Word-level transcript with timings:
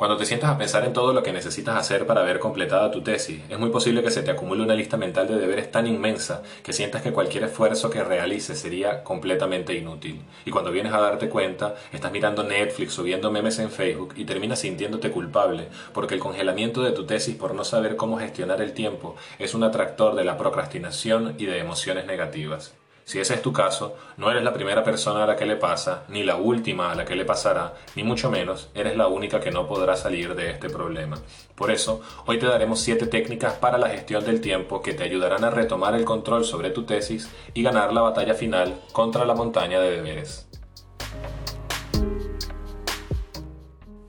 Cuando 0.00 0.16
te 0.16 0.24
sientas 0.24 0.48
a 0.48 0.56
pensar 0.56 0.86
en 0.86 0.94
todo 0.94 1.12
lo 1.12 1.22
que 1.22 1.30
necesitas 1.30 1.76
hacer 1.76 2.06
para 2.06 2.22
ver 2.22 2.38
completada 2.38 2.90
tu 2.90 3.02
tesis, 3.02 3.42
es 3.50 3.58
muy 3.58 3.68
posible 3.68 4.02
que 4.02 4.10
se 4.10 4.22
te 4.22 4.30
acumule 4.30 4.62
una 4.62 4.74
lista 4.74 4.96
mental 4.96 5.28
de 5.28 5.36
deberes 5.36 5.70
tan 5.70 5.86
inmensa 5.86 6.42
que 6.62 6.72
sientas 6.72 7.02
que 7.02 7.12
cualquier 7.12 7.44
esfuerzo 7.44 7.90
que 7.90 8.02
realices 8.02 8.58
sería 8.58 9.04
completamente 9.04 9.74
inútil. 9.74 10.22
Y 10.46 10.52
cuando 10.52 10.70
vienes 10.70 10.94
a 10.94 11.00
darte 11.02 11.28
cuenta, 11.28 11.74
estás 11.92 12.12
mirando 12.12 12.42
Netflix 12.42 12.98
o 12.98 13.02
viendo 13.02 13.30
memes 13.30 13.58
en 13.58 13.70
Facebook 13.70 14.14
y 14.16 14.24
terminas 14.24 14.60
sintiéndote 14.60 15.10
culpable 15.10 15.68
porque 15.92 16.14
el 16.14 16.20
congelamiento 16.20 16.80
de 16.80 16.92
tu 16.92 17.04
tesis 17.04 17.36
por 17.36 17.54
no 17.54 17.62
saber 17.62 17.96
cómo 17.96 18.16
gestionar 18.16 18.62
el 18.62 18.72
tiempo 18.72 19.16
es 19.38 19.52
un 19.52 19.64
atractor 19.64 20.14
de 20.14 20.24
la 20.24 20.38
procrastinación 20.38 21.34
y 21.36 21.44
de 21.44 21.58
emociones 21.58 22.06
negativas. 22.06 22.72
Si 23.04 23.18
ese 23.18 23.34
es 23.34 23.42
tu 23.42 23.52
caso, 23.52 23.96
no 24.16 24.30
eres 24.30 24.44
la 24.44 24.52
primera 24.52 24.84
persona 24.84 25.24
a 25.24 25.26
la 25.26 25.36
que 25.36 25.46
le 25.46 25.56
pasa, 25.56 26.04
ni 26.08 26.22
la 26.22 26.36
última 26.36 26.92
a 26.92 26.94
la 26.94 27.04
que 27.04 27.16
le 27.16 27.24
pasará, 27.24 27.74
ni 27.96 28.04
mucho 28.04 28.30
menos 28.30 28.68
eres 28.74 28.96
la 28.96 29.08
única 29.08 29.40
que 29.40 29.50
no 29.50 29.66
podrá 29.66 29.96
salir 29.96 30.34
de 30.34 30.50
este 30.50 30.70
problema. 30.70 31.18
Por 31.56 31.70
eso, 31.70 32.00
hoy 32.26 32.38
te 32.38 32.46
daremos 32.46 32.80
7 32.80 33.06
técnicas 33.06 33.54
para 33.54 33.78
la 33.78 33.88
gestión 33.88 34.24
del 34.24 34.40
tiempo 34.40 34.80
que 34.80 34.94
te 34.94 35.02
ayudarán 35.02 35.44
a 35.44 35.50
retomar 35.50 35.94
el 35.94 36.04
control 36.04 36.44
sobre 36.44 36.70
tu 36.70 36.84
tesis 36.84 37.28
y 37.52 37.62
ganar 37.62 37.92
la 37.92 38.02
batalla 38.02 38.34
final 38.34 38.80
contra 38.92 39.24
la 39.24 39.34
montaña 39.34 39.80
de 39.80 39.90
deberes. 39.90 40.46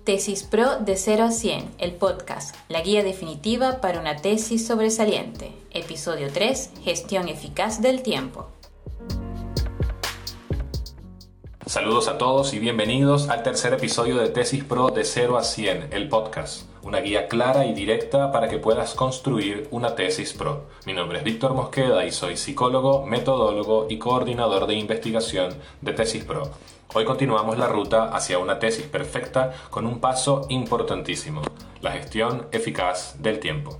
Tesis 0.03 0.43
Pro 0.43 0.77
de 0.79 0.97
0 0.97 1.25
a 1.25 1.31
100, 1.31 1.75
el 1.77 1.93
podcast, 1.93 2.55
la 2.69 2.81
guía 2.81 3.03
definitiva 3.03 3.81
para 3.81 3.99
una 3.99 4.15
tesis 4.15 4.65
sobresaliente. 4.65 5.53
Episodio 5.69 6.29
3, 6.33 6.71
gestión 6.83 7.29
eficaz 7.29 7.81
del 7.81 8.01
tiempo. 8.01 8.47
Saludos 11.71 12.09
a 12.09 12.17
todos 12.17 12.53
y 12.53 12.59
bienvenidos 12.59 13.29
al 13.29 13.43
tercer 13.43 13.73
episodio 13.73 14.17
de 14.17 14.27
Tesis 14.27 14.61
Pro 14.61 14.89
de 14.89 15.05
0 15.05 15.37
a 15.37 15.43
100, 15.45 15.87
el 15.91 16.09
podcast, 16.09 16.63
una 16.83 16.99
guía 16.99 17.29
clara 17.29 17.65
y 17.65 17.73
directa 17.73 18.33
para 18.33 18.49
que 18.49 18.57
puedas 18.57 18.93
construir 18.93 19.69
una 19.71 19.95
tesis 19.95 20.33
pro. 20.33 20.65
Mi 20.85 20.91
nombre 20.91 21.19
es 21.19 21.23
Víctor 21.23 21.53
Mosqueda 21.53 22.05
y 22.05 22.11
soy 22.11 22.35
psicólogo, 22.35 23.05
metodólogo 23.05 23.87
y 23.89 23.99
coordinador 23.99 24.67
de 24.67 24.73
investigación 24.75 25.53
de 25.79 25.93
Tesis 25.93 26.25
Pro. 26.25 26.49
Hoy 26.93 27.05
continuamos 27.05 27.57
la 27.57 27.69
ruta 27.69 28.13
hacia 28.13 28.37
una 28.37 28.59
tesis 28.59 28.87
perfecta 28.87 29.53
con 29.69 29.87
un 29.87 30.01
paso 30.01 30.47
importantísimo, 30.49 31.41
la 31.79 31.91
gestión 31.91 32.47
eficaz 32.51 33.15
del 33.19 33.39
tiempo. 33.39 33.79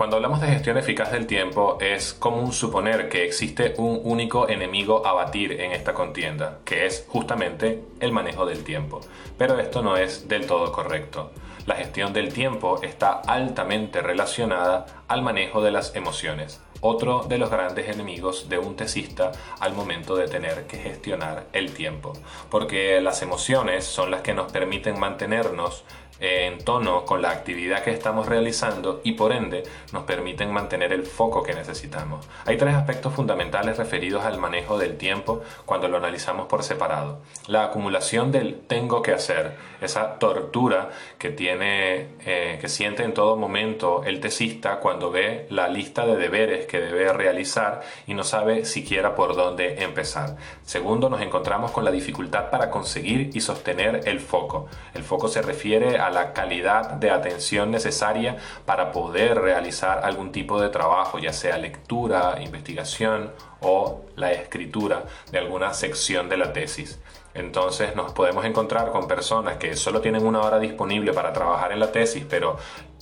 Cuando 0.00 0.16
hablamos 0.16 0.40
de 0.40 0.46
gestión 0.46 0.78
eficaz 0.78 1.12
del 1.12 1.26
tiempo, 1.26 1.76
es 1.78 2.14
común 2.14 2.54
suponer 2.54 3.10
que 3.10 3.26
existe 3.26 3.74
un 3.76 4.00
único 4.02 4.48
enemigo 4.48 5.06
a 5.06 5.12
batir 5.12 5.60
en 5.60 5.72
esta 5.72 5.92
contienda, 5.92 6.60
que 6.64 6.86
es 6.86 7.04
justamente 7.06 7.84
el 8.00 8.10
manejo 8.10 8.46
del 8.46 8.64
tiempo. 8.64 9.02
Pero 9.36 9.60
esto 9.60 9.82
no 9.82 9.98
es 9.98 10.26
del 10.26 10.46
todo 10.46 10.72
correcto. 10.72 11.32
La 11.66 11.74
gestión 11.74 12.14
del 12.14 12.32
tiempo 12.32 12.80
está 12.82 13.20
altamente 13.26 14.00
relacionada 14.00 14.86
al 15.06 15.20
manejo 15.20 15.60
de 15.60 15.70
las 15.70 15.94
emociones, 15.94 16.62
otro 16.80 17.26
de 17.28 17.36
los 17.36 17.50
grandes 17.50 17.86
enemigos 17.90 18.48
de 18.48 18.58
un 18.58 18.76
tesista 18.76 19.32
al 19.58 19.74
momento 19.74 20.16
de 20.16 20.28
tener 20.28 20.66
que 20.66 20.78
gestionar 20.78 21.44
el 21.52 21.74
tiempo, 21.74 22.14
porque 22.48 23.02
las 23.02 23.20
emociones 23.20 23.84
son 23.84 24.10
las 24.10 24.22
que 24.22 24.32
nos 24.32 24.50
permiten 24.50 24.98
mantenernos 24.98 25.84
en 26.20 26.58
tono 26.58 27.04
con 27.04 27.22
la 27.22 27.30
actividad 27.30 27.82
que 27.82 27.90
estamos 27.90 28.26
realizando 28.26 29.00
y 29.04 29.12
por 29.12 29.32
ende 29.32 29.62
nos 29.92 30.04
permiten 30.04 30.52
mantener 30.52 30.92
el 30.92 31.04
foco 31.04 31.42
que 31.42 31.54
necesitamos. 31.54 32.28
Hay 32.44 32.56
tres 32.56 32.74
aspectos 32.74 33.14
fundamentales 33.14 33.78
referidos 33.78 34.24
al 34.24 34.38
manejo 34.38 34.78
del 34.78 34.96
tiempo 34.96 35.42
cuando 35.64 35.88
lo 35.88 35.96
analizamos 35.96 36.46
por 36.46 36.62
separado. 36.62 37.20
La 37.46 37.64
acumulación 37.64 38.30
del 38.30 38.60
tengo 38.66 39.02
que 39.02 39.12
hacer, 39.12 39.56
esa 39.80 40.18
tortura 40.18 40.90
que 41.18 41.30
tiene, 41.30 42.08
eh, 42.26 42.58
que 42.60 42.68
siente 42.68 43.02
en 43.02 43.14
todo 43.14 43.36
momento 43.36 44.02
el 44.04 44.20
tesista 44.20 44.78
cuando 44.80 45.10
ve 45.10 45.46
la 45.50 45.68
lista 45.68 46.06
de 46.06 46.16
deberes 46.16 46.66
que 46.66 46.80
debe 46.80 47.12
realizar 47.12 47.82
y 48.06 48.14
no 48.14 48.24
sabe 48.24 48.64
siquiera 48.64 49.14
por 49.14 49.34
dónde 49.34 49.82
empezar. 49.82 50.36
Segundo, 50.64 51.08
nos 51.08 51.20
encontramos 51.22 51.70
con 51.70 51.84
la 51.84 51.90
dificultad 51.90 52.50
para 52.50 52.70
conseguir 52.70 53.30
y 53.32 53.40
sostener 53.40 54.02
el 54.04 54.20
foco. 54.20 54.68
Foco 55.10 55.26
se 55.26 55.42
refiere 55.42 55.98
a 55.98 56.08
la 56.08 56.32
calidad 56.32 56.90
de 56.90 57.10
atención 57.10 57.72
necesaria 57.72 58.36
para 58.64 58.92
poder 58.92 59.40
realizar 59.40 60.04
algún 60.04 60.30
tipo 60.30 60.60
de 60.60 60.68
trabajo, 60.68 61.18
ya 61.18 61.32
sea 61.32 61.58
lectura, 61.58 62.38
investigación 62.40 63.32
o 63.60 64.02
la 64.14 64.30
escritura 64.30 65.06
de 65.32 65.38
alguna 65.38 65.74
sección 65.74 66.28
de 66.28 66.36
la 66.36 66.52
tesis. 66.52 67.00
Entonces 67.34 67.96
nos 67.96 68.12
podemos 68.12 68.44
encontrar 68.44 68.92
con 68.92 69.08
personas 69.08 69.56
que 69.56 69.74
solo 69.74 70.00
tienen 70.00 70.24
una 70.24 70.42
hora 70.42 70.60
disponible 70.60 71.12
para 71.12 71.32
trabajar 71.32 71.72
en 71.72 71.80
la 71.80 71.90
tesis, 71.90 72.24
pero 72.30 72.56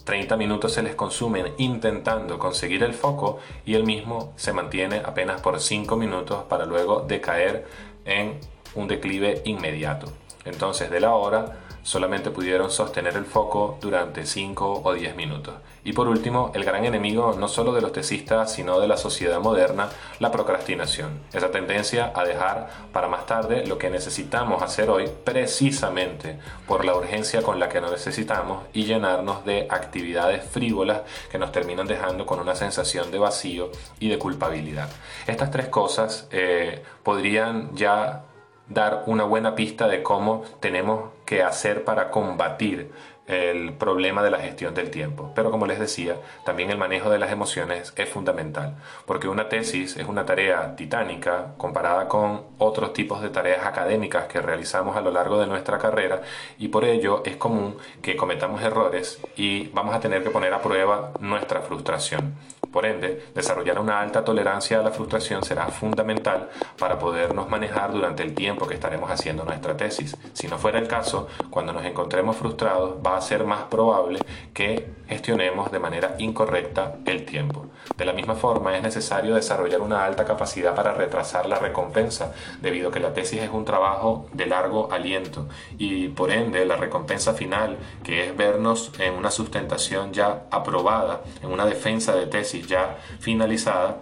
30 0.04 0.34
minutos 0.38 0.72
se 0.72 0.82
les 0.82 0.94
consumen 0.94 1.52
intentando 1.58 2.38
conseguir 2.38 2.84
el 2.84 2.94
foco 2.94 3.38
y 3.66 3.74
el 3.74 3.84
mismo 3.84 4.32
se 4.36 4.54
mantiene 4.54 5.02
apenas 5.04 5.42
por 5.42 5.60
5 5.60 5.94
minutos 5.94 6.44
para 6.44 6.64
luego 6.64 7.04
decaer 7.06 7.66
en 8.06 8.40
un 8.74 8.88
declive 8.88 9.42
inmediato. 9.44 10.10
Entonces 10.46 10.90
de 10.90 11.00
la 11.00 11.12
hora 11.12 11.67
solamente 11.88 12.30
pudieron 12.30 12.70
sostener 12.70 13.16
el 13.16 13.24
foco 13.24 13.78
durante 13.80 14.26
5 14.26 14.82
o 14.84 14.92
10 14.92 15.16
minutos. 15.16 15.54
Y 15.84 15.94
por 15.94 16.06
último, 16.06 16.52
el 16.54 16.62
gran 16.62 16.84
enemigo 16.84 17.34
no 17.38 17.48
solo 17.48 17.72
de 17.72 17.80
los 17.80 17.92
tesistas, 17.92 18.52
sino 18.52 18.78
de 18.78 18.86
la 18.86 18.98
sociedad 18.98 19.40
moderna, 19.40 19.88
la 20.18 20.30
procrastinación. 20.30 21.20
Esa 21.32 21.50
tendencia 21.50 22.12
a 22.14 22.24
dejar 22.24 22.68
para 22.92 23.08
más 23.08 23.24
tarde 23.24 23.66
lo 23.66 23.78
que 23.78 23.88
necesitamos 23.88 24.62
hacer 24.62 24.90
hoy 24.90 25.08
precisamente 25.24 26.38
por 26.66 26.84
la 26.84 26.94
urgencia 26.94 27.40
con 27.40 27.58
la 27.58 27.70
que 27.70 27.80
nos 27.80 27.90
necesitamos 27.90 28.64
y 28.74 28.84
llenarnos 28.84 29.46
de 29.46 29.66
actividades 29.70 30.44
frívolas 30.44 31.00
que 31.32 31.38
nos 31.38 31.52
terminan 31.52 31.86
dejando 31.86 32.26
con 32.26 32.38
una 32.38 32.54
sensación 32.54 33.10
de 33.10 33.18
vacío 33.18 33.70
y 33.98 34.10
de 34.10 34.18
culpabilidad. 34.18 34.90
Estas 35.26 35.50
tres 35.50 35.68
cosas 35.68 36.28
eh, 36.32 36.82
podrían 37.02 37.74
ya 37.74 38.24
dar 38.68 39.04
una 39.06 39.24
buena 39.24 39.54
pista 39.54 39.88
de 39.88 40.02
cómo 40.02 40.44
tenemos 40.60 41.10
que 41.24 41.42
hacer 41.42 41.84
para 41.84 42.10
combatir 42.10 42.90
el 43.28 43.74
problema 43.74 44.22
de 44.22 44.30
la 44.30 44.38
gestión 44.38 44.74
del 44.74 44.90
tiempo. 44.90 45.30
Pero 45.34 45.50
como 45.50 45.66
les 45.66 45.78
decía, 45.78 46.16
también 46.44 46.70
el 46.70 46.78
manejo 46.78 47.10
de 47.10 47.18
las 47.18 47.30
emociones 47.30 47.92
es 47.94 48.08
fundamental, 48.08 48.76
porque 49.04 49.28
una 49.28 49.48
tesis 49.48 49.96
es 49.96 50.08
una 50.08 50.24
tarea 50.24 50.74
titánica 50.74 51.52
comparada 51.58 52.08
con 52.08 52.42
otros 52.56 52.94
tipos 52.94 53.20
de 53.20 53.28
tareas 53.28 53.66
académicas 53.66 54.26
que 54.26 54.40
realizamos 54.40 54.96
a 54.96 55.02
lo 55.02 55.10
largo 55.10 55.38
de 55.38 55.46
nuestra 55.46 55.78
carrera 55.78 56.22
y 56.58 56.68
por 56.68 56.84
ello 56.84 57.22
es 57.24 57.36
común 57.36 57.76
que 58.02 58.16
cometamos 58.16 58.62
errores 58.62 59.20
y 59.36 59.68
vamos 59.68 59.94
a 59.94 60.00
tener 60.00 60.22
que 60.22 60.30
poner 60.30 60.54
a 60.54 60.62
prueba 60.62 61.12
nuestra 61.20 61.60
frustración. 61.60 62.34
Por 62.72 62.86
ende, 62.86 63.30
desarrollar 63.34 63.78
una 63.78 64.00
alta 64.00 64.24
tolerancia 64.24 64.80
a 64.80 64.82
la 64.82 64.90
frustración 64.90 65.42
será 65.42 65.68
fundamental 65.68 66.50
para 66.78 66.98
podernos 66.98 67.48
manejar 67.48 67.92
durante 67.92 68.22
el 68.22 68.34
tiempo 68.34 68.66
que 68.66 68.74
estaremos 68.74 69.10
haciendo 69.10 69.44
nuestra 69.44 69.76
tesis. 69.76 70.16
Si 70.32 70.48
no 70.48 70.58
fuera 70.58 70.78
el 70.78 70.88
caso, 70.88 71.28
cuando 71.50 71.72
nos 71.72 71.84
encontremos 71.84 72.36
frustrados 72.36 72.96
va 73.04 73.16
a 73.16 73.20
ser 73.20 73.44
más 73.44 73.64
probable 73.64 74.20
que 74.52 74.98
gestionemos 75.08 75.70
de 75.72 75.78
manera 75.78 76.14
incorrecta 76.18 76.96
el 77.06 77.24
tiempo. 77.24 77.66
De 77.96 78.04
la 78.04 78.12
misma 78.12 78.34
forma, 78.34 78.76
es 78.76 78.82
necesario 78.82 79.34
desarrollar 79.34 79.80
una 79.80 80.04
alta 80.04 80.24
capacidad 80.24 80.74
para 80.74 80.92
retrasar 80.92 81.46
la 81.46 81.58
recompensa, 81.58 82.32
debido 82.60 82.88
a 82.88 82.92
que 82.92 83.00
la 83.00 83.12
tesis 83.12 83.42
es 83.42 83.50
un 83.50 83.64
trabajo 83.64 84.26
de 84.32 84.46
largo 84.46 84.92
aliento 84.92 85.48
y 85.78 86.08
por 86.08 86.30
ende 86.30 86.64
la 86.64 86.76
recompensa 86.76 87.34
final, 87.34 87.76
que 88.04 88.26
es 88.26 88.36
vernos 88.36 88.92
en 88.98 89.14
una 89.14 89.30
sustentación 89.30 90.12
ya 90.12 90.44
aprobada, 90.50 91.22
en 91.42 91.50
una 91.50 91.66
defensa 91.66 92.14
de 92.14 92.26
tesis, 92.26 92.57
ya 92.66 92.98
finalizada 93.20 93.98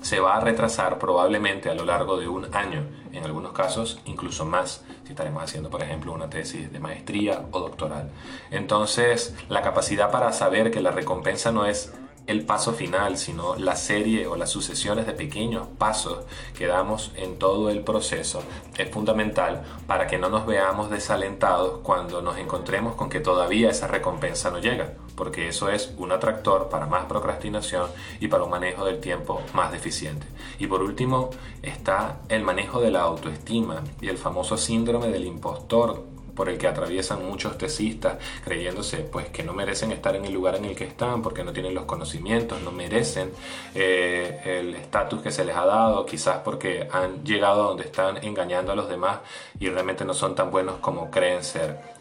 se 0.00 0.20
va 0.20 0.36
a 0.36 0.40
retrasar 0.40 0.98
probablemente 0.98 1.70
a 1.70 1.74
lo 1.74 1.84
largo 1.84 2.18
de 2.18 2.28
un 2.28 2.54
año, 2.54 2.86
en 3.12 3.24
algunos 3.24 3.52
casos 3.52 4.00
incluso 4.04 4.44
más, 4.44 4.84
si 5.04 5.10
estaremos 5.10 5.42
haciendo 5.42 5.70
por 5.70 5.82
ejemplo 5.82 6.12
una 6.12 6.28
tesis 6.28 6.72
de 6.72 6.80
maestría 6.80 7.46
o 7.52 7.60
doctoral. 7.60 8.10
Entonces, 8.50 9.34
la 9.48 9.62
capacidad 9.62 10.10
para 10.10 10.32
saber 10.32 10.70
que 10.70 10.80
la 10.80 10.90
recompensa 10.90 11.52
no 11.52 11.64
es 11.64 11.92
el 12.26 12.44
paso 12.44 12.72
final, 12.72 13.18
sino 13.18 13.56
la 13.56 13.76
serie 13.76 14.26
o 14.26 14.36
las 14.36 14.50
sucesiones 14.50 15.06
de 15.06 15.12
pequeños 15.12 15.66
pasos 15.78 16.24
que 16.56 16.66
damos 16.66 17.12
en 17.16 17.38
todo 17.38 17.68
el 17.70 17.82
proceso 17.82 18.42
es 18.78 18.90
fundamental 18.90 19.62
para 19.86 20.06
que 20.06 20.18
no 20.18 20.28
nos 20.28 20.46
veamos 20.46 20.90
desalentados 20.90 21.80
cuando 21.82 22.22
nos 22.22 22.38
encontremos 22.38 22.94
con 22.94 23.10
que 23.10 23.20
todavía 23.20 23.70
esa 23.70 23.86
recompensa 23.86 24.50
no 24.50 24.58
llega, 24.58 24.94
porque 25.16 25.48
eso 25.48 25.68
es 25.68 25.92
un 25.98 26.12
atractor 26.12 26.68
para 26.68 26.86
más 26.86 27.04
procrastinación 27.04 27.90
y 28.20 28.28
para 28.28 28.44
un 28.44 28.50
manejo 28.50 28.84
del 28.84 29.00
tiempo 29.00 29.42
más 29.52 29.70
deficiente. 29.72 30.26
Y 30.58 30.66
por 30.66 30.82
último 30.82 31.30
está 31.62 32.20
el 32.28 32.42
manejo 32.42 32.80
de 32.80 32.90
la 32.90 33.02
autoestima 33.02 33.82
y 34.00 34.08
el 34.08 34.18
famoso 34.18 34.56
síndrome 34.56 35.08
del 35.08 35.26
impostor 35.26 36.13
por 36.34 36.48
el 36.48 36.58
que 36.58 36.66
atraviesan 36.66 37.24
muchos 37.24 37.56
tesistas, 37.58 38.18
creyéndose 38.44 38.98
pues 38.98 39.28
que 39.28 39.42
no 39.42 39.52
merecen 39.52 39.92
estar 39.92 40.16
en 40.16 40.24
el 40.24 40.32
lugar 40.32 40.56
en 40.56 40.66
el 40.66 40.76
que 40.76 40.84
están, 40.84 41.22
porque 41.22 41.44
no 41.44 41.52
tienen 41.52 41.74
los 41.74 41.84
conocimientos, 41.84 42.60
no 42.62 42.72
merecen 42.72 43.30
eh, 43.74 44.40
el 44.44 44.74
estatus 44.74 45.22
que 45.22 45.30
se 45.30 45.44
les 45.44 45.56
ha 45.56 45.64
dado, 45.66 46.04
quizás 46.06 46.38
porque 46.38 46.88
han 46.90 47.24
llegado 47.24 47.64
a 47.64 47.66
donde 47.68 47.84
están 47.84 48.22
engañando 48.24 48.72
a 48.72 48.76
los 48.76 48.88
demás 48.88 49.18
y 49.58 49.68
realmente 49.68 50.04
no 50.04 50.14
son 50.14 50.34
tan 50.34 50.50
buenos 50.50 50.76
como 50.80 51.10
creen 51.10 51.42
ser. 51.42 51.93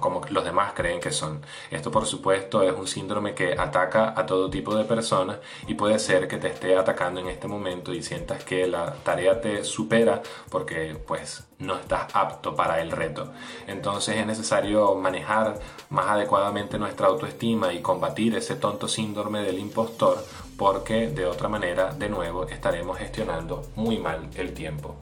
Como 0.00 0.22
los 0.30 0.44
demás 0.44 0.72
creen 0.74 1.00
que 1.00 1.10
son. 1.10 1.42
Esto 1.70 1.90
por 1.90 2.06
supuesto 2.06 2.62
es 2.62 2.72
un 2.72 2.86
síndrome 2.86 3.34
que 3.34 3.52
ataca 3.52 4.14
a 4.16 4.26
todo 4.26 4.50
tipo 4.50 4.74
de 4.74 4.84
personas 4.84 5.38
y 5.66 5.74
puede 5.74 5.98
ser 5.98 6.28
que 6.28 6.38
te 6.38 6.48
esté 6.48 6.76
atacando 6.76 7.20
en 7.20 7.28
este 7.28 7.48
momento 7.48 7.92
y 7.92 8.02
sientas 8.02 8.44
que 8.44 8.66
la 8.66 8.94
tarea 9.04 9.40
te 9.40 9.64
supera 9.64 10.22
porque 10.50 10.96
pues 11.06 11.44
no 11.58 11.74
estás 11.76 12.14
apto 12.14 12.54
para 12.54 12.80
el 12.80 12.90
reto. 12.90 13.32
Entonces 13.66 14.16
es 14.16 14.26
necesario 14.26 14.94
manejar 14.94 15.58
más 15.90 16.06
adecuadamente 16.06 16.78
nuestra 16.78 17.08
autoestima 17.08 17.72
y 17.72 17.82
combatir 17.82 18.36
ese 18.36 18.56
tonto 18.56 18.88
síndrome 18.88 19.42
del 19.42 19.58
impostor 19.58 20.24
porque 20.56 21.08
de 21.08 21.24
otra 21.24 21.48
manera 21.48 21.92
de 21.92 22.08
nuevo 22.08 22.46
estaremos 22.48 22.98
gestionando 22.98 23.64
muy 23.76 23.98
mal 23.98 24.28
el 24.34 24.52
tiempo. 24.54 24.96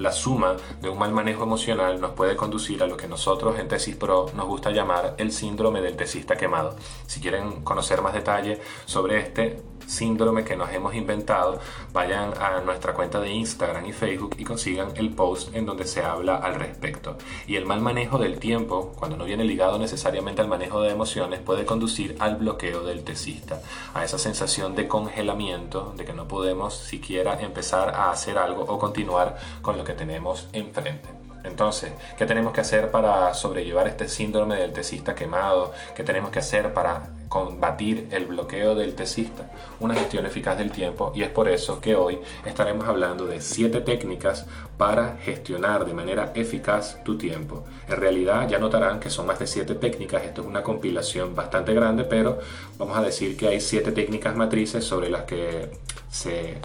La 0.00 0.12
suma 0.12 0.56
de 0.80 0.88
un 0.88 0.98
mal 0.98 1.12
manejo 1.12 1.42
emocional 1.42 2.00
nos 2.00 2.12
puede 2.12 2.34
conducir 2.34 2.82
a 2.82 2.86
lo 2.86 2.96
que 2.96 3.06
nosotros 3.06 3.58
en 3.58 3.68
Tesis 3.68 3.96
Pro 3.96 4.30
nos 4.34 4.46
gusta 4.46 4.70
llamar 4.70 5.14
el 5.18 5.30
síndrome 5.30 5.82
del 5.82 5.96
tesista 5.96 6.36
quemado. 6.36 6.76
Si 7.06 7.20
quieren 7.20 7.62
conocer 7.62 8.00
más 8.00 8.14
detalle 8.14 8.60
sobre 8.86 9.18
este, 9.18 9.62
síndrome 9.90 10.44
que 10.44 10.56
nos 10.56 10.70
hemos 10.70 10.94
inventado, 10.94 11.58
vayan 11.92 12.32
a 12.40 12.60
nuestra 12.60 12.94
cuenta 12.94 13.20
de 13.20 13.30
Instagram 13.30 13.86
y 13.86 13.92
Facebook 13.92 14.36
y 14.38 14.44
consigan 14.44 14.92
el 14.96 15.10
post 15.10 15.54
en 15.54 15.66
donde 15.66 15.86
se 15.86 16.02
habla 16.02 16.36
al 16.36 16.54
respecto. 16.54 17.16
Y 17.46 17.56
el 17.56 17.66
mal 17.66 17.80
manejo 17.80 18.18
del 18.18 18.38
tiempo, 18.38 18.92
cuando 18.96 19.16
no 19.16 19.24
viene 19.24 19.44
ligado 19.44 19.78
necesariamente 19.78 20.40
al 20.40 20.48
manejo 20.48 20.80
de 20.80 20.90
emociones, 20.90 21.40
puede 21.40 21.64
conducir 21.64 22.16
al 22.20 22.36
bloqueo 22.36 22.84
del 22.84 23.02
tesista, 23.02 23.60
a 23.92 24.04
esa 24.04 24.18
sensación 24.18 24.74
de 24.74 24.88
congelamiento, 24.88 25.92
de 25.96 26.04
que 26.04 26.12
no 26.12 26.28
podemos 26.28 26.74
siquiera 26.74 27.40
empezar 27.40 27.90
a 27.90 28.10
hacer 28.10 28.38
algo 28.38 28.62
o 28.62 28.78
continuar 28.78 29.36
con 29.62 29.76
lo 29.76 29.84
que 29.84 29.94
tenemos 29.94 30.48
enfrente. 30.52 31.19
Entonces, 31.44 31.92
¿qué 32.16 32.26
tenemos 32.26 32.52
que 32.52 32.60
hacer 32.60 32.90
para 32.90 33.32
sobrellevar 33.34 33.88
este 33.88 34.08
síndrome 34.08 34.56
del 34.56 34.72
tesista 34.72 35.14
quemado? 35.14 35.72
¿Qué 35.94 36.04
tenemos 36.04 36.30
que 36.30 36.40
hacer 36.40 36.72
para 36.72 37.10
combatir 37.30 38.08
el 38.10 38.26
bloqueo 38.26 38.74
del 38.74 38.96
tesista, 38.96 39.48
una 39.78 39.94
gestión 39.94 40.26
eficaz 40.26 40.58
del 40.58 40.72
tiempo 40.72 41.12
y 41.14 41.22
es 41.22 41.28
por 41.28 41.48
eso 41.48 41.80
que 41.80 41.94
hoy 41.94 42.18
estaremos 42.44 42.88
hablando 42.88 43.24
de 43.24 43.40
siete 43.40 43.80
técnicas 43.82 44.46
para 44.76 45.16
gestionar 45.18 45.84
de 45.84 45.94
manera 45.94 46.32
eficaz 46.34 46.98
tu 47.04 47.16
tiempo. 47.16 47.64
En 47.88 47.98
realidad 47.98 48.48
ya 48.48 48.58
notarán 48.58 48.98
que 48.98 49.10
son 49.10 49.26
más 49.26 49.38
de 49.38 49.46
siete 49.46 49.76
técnicas, 49.76 50.24
esto 50.24 50.42
es 50.42 50.48
una 50.48 50.64
compilación 50.64 51.36
bastante 51.36 51.72
grande, 51.72 52.02
pero 52.02 52.40
vamos 52.76 52.98
a 52.98 53.02
decir 53.02 53.36
que 53.36 53.46
hay 53.46 53.60
siete 53.60 53.92
técnicas 53.92 54.34
matrices 54.34 54.84
sobre 54.84 55.08
las 55.08 55.22
que 55.22 55.70
se 56.10 56.58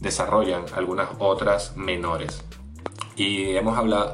desarrollan 0.00 0.64
algunas 0.74 1.10
otras 1.18 1.76
menores. 1.76 2.42
Y 3.16 3.54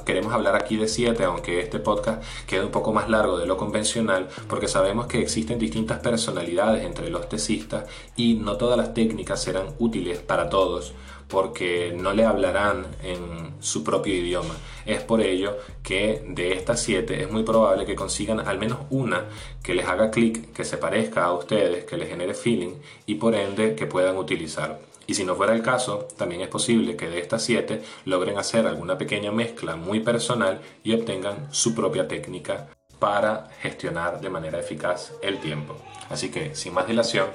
queremos 0.04 0.32
hablar 0.32 0.54
aquí 0.54 0.76
de 0.76 0.86
7, 0.86 1.24
aunque 1.24 1.60
este 1.60 1.80
podcast 1.80 2.22
quede 2.46 2.64
un 2.64 2.70
poco 2.70 2.92
más 2.92 3.08
largo 3.08 3.36
de 3.36 3.46
lo 3.46 3.56
convencional, 3.56 4.28
porque 4.48 4.68
sabemos 4.68 5.06
que 5.06 5.20
existen 5.20 5.58
distintas 5.58 5.98
personalidades 5.98 6.84
entre 6.84 7.10
los 7.10 7.28
tesistas 7.28 7.84
y 8.16 8.34
no 8.34 8.56
todas 8.56 8.78
las 8.78 8.94
técnicas 8.94 9.42
serán 9.42 9.74
útiles 9.78 10.20
para 10.20 10.48
todos 10.48 10.94
porque 11.32 11.96
no 11.96 12.12
le 12.12 12.26
hablarán 12.26 12.86
en 13.02 13.54
su 13.60 13.82
propio 13.82 14.14
idioma. 14.14 14.54
Es 14.84 15.00
por 15.00 15.22
ello 15.22 15.56
que 15.82 16.22
de 16.28 16.52
estas 16.52 16.82
7 16.82 17.22
es 17.22 17.30
muy 17.30 17.42
probable 17.42 17.86
que 17.86 17.94
consigan 17.94 18.40
al 18.40 18.58
menos 18.58 18.80
una 18.90 19.24
que 19.62 19.74
les 19.74 19.88
haga 19.88 20.10
clic, 20.10 20.52
que 20.52 20.64
se 20.64 20.76
parezca 20.76 21.24
a 21.24 21.32
ustedes, 21.32 21.84
que 21.84 21.96
les 21.96 22.10
genere 22.10 22.34
feeling 22.34 22.74
y 23.06 23.14
por 23.14 23.34
ende 23.34 23.74
que 23.74 23.86
puedan 23.86 24.18
utilizar. 24.18 24.91
Y 25.06 25.14
si 25.14 25.24
no 25.24 25.34
fuera 25.34 25.54
el 25.54 25.62
caso, 25.62 26.06
también 26.16 26.40
es 26.42 26.48
posible 26.48 26.96
que 26.96 27.08
de 27.08 27.20
estas 27.20 27.42
siete 27.42 27.82
logren 28.04 28.38
hacer 28.38 28.66
alguna 28.66 28.98
pequeña 28.98 29.32
mezcla 29.32 29.76
muy 29.76 30.00
personal 30.00 30.60
y 30.82 30.94
obtengan 30.94 31.52
su 31.52 31.74
propia 31.74 32.06
técnica 32.06 32.68
para 32.98 33.48
gestionar 33.60 34.20
de 34.20 34.30
manera 34.30 34.60
eficaz 34.60 35.12
el 35.22 35.40
tiempo. 35.40 35.76
Así 36.08 36.30
que, 36.30 36.54
sin 36.54 36.72
más 36.72 36.86
dilación, 36.86 37.26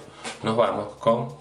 nos 0.44 0.56
vamos 0.56 0.96
con... 0.96 1.36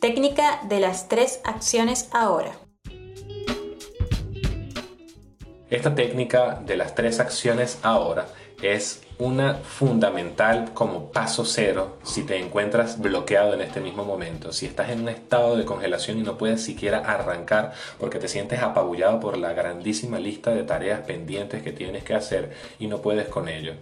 Técnica 0.00 0.60
de 0.64 0.80
las 0.80 1.08
tres 1.08 1.40
acciones 1.44 2.08
ahora. 2.12 2.52
Esta 5.70 5.94
técnica 5.94 6.62
de 6.64 6.76
las 6.76 6.94
tres 6.94 7.20
acciones 7.20 7.78
ahora 7.82 8.26
es 8.62 9.02
una 9.18 9.54
fundamental 9.54 10.72
como 10.74 11.10
paso 11.10 11.44
cero 11.44 11.98
si 12.02 12.22
te 12.22 12.38
encuentras 12.38 13.00
bloqueado 13.00 13.54
en 13.54 13.60
este 13.60 13.80
mismo 13.80 14.04
momento, 14.04 14.52
si 14.52 14.66
estás 14.66 14.90
en 14.90 15.00
un 15.00 15.08
estado 15.08 15.56
de 15.56 15.64
congelación 15.64 16.18
y 16.18 16.22
no 16.22 16.38
puedes 16.38 16.62
siquiera 16.62 16.98
arrancar 16.98 17.72
porque 17.98 18.18
te 18.18 18.28
sientes 18.28 18.60
apabullado 18.60 19.20
por 19.20 19.36
la 19.36 19.52
grandísima 19.52 20.18
lista 20.18 20.52
de 20.52 20.62
tareas 20.62 21.00
pendientes 21.00 21.62
que 21.62 21.72
tienes 21.72 22.04
que 22.04 22.14
hacer 22.14 22.52
y 22.78 22.86
no 22.86 22.98
puedes 23.02 23.28
con 23.28 23.48
ello. 23.48 23.74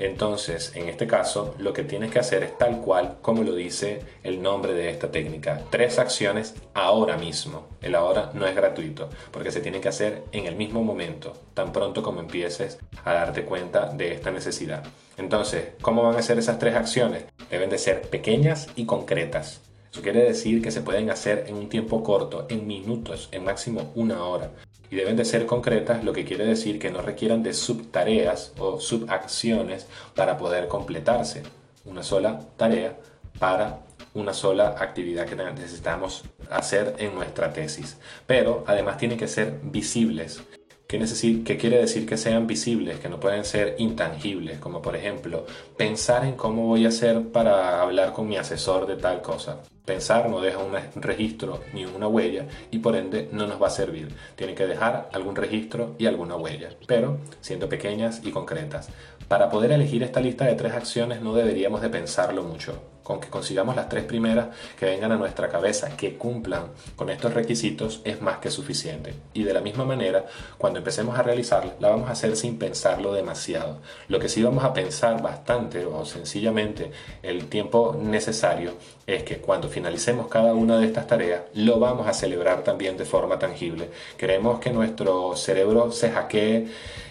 Entonces, 0.00 0.72
en 0.76 0.88
este 0.88 1.06
caso, 1.06 1.54
lo 1.58 1.74
que 1.74 1.84
tienes 1.84 2.10
que 2.10 2.18
hacer 2.18 2.42
es 2.42 2.56
tal 2.56 2.80
cual 2.80 3.18
como 3.20 3.42
lo 3.42 3.54
dice 3.54 4.00
el 4.22 4.40
nombre 4.40 4.72
de 4.72 4.88
esta 4.88 5.10
técnica. 5.10 5.60
Tres 5.68 5.98
acciones 5.98 6.54
ahora 6.72 7.18
mismo. 7.18 7.68
El 7.82 7.94
ahora 7.94 8.30
no 8.32 8.46
es 8.46 8.56
gratuito, 8.56 9.10
porque 9.30 9.52
se 9.52 9.60
tiene 9.60 9.78
que 9.78 9.90
hacer 9.90 10.24
en 10.32 10.46
el 10.46 10.56
mismo 10.56 10.82
momento, 10.82 11.34
tan 11.52 11.70
pronto 11.70 12.02
como 12.02 12.20
empieces 12.20 12.78
a 13.04 13.12
darte 13.12 13.44
cuenta 13.44 13.90
de 13.92 14.14
esta 14.14 14.30
necesidad. 14.30 14.84
Entonces, 15.18 15.72
¿cómo 15.82 16.02
van 16.02 16.16
a 16.16 16.22
ser 16.22 16.38
esas 16.38 16.58
tres 16.58 16.76
acciones? 16.76 17.24
Deben 17.50 17.68
de 17.68 17.76
ser 17.76 18.00
pequeñas 18.00 18.68
y 18.76 18.86
concretas. 18.86 19.60
Eso 19.92 20.00
quiere 20.00 20.22
decir 20.22 20.62
que 20.62 20.70
se 20.70 20.80
pueden 20.80 21.10
hacer 21.10 21.44
en 21.46 21.56
un 21.56 21.68
tiempo 21.68 22.02
corto, 22.02 22.46
en 22.48 22.66
minutos, 22.66 23.28
en 23.32 23.44
máximo 23.44 23.92
una 23.94 24.24
hora 24.24 24.50
y 24.90 24.96
deben 24.96 25.16
de 25.16 25.24
ser 25.24 25.46
concretas, 25.46 26.02
lo 26.04 26.12
que 26.12 26.24
quiere 26.24 26.44
decir 26.44 26.78
que 26.78 26.90
no 26.90 27.00
requieran 27.00 27.42
de 27.42 27.54
subtareas 27.54 28.52
o 28.58 28.80
subacciones 28.80 29.86
para 30.14 30.36
poder 30.36 30.68
completarse. 30.68 31.42
Una 31.84 32.02
sola 32.02 32.40
tarea 32.56 32.96
para 33.38 33.80
una 34.14 34.34
sola 34.34 34.76
actividad 34.78 35.26
que 35.26 35.36
necesitamos 35.36 36.24
hacer 36.50 36.96
en 36.98 37.14
nuestra 37.14 37.52
tesis. 37.52 37.96
Pero 38.26 38.64
además 38.66 38.98
tienen 38.98 39.18
que 39.18 39.28
ser 39.28 39.60
visibles. 39.62 40.42
¿Qué, 40.90 40.98
¿Qué 41.44 41.56
quiere 41.56 41.78
decir 41.78 42.04
que 42.04 42.16
sean 42.16 42.48
visibles? 42.48 42.98
Que 42.98 43.08
no 43.08 43.20
pueden 43.20 43.44
ser 43.44 43.76
intangibles, 43.78 44.58
como 44.58 44.82
por 44.82 44.96
ejemplo 44.96 45.46
pensar 45.76 46.24
en 46.24 46.34
cómo 46.34 46.66
voy 46.66 46.84
a 46.84 46.88
hacer 46.88 47.28
para 47.28 47.80
hablar 47.80 48.12
con 48.12 48.26
mi 48.26 48.36
asesor 48.36 48.88
de 48.88 48.96
tal 48.96 49.22
cosa. 49.22 49.60
Pensar 49.84 50.28
no 50.28 50.40
deja 50.40 50.58
un 50.58 50.74
registro 51.00 51.60
ni 51.72 51.84
una 51.84 52.08
huella 52.08 52.46
y 52.72 52.80
por 52.80 52.96
ende 52.96 53.28
no 53.30 53.46
nos 53.46 53.62
va 53.62 53.68
a 53.68 53.70
servir. 53.70 54.08
Tiene 54.34 54.56
que 54.56 54.66
dejar 54.66 55.08
algún 55.12 55.36
registro 55.36 55.94
y 55.96 56.06
alguna 56.06 56.34
huella, 56.34 56.70
pero 56.88 57.18
siendo 57.40 57.68
pequeñas 57.68 58.22
y 58.24 58.32
concretas. 58.32 58.88
Para 59.28 59.48
poder 59.48 59.70
elegir 59.70 60.02
esta 60.02 60.20
lista 60.20 60.44
de 60.44 60.56
tres 60.56 60.72
acciones 60.72 61.22
no 61.22 61.34
deberíamos 61.34 61.82
de 61.82 61.90
pensarlo 61.90 62.42
mucho. 62.42 62.82
Con 63.10 63.18
que 63.18 63.28
consigamos 63.28 63.74
las 63.74 63.88
tres 63.88 64.04
primeras 64.04 64.50
que 64.78 64.86
vengan 64.86 65.10
a 65.10 65.16
nuestra 65.16 65.48
cabeza, 65.48 65.96
que 65.96 66.16
cumplan 66.16 66.66
con 66.94 67.10
estos 67.10 67.34
requisitos, 67.34 68.02
es 68.04 68.22
más 68.22 68.38
que 68.38 68.52
suficiente. 68.52 69.14
Y 69.34 69.42
de 69.42 69.52
la 69.52 69.60
misma 69.60 69.84
manera, 69.84 70.26
cuando 70.58 70.78
empecemos 70.78 71.18
a 71.18 71.24
realizarla, 71.24 71.74
la 71.80 71.88
vamos 71.88 72.08
a 72.08 72.12
hacer 72.12 72.36
sin 72.36 72.56
pensarlo 72.56 73.12
demasiado. 73.12 73.78
Lo 74.06 74.20
que 74.20 74.28
sí 74.28 74.44
vamos 74.44 74.62
a 74.62 74.72
pensar 74.72 75.20
bastante 75.20 75.84
o 75.86 76.06
sencillamente 76.06 76.92
el 77.24 77.46
tiempo 77.46 77.98
necesario 78.00 78.74
es 79.08 79.24
que 79.24 79.38
cuando 79.38 79.68
finalicemos 79.68 80.28
cada 80.28 80.54
una 80.54 80.78
de 80.78 80.86
estas 80.86 81.08
tareas, 81.08 81.42
lo 81.54 81.80
vamos 81.80 82.06
a 82.06 82.12
celebrar 82.12 82.62
también 82.62 82.96
de 82.96 83.06
forma 83.06 83.40
tangible. 83.40 83.90
Queremos 84.16 84.60
que 84.60 84.70
nuestro 84.70 85.34
cerebro 85.34 85.90
se 85.90 86.12
hackee 86.12 86.68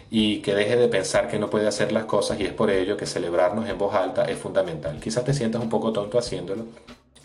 y 0.10 0.40
que 0.40 0.56
deje 0.56 0.76
de 0.76 0.88
pensar 0.88 1.28
que 1.28 1.40
no 1.40 1.50
puede 1.50 1.68
hacer 1.68 1.92
las 1.92 2.06
cosas 2.06 2.40
y 2.40 2.46
es 2.46 2.54
por 2.54 2.72
ello 2.72 2.98
que 2.98 3.06
celebrarnos 3.06 3.70
en 3.70 3.78
voz 3.78 3.94
alta 3.94 4.26
es 4.26 4.38
fundamental. 4.38 5.00
Quizás 5.00 5.24
te 5.24 5.34
sientas 5.34 5.62
un 5.62 5.70
poco 5.70 5.94
tonto 5.94 6.18
haciéndolo, 6.18 6.66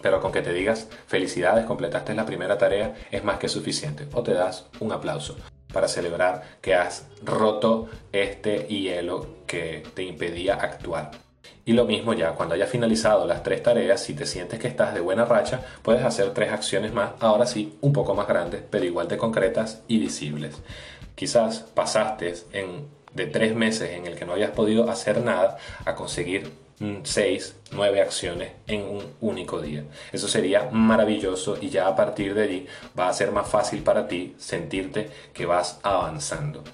pero 0.02 0.20
con 0.20 0.32
que 0.32 0.42
te 0.42 0.52
digas 0.52 0.88
felicidades, 1.06 1.64
completaste 1.64 2.14
la 2.14 2.26
primera 2.26 2.58
tarea 2.58 2.94
es 3.10 3.24
más 3.24 3.38
que 3.38 3.48
suficiente 3.48 4.06
o 4.12 4.22
te 4.22 4.34
das 4.34 4.66
un 4.80 4.92
aplauso 4.92 5.36
para 5.72 5.88
celebrar 5.88 6.58
que 6.60 6.74
has 6.74 7.06
roto 7.22 7.88
este 8.12 8.66
hielo 8.66 9.26
que 9.46 9.82
te 9.94 10.04
impedía 10.04 10.54
actuar. 10.54 11.10
Y 11.66 11.72
lo 11.72 11.86
mismo 11.86 12.12
ya, 12.12 12.32
cuando 12.32 12.54
hayas 12.54 12.68
finalizado 12.68 13.26
las 13.26 13.42
tres 13.42 13.62
tareas, 13.62 14.02
si 14.02 14.12
te 14.12 14.26
sientes 14.26 14.60
que 14.60 14.68
estás 14.68 14.92
de 14.92 15.00
buena 15.00 15.24
racha, 15.24 15.62
puedes 15.82 16.04
hacer 16.04 16.34
tres 16.34 16.52
acciones 16.52 16.92
más, 16.92 17.12
ahora 17.20 17.46
sí, 17.46 17.78
un 17.80 17.94
poco 17.94 18.14
más 18.14 18.28
grandes, 18.28 18.62
pero 18.70 18.84
igual 18.84 19.08
de 19.08 19.16
concretas 19.16 19.82
y 19.88 19.98
visibles. 19.98 20.56
Quizás 21.14 21.60
pasaste 21.74 22.34
en, 22.52 22.88
de 23.12 23.26
tres 23.26 23.54
meses 23.54 23.90
en 23.90 24.06
el 24.06 24.16
que 24.16 24.24
no 24.24 24.34
hayas 24.34 24.50
podido 24.50 24.90
hacer 24.90 25.20
nada 25.22 25.58
a 25.84 25.94
conseguir 25.94 26.50
6, 27.02 27.56
9 27.72 28.00
acciones 28.00 28.52
en 28.66 28.82
un 28.82 29.04
único 29.20 29.60
día. 29.60 29.84
Eso 30.12 30.28
sería 30.28 30.68
maravilloso 30.70 31.56
y 31.60 31.70
ya 31.70 31.86
a 31.86 31.94
partir 31.94 32.34
de 32.34 32.42
allí 32.42 32.66
va 32.98 33.08
a 33.08 33.12
ser 33.12 33.30
más 33.30 33.48
fácil 33.48 33.82
para 33.82 34.08
ti 34.08 34.34
sentirte 34.38 35.08
que 35.32 35.46
vas 35.46 35.78
avanzando. 35.82 36.64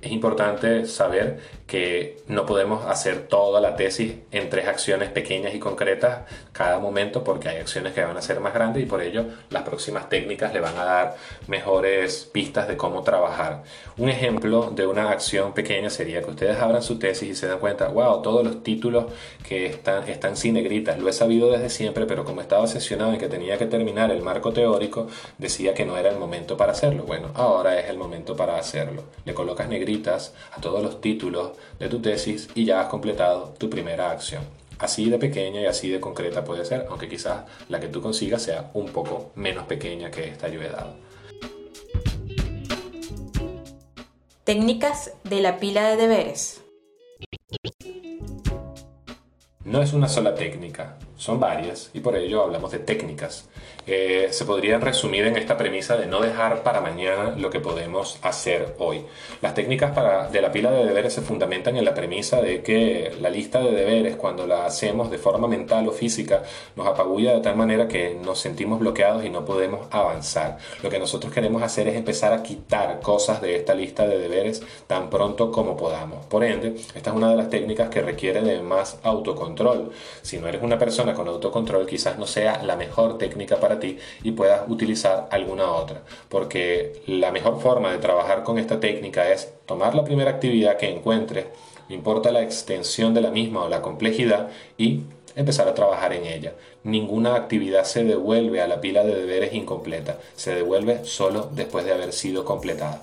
Es 0.00 0.12
importante 0.12 0.86
saber 0.86 1.40
que 1.68 2.16
no 2.28 2.46
podemos 2.46 2.86
hacer 2.86 3.28
toda 3.28 3.60
la 3.60 3.76
tesis 3.76 4.14
en 4.32 4.48
tres 4.48 4.66
acciones 4.66 5.10
pequeñas 5.10 5.54
y 5.54 5.58
concretas 5.58 6.20
cada 6.50 6.78
momento 6.78 7.22
porque 7.22 7.50
hay 7.50 7.58
acciones 7.58 7.92
que 7.92 8.02
van 8.02 8.16
a 8.16 8.22
ser 8.22 8.40
más 8.40 8.54
grandes 8.54 8.82
y 8.82 8.86
por 8.86 9.02
ello 9.02 9.26
las 9.50 9.64
próximas 9.64 10.08
técnicas 10.08 10.54
le 10.54 10.60
van 10.60 10.78
a 10.78 10.84
dar 10.84 11.16
mejores 11.46 12.24
pistas 12.32 12.68
de 12.68 12.78
cómo 12.78 13.02
trabajar. 13.02 13.64
Un 13.98 14.08
ejemplo 14.08 14.72
de 14.74 14.86
una 14.86 15.10
acción 15.10 15.52
pequeña 15.52 15.90
sería 15.90 16.22
que 16.22 16.30
ustedes 16.30 16.58
abran 16.58 16.82
su 16.82 16.98
tesis 16.98 17.28
y 17.28 17.34
se 17.34 17.46
dan 17.46 17.58
cuenta, 17.58 17.88
wow, 17.88 18.22
todos 18.22 18.42
los 18.42 18.62
títulos 18.62 19.04
que 19.46 19.66
están, 19.66 20.08
están 20.08 20.38
sin 20.38 20.54
negritas, 20.54 20.98
lo 20.98 21.10
he 21.10 21.12
sabido 21.12 21.50
desde 21.50 21.68
siempre, 21.68 22.06
pero 22.06 22.24
como 22.24 22.40
estaba 22.40 22.62
obsesionado 22.62 23.12
en 23.12 23.18
que 23.18 23.28
tenía 23.28 23.58
que 23.58 23.66
terminar 23.66 24.10
el 24.10 24.22
marco 24.22 24.54
teórico, 24.54 25.06
decía 25.36 25.74
que 25.74 25.84
no 25.84 25.98
era 25.98 26.08
el 26.08 26.18
momento 26.18 26.56
para 26.56 26.72
hacerlo. 26.72 27.02
Bueno, 27.02 27.28
ahora 27.34 27.78
es 27.78 27.90
el 27.90 27.98
momento 27.98 28.36
para 28.36 28.56
hacerlo. 28.56 29.02
Le 29.26 29.34
colocas 29.34 29.68
negritas 29.68 30.32
a 30.56 30.62
todos 30.62 30.82
los 30.82 31.02
títulos 31.02 31.57
de 31.78 31.88
tu 31.88 32.00
tesis 32.00 32.48
y 32.54 32.64
ya 32.64 32.80
has 32.80 32.88
completado 32.88 33.54
tu 33.58 33.68
primera 33.68 34.10
acción. 34.10 34.42
Así 34.78 35.10
de 35.10 35.18
pequeña 35.18 35.60
y 35.60 35.66
así 35.66 35.88
de 35.88 36.00
concreta 36.00 36.44
puede 36.44 36.64
ser, 36.64 36.86
aunque 36.88 37.08
quizás 37.08 37.44
la 37.68 37.80
que 37.80 37.88
tú 37.88 38.00
consigas 38.00 38.42
sea 38.42 38.70
un 38.74 38.86
poco 38.88 39.32
menos 39.34 39.64
pequeña 39.64 40.10
que 40.10 40.28
esta 40.28 40.48
yo 40.48 40.62
he 40.62 40.68
dado. 40.68 40.96
Técnicas 44.44 45.12
de 45.24 45.40
la 45.40 45.58
pila 45.58 45.88
de 45.90 45.96
deberes. 45.96 46.62
No 49.64 49.82
es 49.82 49.92
una 49.92 50.08
sola 50.08 50.34
técnica, 50.34 50.96
son 51.18 51.38
varias 51.38 51.90
y 51.92 52.00
por 52.00 52.16
ello 52.16 52.42
hablamos 52.42 52.70
de 52.70 52.78
técnicas. 52.78 53.48
Eh, 53.86 54.28
se 54.30 54.44
podrían 54.44 54.82
resumir 54.82 55.24
en 55.26 55.36
esta 55.36 55.56
premisa 55.56 55.96
de 55.96 56.06
no 56.06 56.20
dejar 56.20 56.62
para 56.62 56.80
mañana 56.80 57.34
lo 57.36 57.48
que 57.48 57.58
podemos 57.58 58.18
hacer 58.22 58.74
hoy. 58.78 59.02
Las 59.40 59.54
técnicas 59.54 59.92
para, 59.92 60.28
de 60.28 60.42
la 60.42 60.52
pila 60.52 60.70
de 60.70 60.84
deberes 60.84 61.14
se 61.14 61.22
fundamentan 61.22 61.76
en 61.76 61.86
la 61.86 61.94
premisa 61.94 62.42
de 62.42 62.62
que 62.62 63.16
la 63.18 63.30
lista 63.30 63.60
de 63.60 63.70
deberes, 63.70 64.16
cuando 64.16 64.46
la 64.46 64.66
hacemos 64.66 65.10
de 65.10 65.16
forma 65.16 65.48
mental 65.48 65.88
o 65.88 65.92
física, 65.92 66.42
nos 66.76 66.86
apagulla 66.86 67.32
de 67.32 67.40
tal 67.40 67.56
manera 67.56 67.88
que 67.88 68.14
nos 68.14 68.38
sentimos 68.40 68.78
bloqueados 68.78 69.24
y 69.24 69.30
no 69.30 69.44
podemos 69.44 69.88
avanzar. 69.90 70.58
Lo 70.82 70.90
que 70.90 70.98
nosotros 70.98 71.32
queremos 71.32 71.62
hacer 71.62 71.88
es 71.88 71.96
empezar 71.96 72.34
a 72.34 72.42
quitar 72.42 73.00
cosas 73.00 73.40
de 73.40 73.56
esta 73.56 73.74
lista 73.74 74.06
de 74.06 74.18
deberes 74.18 74.62
tan 74.86 75.08
pronto 75.08 75.50
como 75.50 75.76
podamos. 75.78 76.26
Por 76.26 76.44
ende, 76.44 76.74
esta 76.94 77.10
es 77.10 77.16
una 77.16 77.30
de 77.30 77.36
las 77.36 77.48
técnicas 77.48 77.88
que 77.88 78.02
requiere 78.02 78.42
de 78.42 78.60
más 78.60 78.98
autocontrol. 79.02 79.92
Si 80.20 80.36
no 80.36 80.46
eres 80.46 80.62
una 80.62 80.78
persona 80.78 81.07
con 81.14 81.28
autocontrol, 81.28 81.86
quizás 81.86 82.18
no 82.18 82.26
sea 82.26 82.62
la 82.62 82.76
mejor 82.76 83.18
técnica 83.18 83.58
para 83.58 83.78
ti 83.78 83.98
y 84.22 84.32
puedas 84.32 84.62
utilizar 84.68 85.28
alguna 85.30 85.70
otra. 85.70 86.02
Porque 86.28 87.02
la 87.06 87.32
mejor 87.32 87.60
forma 87.60 87.92
de 87.92 87.98
trabajar 87.98 88.42
con 88.42 88.58
esta 88.58 88.80
técnica 88.80 89.30
es 89.30 89.52
tomar 89.66 89.94
la 89.94 90.04
primera 90.04 90.30
actividad 90.30 90.76
que 90.76 90.90
encuentres, 90.90 91.46
no 91.88 91.94
importa 91.94 92.30
la 92.30 92.42
extensión 92.42 93.14
de 93.14 93.20
la 93.20 93.30
misma 93.30 93.64
o 93.64 93.68
la 93.68 93.82
complejidad, 93.82 94.48
y 94.76 95.02
empezar 95.36 95.68
a 95.68 95.74
trabajar 95.74 96.12
en 96.12 96.26
ella. 96.26 96.54
Ninguna 96.82 97.34
actividad 97.34 97.84
se 97.84 98.04
devuelve 98.04 98.60
a 98.60 98.66
la 98.66 98.80
pila 98.80 99.04
de 99.04 99.14
deberes 99.14 99.52
incompleta, 99.54 100.18
se 100.34 100.54
devuelve 100.54 101.04
solo 101.04 101.48
después 101.52 101.84
de 101.84 101.92
haber 101.92 102.12
sido 102.12 102.44
completada. 102.44 103.02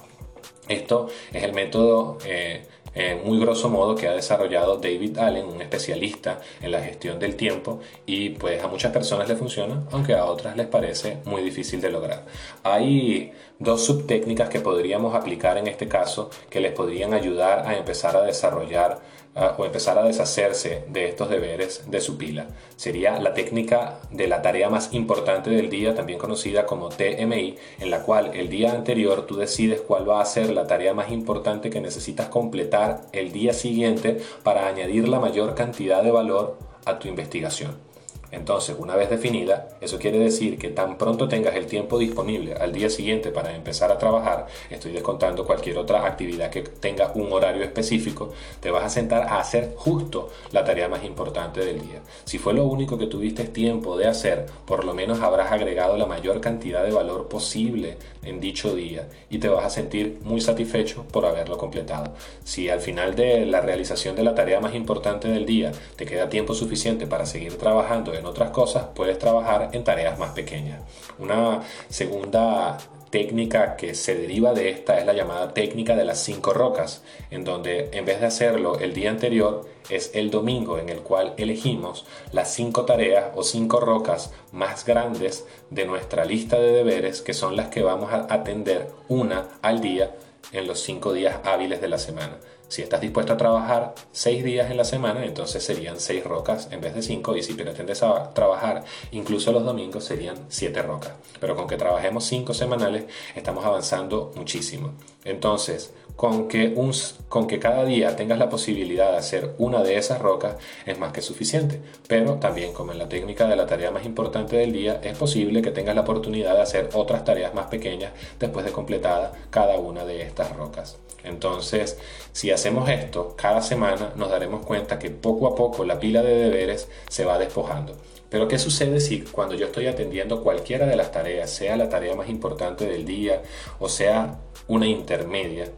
Esto 0.68 1.08
es 1.32 1.44
el 1.44 1.54
método 1.54 2.18
eh, 2.26 2.66
en 2.96 3.26
muy 3.26 3.40
grosso 3.40 3.70
modo 3.70 3.96
que 3.96 4.08
ha 4.08 4.14
desarrollado 4.14 4.78
David 4.78 5.18
Allen, 5.18 5.46
un 5.46 5.62
especialista 5.62 6.40
en 6.62 6.72
la 6.72 6.82
gestión 6.82 7.20
del 7.20 7.36
tiempo 7.36 7.82
y 8.06 8.30
pues 8.30 8.64
a 8.64 8.68
muchas 8.68 8.92
personas 8.92 9.28
le 9.28 9.36
funciona, 9.36 9.84
aunque 9.92 10.16
a 10.16 10.26
otras 10.26 10.56
les 10.56 10.68
parece 10.68 11.18
muy 11.26 11.44
difícil 11.44 11.82
de 11.82 11.92
lograr. 11.92 12.24
Hay 12.64 13.34
dos 13.60 13.86
subtécnicas 13.86 14.50
que 14.50 14.62
podríamos 14.62 15.14
aplicar 15.14 15.58
en 15.58 15.68
este 15.68 15.88
caso 15.88 16.30
que 16.50 16.62
les 16.62 16.72
podrían 16.72 17.14
ayudar 17.14 17.68
a 17.68 17.76
empezar 17.76 18.16
a 18.16 18.24
desarrollar 18.24 19.00
o 19.36 19.66
empezar 19.66 19.98
a 20.00 20.04
deshacerse 20.04 20.86
de 20.88 21.10
estos 21.10 21.30
deberes 21.30 21.84
de 21.92 22.00
su 22.00 22.18
pila. 22.18 22.48
Sería 22.78 23.20
la 23.20 23.34
técnica 23.34 24.00
de 24.10 24.28
la 24.28 24.42
tarea 24.42 24.70
más 24.70 24.94
importante 24.94 25.50
del 25.50 25.70
día, 25.70 25.94
también 25.94 26.20
conocida 26.20 26.66
como 26.66 26.90
TMI, 26.90 27.58
en 27.80 27.92
la 27.92 28.02
cual 28.04 28.32
el 28.34 28.50
día 28.50 28.72
anterior 28.72 29.26
tú 29.26 29.36
decides 29.36 29.82
cuál 29.82 30.10
va 30.10 30.22
a 30.22 30.26
ser 30.26 30.52
la 30.52 30.68
tarea 30.68 30.94
más 30.94 31.12
importante 31.12 31.70
que 31.70 31.82
necesitas 31.82 32.30
completar 32.30 33.02
el 33.12 33.34
día 33.34 33.54
siguiente 33.54 34.22
para 34.44 34.68
añadir 34.68 35.10
la 35.10 35.20
mayor 35.20 35.54
cantidad 35.54 36.02
de 36.02 36.12
valor 36.12 36.58
a 36.86 36.98
tu 37.00 37.08
investigación. 37.10 37.95
Entonces, 38.36 38.76
una 38.78 38.96
vez 38.96 39.10
definida, 39.10 39.70
eso 39.80 39.98
quiere 39.98 40.20
decir 40.20 40.58
que 40.58 40.70
tan 40.70 40.98
pronto 40.98 41.28
tengas 41.28 41.56
el 41.56 41.68
tiempo 41.68 41.98
disponible 41.98 42.54
al 42.54 42.74
día 42.74 42.90
siguiente 42.90 43.32
para 43.32 43.56
empezar 43.56 43.92
a 43.92 43.98
trabajar, 43.98 44.48
estoy 44.70 44.92
descontando 44.92 45.46
cualquier 45.46 45.78
otra 45.78 46.06
actividad 46.06 46.50
que 46.50 46.62
tenga 46.62 47.12
un 47.16 47.32
horario 47.32 47.64
específico, 47.64 48.34
te 48.60 48.72
vas 48.72 48.84
a 48.84 48.90
sentar 48.90 49.24
a 49.24 49.40
hacer 49.40 49.74
justo 49.78 50.30
la 50.52 50.66
tarea 50.66 50.90
más 50.90 51.04
importante 51.06 51.62
del 51.62 51.82
día. 51.82 52.02
Si 52.26 52.38
fue 52.38 52.54
lo 52.54 52.66
único 52.66 52.98
que 52.98 53.08
tuviste 53.08 53.46
tiempo 53.46 53.98
de 53.98 54.08
hacer, 54.08 54.48
por 54.66 54.84
lo 54.84 54.94
menos 54.94 55.22
habrás 55.22 55.52
agregado 55.52 55.96
la 55.96 56.06
mayor 56.06 56.42
cantidad 56.42 56.84
de 56.84 56.92
valor 56.92 57.30
posible 57.30 57.98
en 58.24 58.42
dicho 58.42 58.76
día 58.76 59.08
y 59.30 59.38
te 59.38 59.48
vas 59.48 59.66
a 59.66 59.70
sentir 59.70 60.20
muy 60.24 60.42
satisfecho 60.42 61.06
por 61.12 61.26
haberlo 61.26 61.58
completado. 61.58 62.14
Si 62.44 62.70
al 62.70 62.82
final 62.82 63.16
de 63.16 63.46
la 63.46 63.62
realización 63.62 64.16
de 64.16 64.24
la 64.24 64.36
tarea 64.36 64.60
más 64.60 64.76
importante 64.76 65.28
del 65.30 65.46
día 65.46 65.72
te 65.96 66.06
queda 66.06 66.30
tiempo 66.30 66.54
suficiente 66.54 67.08
para 67.08 67.26
seguir 67.26 67.58
trabajando 67.58 68.14
otras 68.28 68.52
cosas, 68.52 68.88
puedes 68.94 69.20
trabajar 69.20 69.70
en 69.74 69.84
tareas 69.84 70.18
más 70.20 70.32
pequeñas. 70.32 70.82
Una 71.20 71.62
segunda 71.90 72.78
técnica 73.10 73.78
que 73.78 73.96
se 73.96 74.14
deriva 74.16 74.54
de 74.54 74.70
esta 74.70 75.00
es 75.00 75.06
la 75.06 75.14
llamada 75.14 75.54
técnica 75.54 75.96
de 75.96 76.04
las 76.04 76.20
cinco 76.20 76.54
rocas, 76.54 77.02
en 77.32 77.46
donde 77.46 77.90
en 77.94 78.04
vez 78.04 78.20
de 78.20 78.26
hacerlo 78.26 78.78
el 78.80 78.94
día 78.94 79.10
anterior, 79.10 79.66
es 79.90 80.12
el 80.16 80.32
domingo 80.32 80.80
en 80.80 80.90
el 80.90 81.00
cual 81.00 81.34
elegimos 81.38 82.06
las 82.32 82.54
cinco 82.54 82.84
tareas 82.84 83.28
o 83.36 83.44
cinco 83.44 83.80
rocas 83.80 84.34
más 84.52 84.86
grandes 84.86 85.46
de 85.70 85.86
nuestra 85.86 86.26
lista 86.26 86.60
de 86.60 86.72
deberes, 86.72 87.22
que 87.22 87.34
son 87.34 87.56
las 87.56 87.70
que 87.70 87.84
vamos 87.84 88.12
a 88.12 88.28
atender 88.34 88.90
una 89.08 89.48
al 89.62 89.80
día 89.80 90.16
en 90.52 90.68
los 90.68 90.82
cinco 90.82 91.14
días 91.14 91.38
hábiles 91.46 91.82
de 91.82 91.88
la 91.88 91.98
semana. 91.98 92.38
Si 92.68 92.82
estás 92.82 93.02
dispuesto 93.02 93.34
a 93.34 93.38
trabajar 93.38 93.94
seis 94.12 94.44
días 94.44 94.72
en 94.72 94.78
la 94.78 94.86
semana, 94.86 95.26
entonces 95.26 95.64
serían 95.64 96.00
seis 96.00 96.24
rocas 96.24 96.68
en 96.72 96.82
vez 96.82 96.96
de 96.96 97.02
cinco. 97.02 97.36
Y 97.38 97.44
si 97.44 97.54
pretendes 97.54 98.02
trabajar 98.34 98.84
incluso 99.12 99.52
los 99.52 99.64
domingos, 99.64 100.04
serían 100.04 100.38
siete 100.50 100.82
rocas. 100.82 101.14
Pero 101.40 101.56
con 101.56 101.68
que 101.68 101.78
trabajemos 101.78 102.26
cinco 102.26 102.54
semanales, 102.54 103.06
estamos 103.36 103.66
avanzando 103.66 104.32
muchísimo. 104.36 104.94
Entonces, 105.24 105.94
con 106.16 106.48
que, 106.48 106.74
un, 106.76 106.94
con 107.30 107.48
que 107.48 107.60
cada 107.60 107.84
día 107.86 108.16
tengas 108.16 108.40
la 108.40 108.50
posibilidad 108.50 109.12
de 109.12 109.18
hacer 109.18 109.54
una 109.58 109.84
de 109.84 109.98
esas 109.98 110.22
rocas 110.22 110.56
es 110.86 110.98
más 110.98 111.12
que 111.12 111.22
suficiente. 111.22 111.82
Pero 112.08 112.36
también, 112.36 112.74
como 112.74 112.92
en 112.92 113.00
la 113.00 113.10
técnica 113.10 113.48
de 113.48 113.56
la 113.56 113.66
tarea 113.66 113.92
más 113.92 114.06
importante 114.06 114.56
del 114.56 114.72
día, 114.72 115.00
es 115.04 115.18
posible 115.18 115.62
que 115.62 115.72
tengas 115.72 115.96
la 115.96 116.02
oportunidad 116.02 116.56
de 116.56 116.62
hacer 116.62 116.90
otras 116.94 117.24
tareas 117.24 117.54
más 117.54 117.68
pequeñas 117.68 118.14
después 118.40 118.66
de 118.66 118.72
completada 118.72 119.34
cada 119.50 119.78
una 119.78 120.06
de 120.06 120.22
estas 120.22 120.56
rocas. 120.56 120.98
Entonces, 121.24 121.98
si 122.32 122.52
hacemos 122.52 122.88
esto 122.88 123.36
cada 123.36 123.62
semana, 123.62 124.14
nos 124.16 124.30
daremos 124.30 124.66
cuenta 124.66 125.00
que 125.00 125.10
poco 125.10 125.48
a 125.48 125.56
poco 125.56 125.84
la 125.84 126.00
pila 126.00 126.22
de 126.22 126.36
deberes 126.36 126.88
se 127.10 127.26
va 127.26 127.40
despojando. 127.40 127.96
Pero 128.30 128.48
¿qué 128.48 128.60
sucede 128.60 129.00
si 129.00 129.22
cuando 129.22 129.56
yo 129.56 129.68
estoy 129.68 129.88
atendiendo 129.88 130.44
cualquiera 130.44 130.86
de 130.86 130.96
las 130.96 131.12
tareas, 131.12 131.50
sea 131.50 131.78
la 131.78 131.90
tarea 131.90 132.16
más 132.16 132.30
importante 132.30 132.86
del 132.86 133.06
día 133.06 133.42
o 133.80 133.90
sea 133.90 134.40
una 134.68 134.88
intermedia, 134.88 135.72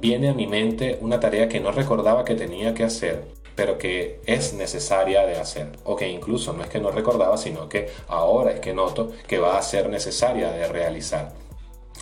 viene 0.00 0.28
a 0.28 0.34
mi 0.34 0.46
mente 0.46 0.98
una 1.00 1.20
tarea 1.20 1.48
que 1.48 1.60
no 1.60 1.72
recordaba 1.72 2.24
que 2.24 2.34
tenía 2.34 2.74
que 2.74 2.84
hacer, 2.84 3.24
pero 3.54 3.78
que 3.78 4.20
es 4.26 4.54
necesaria 4.54 5.26
de 5.26 5.36
hacer, 5.36 5.72
o 5.84 5.96
que 5.96 6.08
incluso 6.08 6.52
no 6.52 6.62
es 6.62 6.68
que 6.68 6.80
no 6.80 6.90
recordaba, 6.90 7.36
sino 7.36 7.68
que 7.68 7.90
ahora 8.06 8.52
es 8.52 8.60
que 8.60 8.72
noto 8.72 9.12
que 9.26 9.38
va 9.38 9.58
a 9.58 9.62
ser 9.62 9.88
necesaria 9.88 10.50
de 10.50 10.68
realizar. 10.68 11.32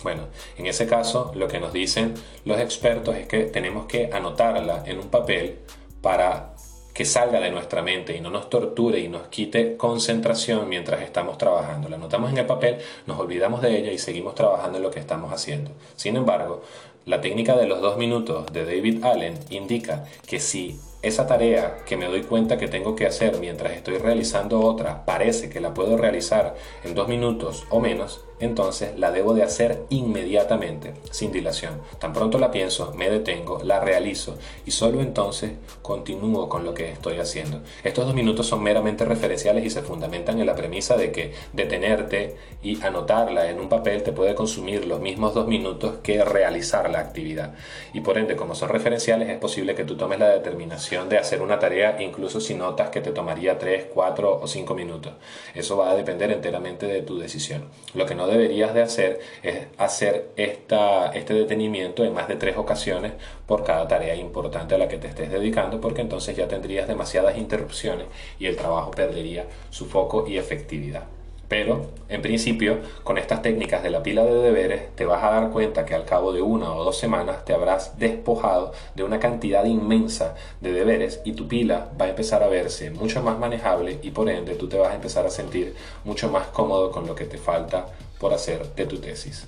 Bueno, 0.03 0.27
en 0.57 0.67
ese 0.67 0.85
caso 0.85 1.31
lo 1.35 1.47
que 1.47 1.59
nos 1.59 1.73
dicen 1.73 2.13
los 2.45 2.59
expertos 2.59 3.15
es 3.15 3.27
que 3.27 3.45
tenemos 3.45 3.87
que 3.87 4.09
anotarla 4.13 4.83
en 4.85 4.99
un 4.99 5.09
papel 5.09 5.59
para 6.01 6.53
que 6.93 7.05
salga 7.05 7.39
de 7.39 7.51
nuestra 7.51 7.81
mente 7.81 8.15
y 8.15 8.21
no 8.21 8.29
nos 8.29 8.49
torture 8.49 8.99
y 8.99 9.07
nos 9.07 9.27
quite 9.27 9.77
concentración 9.77 10.67
mientras 10.67 11.01
estamos 11.01 11.37
trabajando. 11.37 11.89
La 11.89 11.95
anotamos 11.95 12.31
en 12.31 12.39
el 12.39 12.45
papel, 12.45 12.77
nos 13.05 13.19
olvidamos 13.19 13.61
de 13.61 13.77
ella 13.77 13.91
y 13.91 13.99
seguimos 13.99 14.33
trabajando 14.33 14.77
en 14.77 14.83
lo 14.83 14.89
que 14.89 14.99
estamos 14.99 15.31
haciendo. 15.31 15.71
Sin 15.95 16.15
embargo, 16.15 16.63
la 17.07 17.21
técnica 17.21 17.55
de 17.55 17.67
los 17.67 17.81
dos 17.81 17.97
minutos 17.97 18.51
de 18.51 18.65
David 18.65 19.03
Allen 19.05 19.39
indica 19.49 20.03
que 20.27 20.41
si 20.41 20.77
esa 21.01 21.25
tarea 21.25 21.77
que 21.85 21.95
me 21.95 22.05
doy 22.05 22.23
cuenta 22.23 22.57
que 22.57 22.67
tengo 22.67 22.97
que 22.97 23.05
hacer 23.05 23.39
mientras 23.39 23.71
estoy 23.71 23.97
realizando 23.97 24.59
otra 24.59 25.05
parece 25.05 25.49
que 25.49 25.61
la 25.61 25.73
puedo 25.73 25.95
realizar 25.95 26.55
en 26.83 26.95
dos 26.95 27.07
minutos 27.07 27.65
o 27.69 27.79
menos, 27.79 28.25
entonces 28.39 28.97
la 28.97 29.11
debo 29.11 29.33
de 29.33 29.43
hacer 29.43 29.83
inmediatamente, 29.89 30.93
sin 31.11 31.31
dilación. 31.31 31.81
Tan 31.99 32.13
pronto 32.13 32.37
la 32.37 32.51
pienso, 32.51 32.93
me 32.95 33.09
detengo, 33.09 33.61
la 33.63 33.79
realizo 33.79 34.37
y 34.65 34.71
solo 34.71 35.01
entonces 35.01 35.51
continúo 35.81 36.49
con 36.49 36.63
lo 36.63 36.73
que 36.73 36.91
estoy 36.91 37.17
haciendo. 37.17 37.61
Estos 37.83 38.05
dos 38.05 38.15
minutos 38.15 38.47
son 38.47 38.63
meramente 38.63 39.05
referenciales 39.05 39.65
y 39.65 39.69
se 39.69 39.81
fundamentan 39.81 40.39
en 40.39 40.45
la 40.45 40.55
premisa 40.55 40.97
de 40.97 41.11
que 41.11 41.33
detenerte 41.53 42.35
y 42.61 42.81
anotarla 42.83 43.49
en 43.49 43.59
un 43.59 43.69
papel 43.69 44.03
te 44.03 44.11
puede 44.11 44.35
consumir 44.35 44.85
los 44.85 44.99
mismos 44.99 45.33
dos 45.33 45.47
minutos 45.47 45.95
que 46.03 46.23
realizar 46.23 46.89
la 46.89 46.99
actividad. 46.99 47.55
Y 47.93 48.01
por 48.01 48.17
ende, 48.17 48.35
como 48.35 48.55
son 48.55 48.69
referenciales, 48.69 49.29
es 49.29 49.37
posible 49.37 49.75
que 49.75 49.83
tú 49.83 49.97
tomes 49.97 50.19
la 50.19 50.29
determinación 50.29 51.09
de 51.09 51.17
hacer 51.17 51.41
una 51.41 51.59
tarea 51.59 52.01
incluso 52.01 52.39
si 52.39 52.53
notas 52.53 52.89
que 52.89 53.01
te 53.01 53.11
tomaría 53.11 53.57
3, 53.57 53.87
4 53.93 54.39
o 54.41 54.47
5 54.47 54.75
minutos. 54.75 55.13
Eso 55.53 55.77
va 55.77 55.91
a 55.91 55.95
depender 55.95 56.31
enteramente 56.31 56.85
de 56.85 57.01
tu 57.01 57.17
decisión. 57.17 57.65
Lo 57.93 58.05
que 58.05 58.15
no 58.15 58.26
deberías 58.27 58.73
de 58.73 58.81
hacer 58.81 59.19
es 59.43 59.67
hacer 59.77 60.29
esta, 60.35 61.11
este 61.13 61.33
detenimiento 61.33 62.03
en 62.03 62.13
más 62.13 62.27
de 62.27 62.35
tres 62.35 62.57
ocasiones 62.57 63.13
por 63.45 63.63
cada 63.63 63.87
tarea 63.87 64.15
importante 64.15 64.75
a 64.75 64.77
la 64.77 64.87
que 64.87 64.97
te 64.97 65.07
estés 65.07 65.31
dedicando, 65.31 65.81
porque 65.81 66.01
entonces 66.01 66.35
ya 66.35 66.47
tendrías 66.47 66.87
demasiadas 66.87 67.37
interrupciones 67.37 68.07
y 68.39 68.45
el 68.45 68.55
trabajo 68.55 68.91
perdería 68.91 69.45
su 69.69 69.85
foco 69.85 70.25
y 70.27 70.37
efectividad. 70.37 71.03
Pero, 71.47 71.85
en 72.09 72.21
principio, 72.21 72.79
con 73.03 73.17
estas 73.17 73.41
técnicas 73.41 73.81
de 73.81 73.89
la 73.89 74.03
pila 74.03 74.25
de 74.25 74.33
deberes, 74.33 74.93
te 74.95 75.05
vas 75.05 75.23
a 75.23 75.31
dar 75.31 75.49
cuenta 75.51 75.85
que 75.85 75.95
al 75.95 76.03
cabo 76.03 76.33
de 76.33 76.41
una 76.41 76.73
o 76.73 76.83
dos 76.83 76.97
semanas 76.97 77.45
te 77.45 77.53
habrás 77.53 77.97
despojado 77.97 78.73
de 78.95 79.03
una 79.03 79.19
cantidad 79.19 79.63
inmensa 79.63 80.35
de 80.59 80.73
deberes 80.73 81.21
y 81.23 81.33
tu 81.33 81.47
pila 81.47 81.89
va 81.99 82.05
a 82.05 82.09
empezar 82.09 82.43
a 82.43 82.49
verse 82.49 82.89
mucho 82.89 83.23
más 83.23 83.39
manejable 83.39 83.97
y 84.01 84.11
por 84.11 84.29
ende 84.29 84.55
tú 84.55 84.67
te 84.67 84.77
vas 84.77 84.91
a 84.91 84.95
empezar 84.95 85.25
a 85.25 85.29
sentir 85.29 85.73
mucho 86.03 86.29
más 86.29 86.47
cómodo 86.47 86.91
con 86.91 87.07
lo 87.07 87.15
que 87.15 87.25
te 87.25 87.37
falta 87.37 87.87
por 88.19 88.33
hacer 88.33 88.73
de 88.75 88.85
tu 88.85 88.97
tesis. 88.97 89.47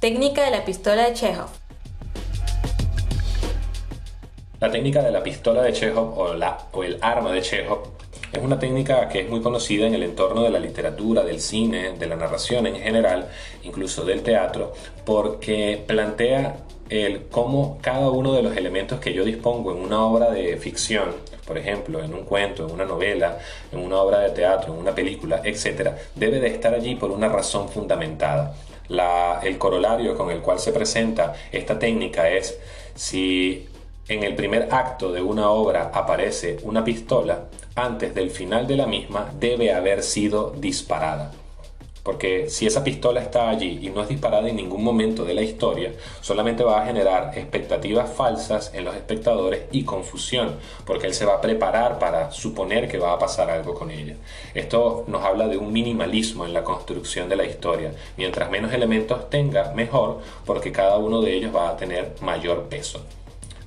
Técnica 0.00 0.44
de 0.44 0.50
la 0.50 0.64
pistola 0.64 1.08
de 1.08 1.14
Chekhov. 1.14 1.50
La 4.60 4.70
técnica 4.70 5.02
de 5.02 5.10
la 5.10 5.22
pistola 5.22 5.62
de 5.62 5.72
Chekhov 5.72 6.18
o, 6.18 6.34
la, 6.34 6.66
o 6.72 6.84
el 6.84 6.98
arma 7.00 7.32
de 7.32 7.42
Chekhov 7.42 8.00
es 8.32 8.42
una 8.42 8.58
técnica 8.58 9.08
que 9.08 9.20
es 9.20 9.28
muy 9.28 9.40
conocida 9.40 9.86
en 9.86 9.94
el 9.94 10.02
entorno 10.02 10.42
de 10.42 10.50
la 10.50 10.60
literatura, 10.60 11.24
del 11.24 11.40
cine, 11.40 11.92
de 11.98 12.06
la 12.06 12.16
narración 12.16 12.66
en 12.66 12.76
general, 12.76 13.28
incluso 13.64 14.04
del 14.04 14.22
teatro, 14.22 14.72
porque 15.04 15.82
plantea 15.86 16.56
el 16.90 17.26
cómo 17.30 17.78
cada 17.80 18.10
uno 18.10 18.34
de 18.34 18.42
los 18.42 18.56
elementos 18.56 19.00
que 19.00 19.14
yo 19.14 19.24
dispongo 19.24 19.72
en 19.72 19.78
una 19.78 20.04
obra 20.04 20.30
de 20.30 20.56
ficción 20.58 21.14
por 21.50 21.58
ejemplo, 21.58 22.00
en 22.00 22.14
un 22.14 22.22
cuento, 22.22 22.64
en 22.64 22.70
una 22.72 22.84
novela, 22.84 23.36
en 23.72 23.80
una 23.80 23.96
obra 23.96 24.20
de 24.20 24.30
teatro, 24.30 24.72
en 24.72 24.78
una 24.78 24.94
película, 24.94 25.40
etc., 25.42 25.90
debe 26.14 26.38
de 26.38 26.46
estar 26.46 26.72
allí 26.72 26.94
por 26.94 27.10
una 27.10 27.28
razón 27.28 27.68
fundamentada. 27.68 28.54
el 29.42 29.58
corolario 29.58 30.16
con 30.16 30.30
el 30.30 30.42
cual 30.42 30.60
se 30.60 30.70
presenta 30.70 31.34
esta 31.50 31.76
técnica 31.76 32.30
es 32.30 32.56
si 32.94 33.66
en 34.06 34.22
el 34.22 34.36
primer 34.36 34.68
acto 34.70 35.10
de 35.10 35.22
una 35.22 35.50
obra 35.50 35.90
aparece 35.92 36.58
una 36.62 36.84
pistola, 36.84 37.46
antes 37.74 38.14
del 38.14 38.30
final 38.30 38.68
de 38.68 38.76
la 38.76 38.86
misma 38.86 39.32
debe 39.36 39.72
haber 39.72 40.04
sido 40.04 40.54
disparada. 40.56 41.32
Porque 42.02 42.48
si 42.48 42.66
esa 42.66 42.82
pistola 42.82 43.20
está 43.20 43.50
allí 43.50 43.78
y 43.82 43.90
no 43.90 44.02
es 44.02 44.08
disparada 44.08 44.48
en 44.48 44.56
ningún 44.56 44.82
momento 44.82 45.24
de 45.24 45.34
la 45.34 45.42
historia, 45.42 45.92
solamente 46.20 46.64
va 46.64 46.82
a 46.82 46.86
generar 46.86 47.32
expectativas 47.36 48.10
falsas 48.10 48.72
en 48.74 48.84
los 48.84 48.94
espectadores 48.94 49.62
y 49.70 49.84
confusión, 49.84 50.56
porque 50.86 51.06
él 51.06 51.14
se 51.14 51.26
va 51.26 51.34
a 51.34 51.40
preparar 51.40 51.98
para 51.98 52.30
suponer 52.30 52.88
que 52.88 52.98
va 52.98 53.12
a 53.12 53.18
pasar 53.18 53.50
algo 53.50 53.74
con 53.74 53.90
ella. 53.90 54.16
Esto 54.54 55.04
nos 55.08 55.24
habla 55.24 55.46
de 55.48 55.58
un 55.58 55.72
minimalismo 55.72 56.46
en 56.46 56.52
la 56.52 56.64
construcción 56.64 57.28
de 57.28 57.36
la 57.36 57.44
historia. 57.44 57.92
Mientras 58.16 58.50
menos 58.50 58.72
elementos 58.72 59.28
tenga, 59.28 59.72
mejor, 59.74 60.20
porque 60.46 60.72
cada 60.72 60.96
uno 60.96 61.20
de 61.20 61.34
ellos 61.34 61.54
va 61.54 61.70
a 61.70 61.76
tener 61.76 62.14
mayor 62.22 62.64
peso. 62.64 63.04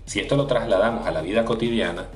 Si 0.06 0.20
esto 0.20 0.36
lo 0.36 0.48
trasladamos 0.48 1.08
a 1.08 1.12
la 1.12 1.22
vida 1.22 1.46
cotidiana, 1.46 2.08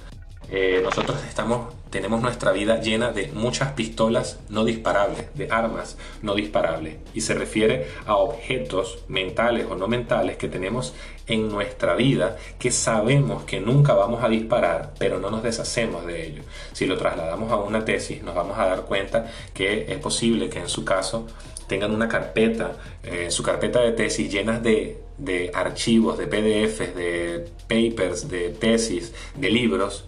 eh, 0.50 0.81
nosotros 0.83 1.24
estamos, 1.27 1.74
tenemos 1.89 2.22
nuestra 2.22 2.51
vida 2.51 2.79
llena 2.82 3.12
de 3.12 3.32
muchas 3.32 3.74
pistolas 3.74 4.39
no 4.50 4.65
disparables, 4.65 5.34
de 5.36 5.50
armas 5.50 5.98
no 6.22 6.36
disparables, 6.36 6.98
y 7.13 7.22
se 7.22 7.34
refiere 7.34 7.88
a 8.06 8.15
objetos 8.15 9.00
mentales 9.08 9.65
o 9.70 9.75
no 9.75 9.88
mentales 9.88 10.38
que 10.38 10.48
tenemos 10.48 10.94
en 11.27 11.50
nuestra 11.50 11.96
vida 11.96 12.38
que 12.58 12.72
sabemos 12.72 13.44
que 13.44 13.60
nunca 13.60 13.94
vamos 13.94 14.24
a 14.24 14.29
disparar, 14.29 14.94
pero 14.98 15.20
no 15.20 15.29
nos 15.29 15.44
deshacemos 15.44 16.06
de 16.06 16.25
ello. 16.25 16.44
Si 16.72 16.86
lo 16.86 16.98
trasladamos 16.98 17.51
a 17.51 17.58
una 17.58 17.84
tesis, 17.86 18.24
nos 18.24 18.36
vamos 18.36 18.58
a 18.58 18.65
dar 18.65 18.84
cuenta 18.84 19.27
que 19.53 19.91
es 19.91 19.98
posible 20.00 20.50
que 20.50 20.60
en 20.60 20.70
su 20.70 20.86
caso 20.86 21.27
tengan 21.67 21.94
una 21.94 22.08
carpeta, 22.08 22.77
eh, 23.03 23.29
su 23.29 23.44
carpeta 23.44 23.82
de 23.82 23.91
tesis 23.91 24.32
llenas 24.32 24.63
de, 24.63 25.02
de 25.17 25.52
archivos, 25.54 26.17
de 26.17 26.28
PDFs, 26.28 26.95
de 26.95 27.50
papers, 27.67 28.30
de 28.30 28.50
tesis, 28.50 29.13
de 29.36 29.50
libros, 29.50 30.06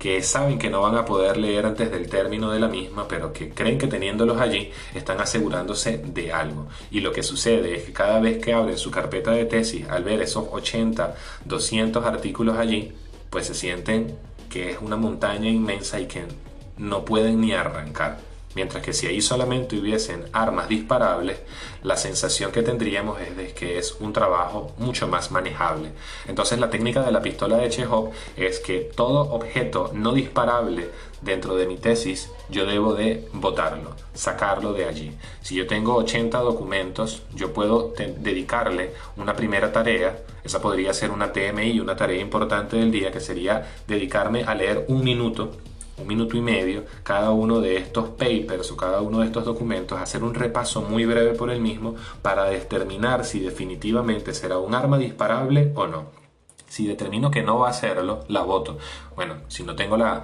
que 0.00 0.22
saben 0.22 0.58
que 0.58 0.70
no 0.70 0.80
van 0.80 0.96
a 0.96 1.04
poder 1.04 1.36
leer 1.36 1.66
antes 1.66 1.90
del 1.90 2.08
término 2.08 2.50
de 2.50 2.58
la 2.58 2.68
misma, 2.68 3.06
pero 3.06 3.34
que 3.34 3.50
creen 3.50 3.76
que 3.76 3.86
teniéndolos 3.86 4.40
allí 4.40 4.70
están 4.94 5.20
asegurándose 5.20 5.98
de 5.98 6.32
algo. 6.32 6.68
Y 6.90 7.00
lo 7.00 7.12
que 7.12 7.22
sucede 7.22 7.76
es 7.76 7.82
que 7.84 7.92
cada 7.92 8.18
vez 8.18 8.42
que 8.42 8.54
abren 8.54 8.78
su 8.78 8.90
carpeta 8.90 9.32
de 9.32 9.44
tesis, 9.44 9.86
al 9.90 10.02
ver 10.02 10.22
esos 10.22 10.46
80, 10.50 11.14
200 11.44 12.02
artículos 12.02 12.56
allí, 12.56 12.92
pues 13.28 13.46
se 13.46 13.54
sienten 13.54 14.16
que 14.48 14.70
es 14.70 14.78
una 14.80 14.96
montaña 14.96 15.50
inmensa 15.50 16.00
y 16.00 16.06
que 16.06 16.24
no 16.78 17.04
pueden 17.04 17.42
ni 17.42 17.52
arrancar. 17.52 18.29
Mientras 18.54 18.82
que 18.82 18.92
si 18.92 19.06
ahí 19.06 19.20
solamente 19.20 19.78
hubiesen 19.78 20.24
armas 20.32 20.68
disparables, 20.68 21.38
la 21.82 21.96
sensación 21.96 22.50
que 22.50 22.62
tendríamos 22.62 23.20
es 23.20 23.36
de 23.36 23.52
que 23.52 23.78
es 23.78 23.96
un 24.00 24.12
trabajo 24.12 24.72
mucho 24.78 25.06
más 25.06 25.30
manejable. 25.30 25.92
Entonces 26.26 26.58
la 26.58 26.68
técnica 26.68 27.02
de 27.02 27.12
la 27.12 27.22
pistola 27.22 27.58
de 27.58 27.68
Chekhov 27.68 28.10
es 28.36 28.58
que 28.58 28.78
todo 28.80 29.32
objeto 29.32 29.92
no 29.94 30.12
disparable 30.12 30.90
dentro 31.20 31.54
de 31.54 31.66
mi 31.66 31.76
tesis 31.76 32.30
yo 32.48 32.66
debo 32.66 32.94
de 32.94 33.28
botarlo, 33.32 33.94
sacarlo 34.14 34.72
de 34.72 34.86
allí. 34.86 35.12
Si 35.42 35.54
yo 35.54 35.66
tengo 35.66 35.94
80 35.94 36.38
documentos, 36.38 37.22
yo 37.34 37.52
puedo 37.52 37.94
dedicarle 38.18 38.92
una 39.16 39.36
primera 39.36 39.72
tarea, 39.72 40.18
esa 40.42 40.60
podría 40.60 40.92
ser 40.92 41.10
una 41.10 41.32
TMI, 41.32 41.78
una 41.78 41.96
tarea 41.96 42.20
importante 42.20 42.76
del 42.76 42.90
día, 42.90 43.12
que 43.12 43.20
sería 43.20 43.66
dedicarme 43.86 44.42
a 44.44 44.54
leer 44.54 44.86
un 44.88 45.04
minuto 45.04 45.52
un 46.00 46.06
minuto 46.06 46.36
y 46.36 46.40
medio 46.40 46.84
cada 47.02 47.30
uno 47.30 47.60
de 47.60 47.76
estos 47.76 48.08
papers 48.10 48.70
o 48.70 48.76
cada 48.76 49.00
uno 49.00 49.20
de 49.20 49.26
estos 49.26 49.44
documentos, 49.44 50.00
hacer 50.00 50.22
un 50.22 50.34
repaso 50.34 50.82
muy 50.82 51.04
breve 51.04 51.34
por 51.34 51.50
el 51.50 51.60
mismo 51.60 51.94
para 52.22 52.44
determinar 52.44 53.24
si 53.24 53.40
definitivamente 53.40 54.34
será 54.34 54.58
un 54.58 54.74
arma 54.74 54.98
disparable 54.98 55.72
o 55.74 55.86
no. 55.86 56.20
Si 56.70 56.86
determino 56.86 57.32
que 57.32 57.42
no 57.42 57.58
va 57.58 57.70
a 57.70 57.72
serlo, 57.72 58.24
la 58.28 58.42
voto. 58.42 58.78
Bueno, 59.20 59.34
si 59.48 59.64
no 59.64 59.76
tengo 59.76 59.98
la, 59.98 60.22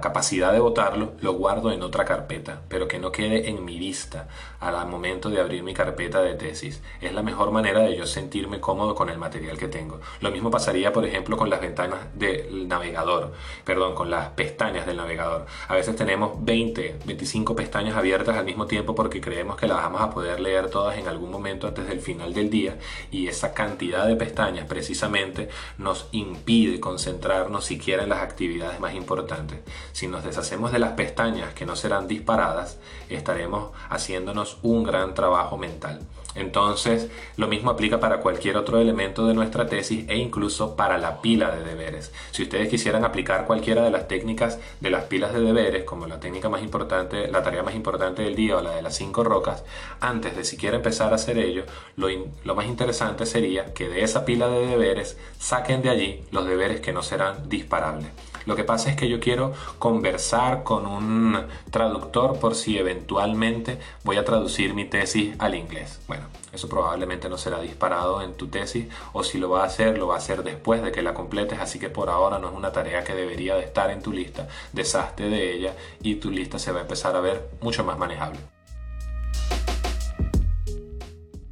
capacidad 0.00 0.54
de 0.54 0.58
votarlo, 0.58 1.12
lo 1.20 1.34
guardo 1.34 1.70
en 1.70 1.82
otra 1.82 2.06
carpeta, 2.06 2.62
pero 2.70 2.88
que 2.88 2.98
no 2.98 3.12
quede 3.12 3.50
en 3.50 3.62
mi 3.62 3.78
vista 3.78 4.26
al 4.58 4.88
momento 4.88 5.28
de 5.28 5.38
abrir 5.38 5.62
mi 5.62 5.74
carpeta 5.74 6.22
de 6.22 6.32
tesis. 6.32 6.80
Es 7.02 7.12
la 7.12 7.22
mejor 7.22 7.50
manera 7.50 7.80
de 7.80 7.94
yo 7.94 8.06
sentirme 8.06 8.58
cómodo 8.58 8.94
con 8.94 9.10
el 9.10 9.18
material 9.18 9.58
que 9.58 9.68
tengo. 9.68 10.00
Lo 10.22 10.30
mismo 10.30 10.50
pasaría, 10.50 10.94
por 10.94 11.04
ejemplo, 11.04 11.36
con 11.36 11.50
las 11.50 11.60
ventanas 11.60 11.98
del 12.14 12.66
navegador, 12.66 13.34
perdón, 13.66 13.94
con 13.94 14.08
las 14.08 14.30
pestañas 14.30 14.86
del 14.86 14.96
navegador. 14.96 15.44
A 15.68 15.74
veces 15.74 15.94
tenemos 15.94 16.42
20, 16.42 17.00
25 17.04 17.54
pestañas 17.54 17.96
abiertas 17.98 18.34
al 18.34 18.46
mismo 18.46 18.66
tiempo 18.66 18.94
porque 18.94 19.20
creemos 19.20 19.56
que 19.56 19.66
las 19.66 19.76
vamos 19.76 20.00
a 20.00 20.08
poder 20.08 20.40
leer 20.40 20.70
todas 20.70 20.96
en 20.96 21.06
algún 21.06 21.30
momento 21.30 21.66
antes 21.66 21.86
del 21.86 22.00
final 22.00 22.32
del 22.32 22.48
día 22.48 22.78
y 23.10 23.28
esa 23.28 23.52
cantidad 23.52 24.06
de 24.06 24.16
pestañas 24.16 24.66
precisamente 24.66 25.50
nos 25.76 26.08
impide 26.12 26.80
concentrarnos 26.80 27.66
siquiera 27.66 28.04
en 28.04 28.08
las 28.08 28.22
actividades 28.22 28.37
más 28.80 28.94
importantes. 28.94 29.58
Si 29.92 30.06
nos 30.06 30.24
deshacemos 30.24 30.70
de 30.72 30.78
las 30.78 30.92
pestañas 30.92 31.54
que 31.54 31.66
no 31.66 31.74
serán 31.74 32.06
disparadas, 32.06 32.78
estaremos 33.08 33.70
haciéndonos 33.90 34.58
un 34.62 34.84
gran 34.84 35.14
trabajo 35.14 35.56
mental. 35.56 36.00
Entonces, 36.34 37.08
lo 37.36 37.48
mismo 37.48 37.70
aplica 37.70 37.98
para 37.98 38.20
cualquier 38.20 38.56
otro 38.56 38.78
elemento 38.78 39.26
de 39.26 39.34
nuestra 39.34 39.66
tesis 39.66 40.04
e 40.08 40.16
incluso 40.16 40.76
para 40.76 40.96
la 40.98 41.20
pila 41.20 41.50
de 41.50 41.64
deberes. 41.64 42.12
Si 42.30 42.42
ustedes 42.44 42.68
quisieran 42.68 43.04
aplicar 43.04 43.44
cualquiera 43.44 43.82
de 43.82 43.90
las 43.90 44.06
técnicas 44.06 44.58
de 44.80 44.90
las 44.90 45.04
pilas 45.04 45.32
de 45.32 45.40
deberes, 45.40 45.84
como 45.84 46.06
la 46.06 46.20
técnica 46.20 46.48
más 46.48 46.62
importante, 46.62 47.28
la 47.28 47.42
tarea 47.42 47.64
más 47.64 47.74
importante 47.74 48.22
del 48.22 48.36
día 48.36 48.56
o 48.56 48.62
la 48.62 48.76
de 48.76 48.82
las 48.82 48.94
cinco 48.94 49.24
rocas, 49.24 49.64
antes 50.00 50.36
de 50.36 50.44
siquiera 50.44 50.76
empezar 50.76 51.12
a 51.12 51.16
hacer 51.16 51.38
ello, 51.38 51.64
lo, 51.96 52.08
lo 52.44 52.54
más 52.54 52.66
interesante 52.66 53.26
sería 53.26 53.72
que 53.74 53.88
de 53.88 54.04
esa 54.04 54.24
pila 54.24 54.48
de 54.48 54.66
deberes 54.66 55.18
saquen 55.40 55.82
de 55.82 55.90
allí 55.90 56.24
los 56.30 56.46
deberes 56.46 56.80
que 56.80 56.92
no 56.92 57.02
serán 57.02 57.48
disparables. 57.48 58.12
Lo 58.48 58.56
que 58.56 58.64
pasa 58.64 58.88
es 58.88 58.96
que 58.96 59.10
yo 59.10 59.20
quiero 59.20 59.52
conversar 59.78 60.62
con 60.62 60.86
un 60.86 61.36
traductor 61.70 62.38
por 62.38 62.54
si 62.54 62.78
eventualmente 62.78 63.78
voy 64.04 64.16
a 64.16 64.24
traducir 64.24 64.72
mi 64.72 64.86
tesis 64.86 65.34
al 65.38 65.54
inglés. 65.54 66.00
Bueno, 66.08 66.28
eso 66.50 66.66
probablemente 66.66 67.28
no 67.28 67.36
será 67.36 67.60
disparado 67.60 68.22
en 68.22 68.32
tu 68.32 68.48
tesis 68.48 68.86
o 69.12 69.22
si 69.22 69.36
lo 69.36 69.50
va 69.50 69.64
a 69.64 69.66
hacer, 69.66 69.98
lo 69.98 70.06
va 70.06 70.14
a 70.14 70.16
hacer 70.16 70.44
después 70.44 70.82
de 70.82 70.92
que 70.92 71.02
la 71.02 71.12
completes, 71.12 71.58
así 71.60 71.78
que 71.78 71.90
por 71.90 72.08
ahora 72.08 72.38
no 72.38 72.48
es 72.48 72.54
una 72.54 72.72
tarea 72.72 73.04
que 73.04 73.14
debería 73.14 73.54
de 73.54 73.64
estar 73.64 73.90
en 73.90 74.00
tu 74.00 74.12
lista. 74.12 74.48
Deshazte 74.72 75.28
de 75.28 75.52
ella 75.52 75.74
y 76.00 76.14
tu 76.14 76.30
lista 76.30 76.58
se 76.58 76.72
va 76.72 76.78
a 76.78 76.82
empezar 76.84 77.16
a 77.16 77.20
ver 77.20 77.50
mucho 77.60 77.84
más 77.84 77.98
manejable. 77.98 78.40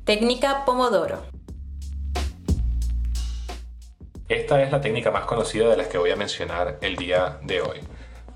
Técnica 0.07 0.65
Pomodoro. 0.65 1.36
Esta 4.29 4.61
es 4.61 4.73
la 4.73 4.81
técnica 4.81 5.13
más 5.13 5.25
conocida 5.25 5.69
de 5.69 5.77
las 5.77 5.87
que 5.87 5.99
voy 5.99 6.11
a 6.11 6.17
mencionar 6.17 6.79
el 6.81 6.97
día 6.97 7.39
de 7.43 7.61
hoy. 7.61 7.79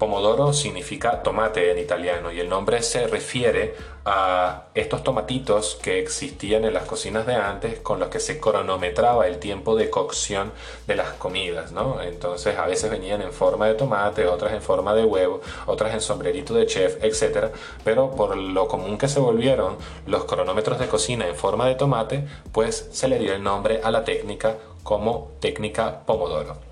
Pomodoro 0.00 0.54
significa 0.54 1.22
tomate 1.22 1.70
en 1.70 1.78
italiano 1.78 2.32
y 2.32 2.40
el 2.40 2.48
nombre 2.48 2.82
se 2.82 3.06
refiere 3.06 3.74
a 4.06 4.68
estos 4.74 5.04
tomatitos 5.04 5.78
que 5.82 5.98
existían 5.98 6.64
en 6.64 6.72
las 6.72 6.84
cocinas 6.84 7.26
de 7.26 7.34
antes 7.34 7.80
con 7.80 8.00
los 8.00 8.08
que 8.08 8.18
se 8.18 8.40
cronometraba 8.40 9.26
el 9.26 9.38
tiempo 9.38 9.76
de 9.76 9.90
cocción 9.90 10.52
de 10.86 10.96
las 10.96 11.10
comidas, 11.12 11.72
¿no? 11.72 12.00
Entonces 12.00 12.56
a 12.56 12.66
veces 12.66 12.90
venían 12.90 13.20
en 13.20 13.30
forma 13.30 13.66
de 13.66 13.74
tomate, 13.74 14.26
otras 14.26 14.54
en 14.54 14.62
forma 14.62 14.94
de 14.94 15.04
huevo, 15.04 15.42
otras 15.66 15.92
en 15.92 16.00
sombrerito 16.00 16.54
de 16.54 16.64
chef, 16.64 17.04
etc. 17.04 17.48
Pero 17.84 18.10
por 18.12 18.38
lo 18.38 18.68
común 18.68 18.96
que 18.96 19.06
se 19.06 19.20
volvieron 19.20 19.76
los 20.06 20.24
cronómetros 20.24 20.78
de 20.78 20.88
cocina 20.88 21.28
en 21.28 21.34
forma 21.34 21.68
de 21.68 21.74
tomate, 21.74 22.26
pues 22.52 22.88
se 22.90 23.06
le 23.06 23.18
dio 23.18 23.34
el 23.34 23.42
nombre 23.42 23.82
a 23.84 23.90
la 23.90 24.02
técnica 24.02 24.56
como 24.82 25.32
técnica 25.40 26.06
Pomodoro. 26.06 26.69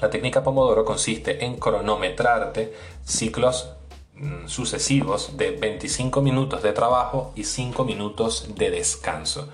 La 0.00 0.10
técnica 0.10 0.44
Pomodoro 0.44 0.84
consiste 0.84 1.44
en 1.44 1.56
cronometrarte 1.56 2.72
ciclos 3.04 3.70
mm, 4.14 4.46
sucesivos 4.46 5.36
de 5.36 5.50
25 5.50 6.22
minutos 6.22 6.62
de 6.62 6.72
trabajo 6.72 7.32
y 7.34 7.42
5 7.42 7.84
minutos 7.84 8.54
de 8.54 8.70
descanso. 8.70 9.48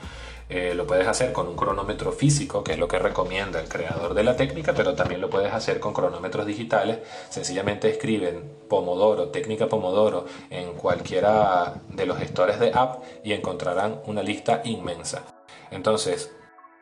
Eh, 0.50 0.74
lo 0.74 0.87
puedes 0.87 1.09
hacer 1.09 1.33
con 1.33 1.48
un 1.48 1.57
cronómetro 1.57 2.12
físico, 2.12 2.62
que 2.62 2.72
es 2.72 2.78
lo 2.78 2.87
que 2.87 2.98
recomienda 2.98 3.59
el 3.59 3.68
creador 3.68 4.12
de 4.12 4.22
la 4.22 4.37
técnica, 4.37 4.74
pero 4.74 4.94
también 4.94 5.22
lo 5.22 5.30
puedes 5.30 5.52
hacer 5.54 5.80
con 5.80 5.94
cronómetros 5.94 6.44
digitales. 6.44 6.98
Sencillamente 7.30 7.88
escriben 7.88 8.52
Pomodoro, 8.68 9.30
técnica 9.30 9.68
Pomodoro, 9.68 10.26
en 10.50 10.74
cualquiera 10.74 11.80
de 11.88 12.04
los 12.04 12.18
gestores 12.18 12.61
de 12.61 12.70
app 12.74 13.02
y 13.24 13.33
encontrarán 13.33 14.02
una 14.04 14.22
lista 14.22 14.61
inmensa. 14.64 15.24
Entonces, 15.70 16.30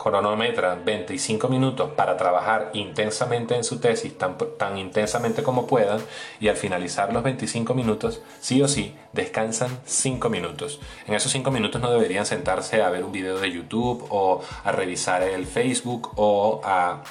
cronometran 0.03 0.85
25 0.85 1.49
minutos 1.49 1.91
para 1.93 2.17
trabajar 2.17 2.71
intensamente 2.75 3.55
en 3.55 3.65
su 3.65 3.79
tesis, 3.79 4.17
tan, 4.19 4.37
tan, 4.59 4.79
intensamente 4.79 5.43
como 5.43 5.67
puedan, 5.67 6.01
y 6.41 6.49
al 6.49 6.57
finalizar 6.57 7.12
los 7.12 7.23
25 7.23 7.75
minutos, 7.75 8.21
sí 8.41 8.61
o 8.62 8.69
sí, 8.69 8.95
descansan 9.12 9.79
5 9.85 10.29
minutos. 10.29 10.81
En 11.07 11.15
esos 11.15 11.31
5 11.33 11.51
minutos 11.51 11.81
no 11.81 11.91
deberían 11.91 12.27
sentarse 12.27 12.83
a 12.83 12.91
ver 12.91 13.05
un 13.05 13.12
video 13.12 13.38
de 13.38 13.53
YouTube 13.53 14.07
o 14.11 14.43
a 14.65 14.73
revisar 14.73 15.23
el 15.23 15.47
Facebook 15.47 16.12
o 16.17 16.61
a 16.65 17.03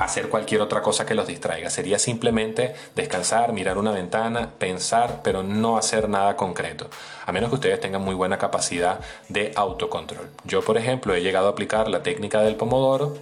hacer 0.00 0.28
cualquier 0.28 0.62
otra 0.62 0.82
cosa 0.82 1.04
que 1.04 1.14
los 1.14 1.26
distraiga. 1.26 1.70
Sería 1.70 1.98
simplemente 1.98 2.74
descansar, 2.96 3.52
mirar 3.52 3.78
una 3.78 3.92
ventana, 3.92 4.48
pensar, 4.58 5.20
pero 5.22 5.42
no 5.42 5.76
hacer 5.76 6.08
nada 6.08 6.36
concreto. 6.36 6.88
A 7.26 7.32
menos 7.32 7.50
que 7.50 7.56
ustedes 7.56 7.80
tengan 7.80 8.02
muy 8.02 8.14
buena 8.14 8.38
capacidad 8.38 9.00
de 9.28 9.52
autocontrol. 9.54 10.30
Yo, 10.44 10.62
por 10.62 10.78
ejemplo, 10.78 11.14
he 11.14 11.20
llegado 11.20 11.48
a 11.48 11.50
aplicar 11.50 11.88
la 11.88 12.02
técnica 12.02 12.40
del 12.40 12.56
pomodoro 12.56 13.16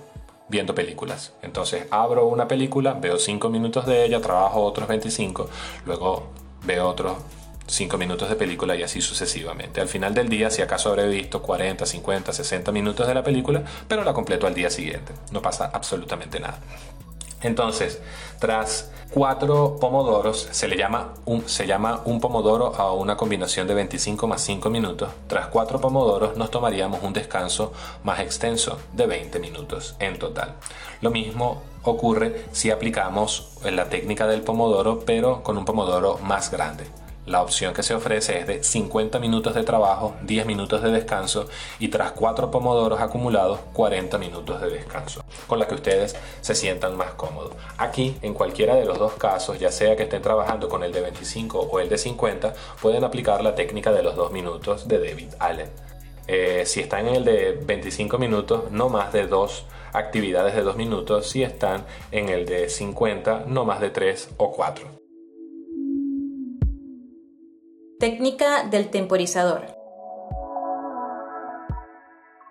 viendo 0.49 0.75
películas. 0.75 1.33
Entonces 1.43 1.87
abro 1.91 2.27
una 2.27 2.49
película, 2.49 2.95
veo 2.95 3.19
5 3.19 3.51
minutos 3.51 3.85
de 3.85 4.05
ella, 4.05 4.21
trabajo 4.21 4.62
otros 4.62 4.88
25, 4.88 5.49
luego 5.85 6.29
veo 6.64 6.88
otros 6.88 7.19
5 7.68 7.98
minutos 7.98 8.28
de 8.28 8.37
película 8.37 8.74
y 8.74 8.83
así 8.83 9.00
sucesivamente. 9.00 9.81
Al 9.81 9.88
final 9.88 10.14
del 10.14 10.28
día, 10.28 10.50
si 10.50 10.62
acaso 10.62 10.88
habré 10.88 11.07
visto 11.09 11.42
40, 11.42 11.87
50, 11.87 12.33
60 12.33 12.72
minutos 12.72 13.07
de 13.07 13.14
la 13.14 13.22
película, 13.22 13.62
pero 13.87 14.02
la 14.04 14.14
completo 14.14 14.46
al 14.46 14.54
día 14.54 14.70
siguiente. 14.70 15.12
No 15.31 15.42
pasa 15.42 15.70
absolutamente 15.72 16.40
nada. 16.40 16.59
Entonces, 17.42 18.00
tras 18.40 18.90
cuatro 19.11 19.76
pomodoros, 19.81 20.48
se 20.50 20.66
le 20.66 20.76
llama 20.76 21.14
un, 21.24 21.48
se 21.48 21.66
llama 21.66 22.00
un 22.04 22.20
pomodoro 22.20 22.74
a 22.74 22.92
una 22.92 23.16
combinación 23.16 23.68
de 23.68 23.74
25 23.74 24.26
más 24.26 24.42
5 24.42 24.70
minutos. 24.70 25.11
Tras 25.28 25.46
cuatro 25.46 25.81
pomodoros 25.81 26.37
nos 26.37 26.50
tomaríamos 26.50 27.02
un 27.02 27.12
descanso 27.12 27.72
más 28.02 28.20
extenso 28.20 28.81
de 28.92 29.07
20 29.07 29.38
minutos 29.38 29.94
en 30.00 30.18
total. 30.18 30.54
Lo 31.00 31.11
mismo 31.11 31.62
ocurre 31.85 32.46
si 32.52 32.70
aplicamos 32.70 33.50
la 33.62 33.88
técnica 33.88 34.26
del 34.26 34.42
pomodoro, 34.42 35.00
pero 35.07 35.42
con 35.42 35.57
un 35.57 35.64
pomodoro 35.64 36.18
más 36.18 36.50
grande. 36.50 36.85
La 37.29 37.43
opción 37.43 37.75
que 37.75 37.83
se 37.83 37.93
ofrece 37.93 38.38
es 38.38 38.47
de 38.47 38.64
50 38.64 39.19
minutos 39.19 39.55
de 39.55 39.62
trabajo, 39.62 40.17
10 40.23 40.47
minutos 40.47 40.83
de 40.83 40.91
descanso 40.91 41.47
y 41.79 41.88
tras 41.88 42.12
4 42.12 42.51
pomodoros 42.51 43.03
acumulados, 43.03 43.61
40 43.75 44.17
minutos 44.17 44.62
de 44.62 44.71
descanso, 44.71 45.23
con 45.47 45.59
la 45.59 45.69
que 45.69 45.75
ustedes 45.75 46.17
se 46.41 46.55
sientan 46.55 46.97
más 46.97 47.11
cómodos. 47.12 47.53
Aquí, 47.77 48.17
en 48.23 48.33
cualquiera 48.33 48.77
de 48.77 48.87
los 48.87 48.99
dos 48.99 49.12
casos, 49.12 49.59
ya 49.59 49.71
sea 49.71 49.95
que 49.95 50.05
estén 50.05 50.23
trabajando 50.23 50.71
con 50.71 50.83
el 50.83 50.91
de 50.91 51.03
25 51.03 51.69
o 51.71 51.81
el 51.81 51.91
de 51.91 51.99
50, 51.99 52.55
pueden 52.81 53.05
aplicar 53.05 53.45
la 53.45 53.55
técnica 53.55 53.93
de 53.93 54.03
los 54.03 54.17
2 54.17 54.33
minutos 54.33 54.88
de 54.88 54.99
David 54.99 55.35
Allen. 55.38 55.69
Eh, 56.29 56.62
si 56.64 56.81
están 56.81 57.09
en 57.09 57.17
el 57.17 57.25
de 57.27 57.61
25 57.62 58.17
minutos, 58.17 58.71
no 58.71 58.88
más 58.88 59.12
de 59.12 59.27
2 59.27 59.67
actividades 59.93 60.55
de 60.55 60.62
2 60.62 60.77
minutos. 60.77 61.29
Si 61.29 61.43
están 61.43 61.85
en 62.11 62.31
el 62.31 62.47
de 62.47 62.71
50, 62.71 63.45
no 63.47 63.67
más 63.67 63.83
de 63.83 63.91
3 63.91 64.31
o 64.38 64.51
4. 64.51 65.08
Técnica 67.98 68.62
del 68.62 68.90
temporizador. 68.90 69.66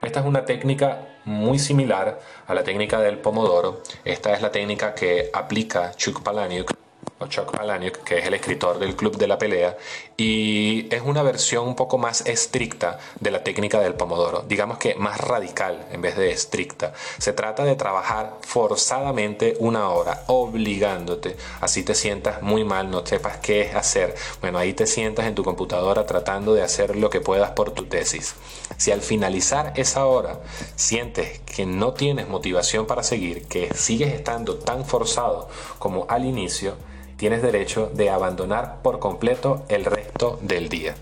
Esta 0.02 0.20
es 0.20 0.26
una 0.26 0.44
técnica 0.44 1.08
muy 1.24 1.58
similar 1.58 2.20
a 2.48 2.54
la 2.54 2.66
técnica 2.66 3.00
del 3.00 3.20
pomodoro. 3.20 3.82
Esta 4.04 4.34
es 4.34 4.42
la 4.42 4.52
técnica 4.52 4.94
que 4.94 5.30
aplica 5.34 5.92
Chuck 5.96 6.22
Palahniuk 6.22 6.74
o 7.20 7.28
Chuck 7.28 7.52
Palahniuk, 7.52 8.04
que 8.04 8.20
es 8.20 8.26
el 8.26 8.34
escritor 8.36 8.78
del 8.80 8.96
Club 8.96 9.18
de 9.18 9.28
la 9.28 9.38
Pelea, 9.38 9.78
y 10.16 10.88
es 10.94 11.02
una 11.02 11.24
versión 11.24 11.68
un 11.68 11.76
poco 11.76 11.98
más 11.98 12.26
estricta 12.28 13.00
de 13.20 13.32
la 13.32 13.44
técnica 13.44 13.80
del 13.80 13.96
pomodoro, 13.96 14.44
digamos 14.48 14.78
que 14.78 14.96
más 14.96 15.20
radical 15.20 15.88
en 15.92 16.02
vez 16.02 16.16
de 16.16 16.32
estricta. 16.32 16.94
Se 17.18 17.34
trata 17.34 17.64
de 17.64 17.76
trabajar 17.76 18.38
forzadamente 18.42 19.56
una 19.60 19.90
hora, 19.90 20.24
obligándote, 20.28 21.36
así 21.62 21.84
te 21.84 21.96
sientas 21.96 22.42
muy 22.42 22.64
mal, 22.64 22.92
no 22.92 23.06
sepas 23.06 23.38
qué 23.38 23.72
hacer. 23.74 24.16
Bueno, 24.42 24.60
ahí 24.60 24.74
te 24.74 24.86
sientas 24.86 25.26
en 25.26 25.36
tu 25.36 25.44
computadora 25.44 26.06
tratando 26.06 26.54
de 26.54 26.62
hacer 26.62 26.96
lo 26.96 27.10
que 27.10 27.22
puedas 27.22 27.52
por 27.52 27.72
tu 27.72 27.86
tesis. 27.86 28.36
Si 28.78 28.92
al 28.92 29.02
finalizar 29.02 29.74
esa 29.76 30.06
hora 30.06 30.40
sientes 30.76 31.40
que 31.40 31.66
no 31.66 31.94
tienes 31.94 32.28
motivación 32.28 32.86
para 32.86 33.02
seguir, 33.02 33.48
que 33.48 33.74
sigues 33.74 34.14
estando 34.14 34.58
tan 34.58 34.86
forzado 34.86 35.50
como 35.80 36.06
al 36.10 36.26
inicio, 36.26 36.76
tienes 37.18 37.42
derecho 37.42 37.92
de 37.94 38.10
abandonar 38.10 38.78
por 38.82 39.00
completo 39.00 39.66
el 39.68 39.86
resto 39.86 40.40
del 40.42 40.70
día. 40.70 40.96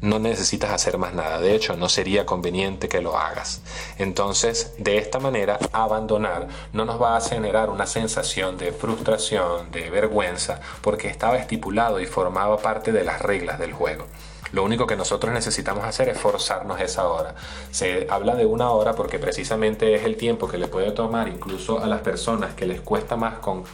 No 0.00 0.18
necesitas 0.18 0.70
hacer 0.70 0.98
más 0.98 1.14
nada, 1.14 1.40
de 1.40 1.54
hecho 1.54 1.76
no 1.76 1.88
sería 1.88 2.26
conveniente 2.26 2.90
que 2.90 3.00
lo 3.00 3.16
hagas. 3.16 3.62
Entonces, 3.96 4.74
de 4.76 4.98
esta 4.98 5.18
manera, 5.18 5.58
abandonar 5.72 6.48
no 6.74 6.84
nos 6.84 7.00
va 7.00 7.16
a 7.16 7.22
generar 7.22 7.70
una 7.70 7.86
sensación 7.86 8.58
de 8.58 8.72
frustración, 8.72 9.72
de 9.72 9.88
vergüenza, 9.88 10.60
porque 10.82 11.08
estaba 11.08 11.38
estipulado 11.38 12.00
y 12.00 12.06
formaba 12.06 12.58
parte 12.58 12.92
de 12.92 13.02
las 13.02 13.22
reglas 13.22 13.58
del 13.58 13.72
juego. 13.72 14.04
Lo 14.52 14.62
único 14.62 14.86
que 14.86 14.94
nosotros 14.94 15.32
necesitamos 15.32 15.84
hacer 15.84 16.10
es 16.10 16.18
forzarnos 16.18 16.80
esa 16.80 17.08
hora. 17.08 17.34
Se 17.72 18.06
habla 18.08 18.36
de 18.36 18.46
una 18.46 18.70
hora 18.70 18.92
porque 18.94 19.18
precisamente 19.18 19.94
es 19.94 20.04
el 20.04 20.16
tiempo 20.16 20.46
que 20.46 20.58
le 20.58 20.68
puede 20.68 20.92
tomar 20.92 21.28
incluso 21.28 21.82
a 21.82 21.86
las 21.86 22.02
personas 22.02 22.54
que 22.54 22.66
les 22.66 22.80
cuesta 22.80 23.16
más 23.16 23.38
con 23.38 23.64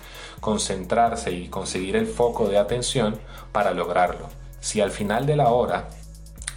concentrarse 0.40 1.32
y 1.32 1.48
conseguir 1.48 1.96
el 1.96 2.06
foco 2.06 2.48
de 2.48 2.58
atención 2.58 3.18
para 3.52 3.72
lograrlo. 3.72 4.28
Si 4.60 4.80
al 4.80 4.90
final 4.90 5.26
de 5.26 5.36
la 5.36 5.50
hora 5.50 5.88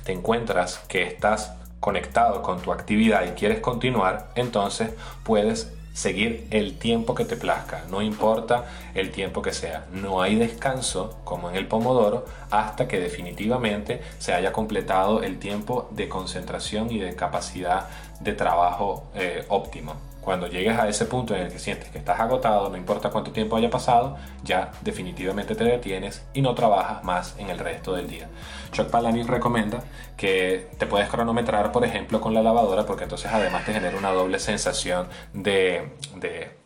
te 0.03 0.11
encuentras 0.11 0.79
que 0.87 1.03
estás 1.03 1.53
conectado 1.79 2.41
con 2.41 2.61
tu 2.61 2.71
actividad 2.71 3.25
y 3.25 3.31
quieres 3.31 3.59
continuar, 3.59 4.29
entonces 4.35 4.91
puedes 5.23 5.71
seguir 5.93 6.47
el 6.49 6.77
tiempo 6.79 7.13
que 7.13 7.23
te 7.23 7.37
plazca, 7.37 7.83
no 7.89 8.01
importa 8.01 8.65
el 8.95 9.11
tiempo 9.11 9.41
que 9.41 9.53
sea. 9.53 9.85
No 9.91 10.21
hay 10.21 10.35
descanso, 10.35 11.19
como 11.23 11.49
en 11.49 11.55
el 11.55 11.67
pomodoro, 11.67 12.25
hasta 12.49 12.87
que 12.87 12.99
definitivamente 12.99 14.01
se 14.17 14.33
haya 14.33 14.51
completado 14.51 15.21
el 15.21 15.39
tiempo 15.39 15.87
de 15.91 16.09
concentración 16.09 16.91
y 16.91 16.99
de 16.99 17.15
capacidad 17.15 17.87
de 18.19 18.33
trabajo 18.33 19.05
eh, 19.13 19.45
óptimo. 19.49 20.12
Cuando 20.23 20.47
llegues 20.47 20.77
a 20.77 20.87
ese 20.87 21.05
punto 21.05 21.35
en 21.35 21.43
el 21.43 21.51
que 21.51 21.59
sientes 21.59 21.89
que 21.89 21.97
estás 21.97 22.19
agotado, 22.19 22.69
no 22.69 22.77
importa 22.77 23.09
cuánto 23.09 23.31
tiempo 23.31 23.57
haya 23.57 23.69
pasado, 23.69 24.15
ya 24.43 24.71
definitivamente 24.81 25.55
te 25.55 25.65
detienes 25.65 26.23
y 26.33 26.41
no 26.41 26.55
trabajas 26.55 27.03
más 27.03 27.35
en 27.37 27.49
el 27.49 27.59
resto 27.59 27.93
del 27.93 28.07
día. 28.07 28.29
Chuck 28.71 28.89
Palahniuk 28.89 29.27
recomienda 29.27 29.83
que 30.15 30.69
te 30.77 30.87
puedes 30.87 31.09
cronometrar, 31.09 31.71
por 31.71 31.83
ejemplo, 31.83 32.21
con 32.21 32.33
la 32.33 32.41
lavadora, 32.41 32.85
porque 32.85 33.03
entonces 33.03 33.31
además 33.31 33.65
te 33.65 33.73
genera 33.73 33.97
una 33.97 34.11
doble 34.11 34.39
sensación 34.39 35.07
de, 35.33 35.91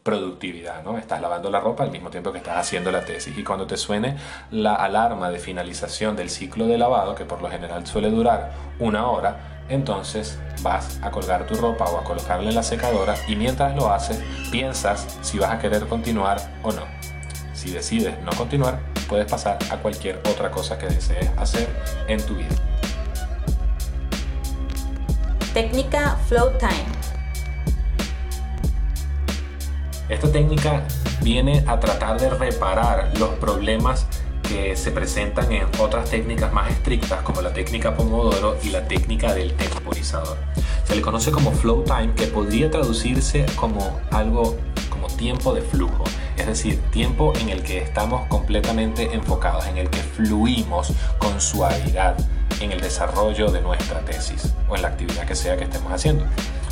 productividad, 0.04 0.84
¿no? 0.84 0.98
Estás 0.98 1.20
lavando 1.20 1.50
la 1.50 1.60
ropa 1.60 1.84
al 1.84 1.92
mismo 1.92 2.10
tiempo 2.10 2.32
que 2.32 2.38
estás 2.38 2.58
haciendo 2.58 2.92
la 2.94 3.04
tesis 3.04 3.38
y 3.38 3.44
cuando 3.44 3.68
te 3.68 3.76
suene 3.76 4.16
la 4.52 4.76
alarma 4.76 5.30
de 5.30 5.38
finalización 5.38 6.16
del 6.16 6.30
ciclo 6.30 6.66
de 6.66 6.78
lavado, 6.78 7.14
que 7.14 7.26
por 7.26 7.42
lo 7.42 7.50
general 7.50 7.86
suele 7.86 8.10
durar 8.10 8.54
una 8.80 9.10
hora, 9.10 9.57
entonces 9.70 10.38
vas 10.62 11.00
a 11.02 11.12
colgar 11.12 11.46
tu 11.46 11.56
ropa 11.56 11.86
o 11.86 12.00
a 12.00 12.04
colocarla 12.04 12.50
en 12.50 12.56
la 12.56 12.64
secadora 12.64 13.16
y 13.28 13.36
mientras 13.36 13.76
lo 13.76 13.92
haces 13.92 14.22
piensas 14.52 15.18
si 15.22 15.38
vas 15.40 15.52
a 15.52 15.60
querer 15.60 15.88
continuar 15.88 16.38
o 16.64 16.72
no. 16.72 16.84
Si 17.54 17.72
decides 17.72 18.20
no 18.24 18.32
continuar, 18.32 18.80
puedes 19.08 19.30
pasar 19.30 19.58
a 19.72 19.78
cualquier 19.78 20.22
otra 20.30 20.52
cosa 20.52 20.78
que 20.78 20.88
desees 20.88 21.30
hacer 21.38 21.68
en 22.08 22.22
tu 22.26 22.36
vida. 22.36 22.56
Técnica 25.54 26.18
Flow 26.28 26.52
Time. 26.60 26.86
Esta 30.10 30.32
técnica 30.32 30.84
viene 31.22 31.64
a 31.68 31.80
tratar 31.80 32.20
de 32.20 32.30
reparar 32.30 33.12
los 33.18 33.32
problemas 33.32 34.06
que 34.48 34.76
se 34.76 34.92
presentan 34.92 35.52
en 35.52 35.66
otras 35.80 36.10
técnicas 36.10 36.52
más 36.54 36.72
estrictas 36.72 37.22
como 37.22 37.42
la 37.42 37.54
técnica 37.54 37.96
Pomodoro 37.96 38.58
y 38.64 38.70
la 38.70 38.88
técnica 38.88 39.34
del 39.34 39.54
temporizador. 39.54 40.38
Se 40.84 40.96
le 40.96 41.02
conoce 41.02 41.32
como 41.32 41.52
flow 41.52 41.84
time 41.84 42.14
que 42.16 42.28
podría 42.28 42.72
traducirse 42.72 43.46
como 43.56 44.00
algo 44.12 44.56
como 44.90 45.08
tiempo 45.08 45.54
de 45.54 45.62
flujo, 45.62 46.04
es 46.38 46.48
decir, 46.48 46.82
tiempo 46.92 47.34
en 47.40 47.50
el 47.50 47.62
que 47.62 47.80
estamos 47.80 48.26
completamente 48.28 49.14
enfocados, 49.14 49.68
en 49.68 49.78
el 49.78 49.90
que 49.90 50.00
fluimos 50.00 50.94
con 51.18 51.40
suavidad 51.42 52.16
en 52.62 52.72
el 52.72 52.82
desarrollo 52.82 53.52
de 53.52 53.62
nuestra 53.62 54.00
tesis 54.02 54.54
o 54.70 54.76
en 54.76 54.82
la 54.82 54.88
actividad 54.88 55.26
que 55.26 55.36
sea 55.36 55.58
que 55.58 55.66
estemos 55.66 55.92
haciendo. 55.92 56.26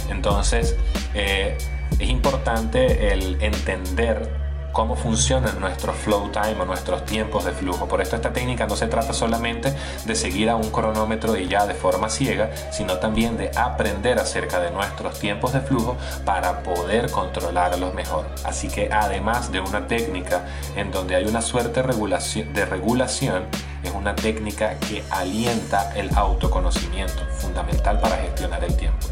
Entonces, 0.09 0.75
eh, 1.13 1.57
es 1.99 2.09
importante 2.09 3.13
el 3.13 3.41
entender 3.41 4.44
cómo 4.75 4.97
funcionan 4.97 5.57
nuestros 5.61 5.95
flow 5.95 6.29
time 6.31 6.59
o 6.59 6.65
nuestros 6.65 7.05
tiempos 7.05 7.45
de 7.45 7.53
flujo. 7.53 7.88
Por 7.88 8.01
esto 8.01 8.17
esta 8.17 8.33
técnica 8.33 8.67
no 8.67 8.75
se 8.75 8.88
trata 8.88 9.13
solamente 9.13 9.73
de 10.03 10.15
seguir 10.15 10.49
a 10.49 10.57
un 10.57 10.69
cronómetro 10.69 11.38
y 11.38 11.47
ya 11.47 11.65
de 11.65 11.73
forma 11.73 12.09
ciega, 12.09 12.51
sino 12.71 12.97
también 12.97 13.38
de 13.38 13.51
aprender 13.55 14.19
acerca 14.19 14.59
de 14.59 14.71
nuestros 14.71 15.17
tiempos 15.17 15.53
de 15.53 15.61
flujo 15.61 15.95
para 16.25 16.61
poder 16.61 17.09
controlarlos 17.09 17.93
mejor. 17.93 18.25
Así 18.43 18.67
que 18.67 18.89
además 18.91 19.49
de 19.49 19.61
una 19.61 19.88
técnica 19.88 20.45
en 20.75 20.91
donde 20.91 21.15
hay 21.15 21.25
una 21.25 21.41
suerte 21.41 21.81
de 21.81 22.65
regulación, 22.65 23.45
es 23.81 23.91
una 23.93 24.13
técnica 24.13 24.77
que 24.79 25.05
alienta 25.09 25.95
el 25.95 26.13
autoconocimiento, 26.17 27.23
fundamental 27.38 28.01
para 28.01 28.17
gestionar 28.17 28.61
el 28.65 28.75
tiempo. 28.75 29.07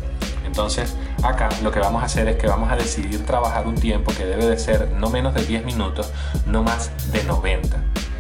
Entonces, 0.46 0.94
acá 1.24 1.50
lo 1.62 1.72
que 1.72 1.80
vamos 1.80 2.02
a 2.04 2.06
hacer 2.06 2.28
es 2.28 2.36
que 2.36 2.48
vamos 2.48 2.72
a 2.72 2.76
decidir 2.76 3.26
trabajar 3.26 3.68
un 3.68 3.76
tiempo 3.76 4.12
que 4.16 4.26
debe 4.26 4.46
de 4.46 4.58
ser 4.58 4.92
no 4.92 5.10
menos 5.10 5.34
de 5.34 5.46
10 5.46 5.66
minutos, 5.66 6.12
no 6.46 6.64
más 6.64 6.92
de 7.12 7.24
90, 7.24 7.78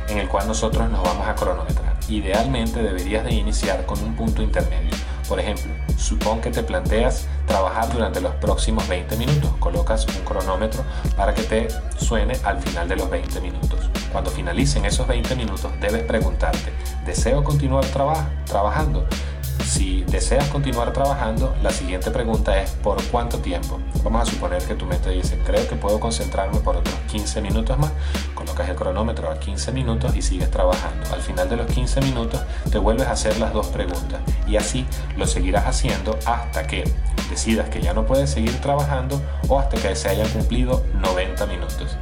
en 0.09 0.17
el 0.19 0.27
cual 0.27 0.47
nosotros 0.47 0.89
nos 0.89 1.03
vamos 1.03 1.27
a 1.27 1.35
cronometrar. 1.35 1.97
Idealmente 2.09 2.81
deberías 2.81 3.23
de 3.23 3.33
iniciar 3.33 3.85
con 3.85 4.01
un 4.03 4.15
punto 4.15 4.41
intermedio. 4.41 4.91
Por 5.27 5.39
ejemplo, 5.39 5.71
supón 5.97 6.41
que 6.41 6.51
te 6.51 6.63
planteas 6.63 7.27
trabajar 7.47 7.91
durante 7.91 8.19
los 8.19 8.35
próximos 8.35 8.87
20 8.87 9.15
minutos. 9.15 9.51
Colocas 9.59 10.05
un 10.07 10.23
cronómetro 10.25 10.83
para 11.15 11.33
que 11.33 11.43
te 11.43 11.67
suene 11.97 12.35
al 12.43 12.61
final 12.61 12.87
de 12.89 12.97
los 12.97 13.09
20 13.09 13.39
minutos. 13.41 13.89
Cuando 14.11 14.29
finalicen 14.29 14.85
esos 14.85 15.07
20 15.07 15.35
minutos 15.35 15.71
debes 15.79 16.03
preguntarte, 16.03 16.73
¿deseo 17.05 17.43
continuar 17.43 17.85
trabajando? 18.45 19.07
Si 19.73 20.03
deseas 20.03 20.47
continuar 20.49 20.93
trabajando, 20.93 21.55
la 21.63 21.71
siguiente 21.71 22.11
pregunta 22.11 22.61
es 22.61 22.69
¿por 22.83 23.03
cuánto 23.05 23.39
tiempo? 23.39 23.79
Vamos 24.03 24.21
a 24.21 24.31
suponer 24.31 24.61
que 24.61 24.75
tu 24.75 24.85
mente 24.85 25.09
dice, 25.09 25.39
creo 25.43 25.67
que 25.67 25.75
puedo 25.75 25.99
concentrarme 25.99 26.59
por 26.59 26.77
otros 26.77 26.93
15 27.11 27.41
minutos 27.41 27.79
más. 27.79 27.91
Colocas 28.35 28.69
el 28.69 28.75
cronómetro 28.75 29.31
a 29.31 29.39
15 29.39 29.71
minutos 29.71 30.15
y 30.15 30.21
sigues 30.21 30.51
trabajando. 30.51 31.11
Al 31.11 31.21
final 31.21 31.49
de 31.49 31.57
los 31.57 31.65
15 31.65 32.01
minutos 32.01 32.39
te 32.71 32.77
vuelves 32.77 33.07
a 33.07 33.13
hacer 33.13 33.39
las 33.39 33.51
dos 33.51 33.69
preguntas 33.69 34.21
y 34.45 34.57
así 34.57 34.85
lo 35.17 35.25
seguirás 35.25 35.65
haciendo 35.65 36.19
hasta 36.27 36.67
que 36.67 36.83
decidas 37.31 37.67
que 37.69 37.81
ya 37.81 37.95
no 37.95 38.05
puedes 38.05 38.29
seguir 38.29 38.55
trabajando 38.61 39.19
o 39.47 39.57
hasta 39.57 39.77
que 39.77 39.95
se 39.95 40.07
hayan 40.07 40.29
cumplido 40.29 40.83
90 41.01 41.47
minutos. 41.47 41.97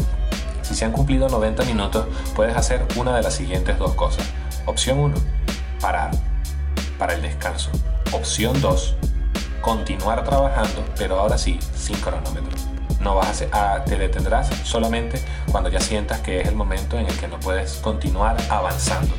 Si 0.61 0.75
se 0.75 0.83
han 0.83 0.91
cumplido 0.91 1.29
90 1.29 1.63
minutos, 1.63 2.05
puedes 2.35 2.57
hacer 2.57 2.85
una 2.97 3.15
de 3.15 3.21
las 3.21 3.33
siguientes 3.33 3.79
dos 3.79 3.93
cosas. 3.93 4.25
Opción 4.65 4.99
1, 4.99 5.15
parar 5.79 6.30
para 7.01 7.15
el 7.15 7.23
descanso. 7.23 7.71
Opción 8.11 8.61
2. 8.61 8.95
Continuar 9.59 10.23
trabajando, 10.23 10.85
pero 10.95 11.19
ahora 11.19 11.35
sí, 11.35 11.57
sin 11.75 11.95
cronómetro. 11.95 12.55
No 12.99 13.15
vas 13.15 13.43
a, 13.51 13.83
te 13.85 13.97
detendrás 13.97 14.49
solamente 14.63 15.19
cuando 15.51 15.71
ya 15.71 15.79
sientas 15.79 16.19
que 16.19 16.41
es 16.41 16.47
el 16.47 16.53
momento 16.53 16.99
en 16.99 17.07
el 17.07 17.17
que 17.17 17.27
no 17.27 17.39
puedes 17.39 17.77
continuar 17.77 18.37
avanzando. 18.51 19.15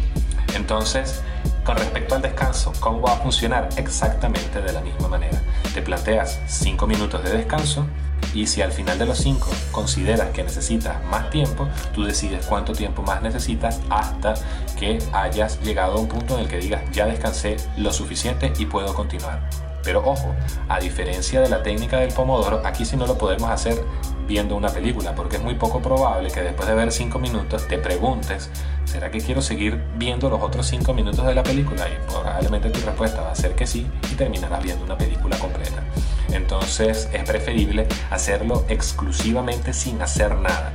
Entonces, 0.55 1.25
con 1.65 1.77
respecto 1.77 2.15
al 2.15 2.23
descanso, 2.23 2.73
¿cómo 2.79 3.01
va 3.01 3.15
a 3.15 3.17
funcionar? 3.17 3.69
Exactamente 3.77 4.63
de 4.63 4.73
la 4.73 4.81
misma 4.81 5.09
manera. 5.09 5.43
Te 5.75 5.83
planteas 5.83 6.39
5 6.47 6.87
minutos 6.87 7.25
de 7.25 7.37
descanso 7.37 7.89
y 8.35 8.47
si 8.47 8.63
al 8.63 8.73
final 8.73 8.99
de 8.99 9.07
los 9.07 9.19
5 9.19 9.47
consideras 9.71 10.31
que 10.31 10.43
necesitas 10.43 11.03
más 11.05 11.31
tiempo, 11.31 11.69
tú 11.95 12.05
decides 12.05 12.47
cuánto 12.47 12.73
tiempo 12.73 13.03
más 13.03 13.23
necesitas 13.23 13.81
hasta 13.91 14.35
que 14.79 14.99
hayas 15.13 15.61
llegado 15.61 15.95
a 15.95 16.01
un 16.01 16.09
punto 16.09 16.35
en 16.35 16.41
el 16.41 16.49
que 16.49 16.59
digas 16.59 16.83
ya 16.93 17.07
descansé 17.07 17.57
lo 17.77 17.93
suficiente 17.93 18.53
y 18.59 18.67
puedo 18.67 18.95
continuar. 18.95 19.49
Pero 19.83 20.03
ojo, 20.05 20.35
a 20.69 20.79
diferencia 20.79 21.41
de 21.41 21.49
la 21.49 21.63
técnica 21.63 21.99
del 21.99 22.13
pomodoro, 22.13 22.63
aquí 22.65 22.85
sí 22.85 22.97
no 22.97 23.07
lo 23.07 23.19
podemos 23.19 23.51
hacer 23.51 23.83
viendo 24.29 24.55
una 24.57 24.69
película, 24.69 25.15
porque 25.15 25.37
es 25.37 25.43
muy 25.43 25.57
poco 25.57 25.83
probable 25.83 26.31
que 26.31 26.41
después 26.41 26.69
de 26.69 26.75
ver 26.75 26.93
5 26.93 27.19
minutos 27.19 27.67
te 27.67 27.79
preguntes, 27.79 28.49
¿será 28.85 29.11
que 29.11 29.21
quiero 29.21 29.43
seguir 29.43 29.83
viendo 29.97 30.31
los 30.31 30.41
otros 30.41 30.67
5 30.67 30.95
minutos 30.95 31.27
de 31.27 31.35
la 31.35 31.43
película? 31.43 31.89
Y 31.89 32.11
probablemente 32.11 32.71
tu 32.71 32.81
respuesta 32.81 33.23
va 33.23 33.33
a 33.33 33.35
ser 33.35 33.55
que 33.55 33.67
sí 33.67 33.87
y 34.11 34.15
terminarás 34.15 34.63
viendo 34.63 34.85
una 34.85 34.97
película 34.97 35.37
completa. 35.39 35.83
Entonces 36.33 37.09
es 37.13 37.25
preferible 37.25 37.87
hacerlo 38.11 38.65
exclusivamente 38.69 39.73
sin 39.73 40.01
hacer 40.01 40.35
nada, 40.37 40.73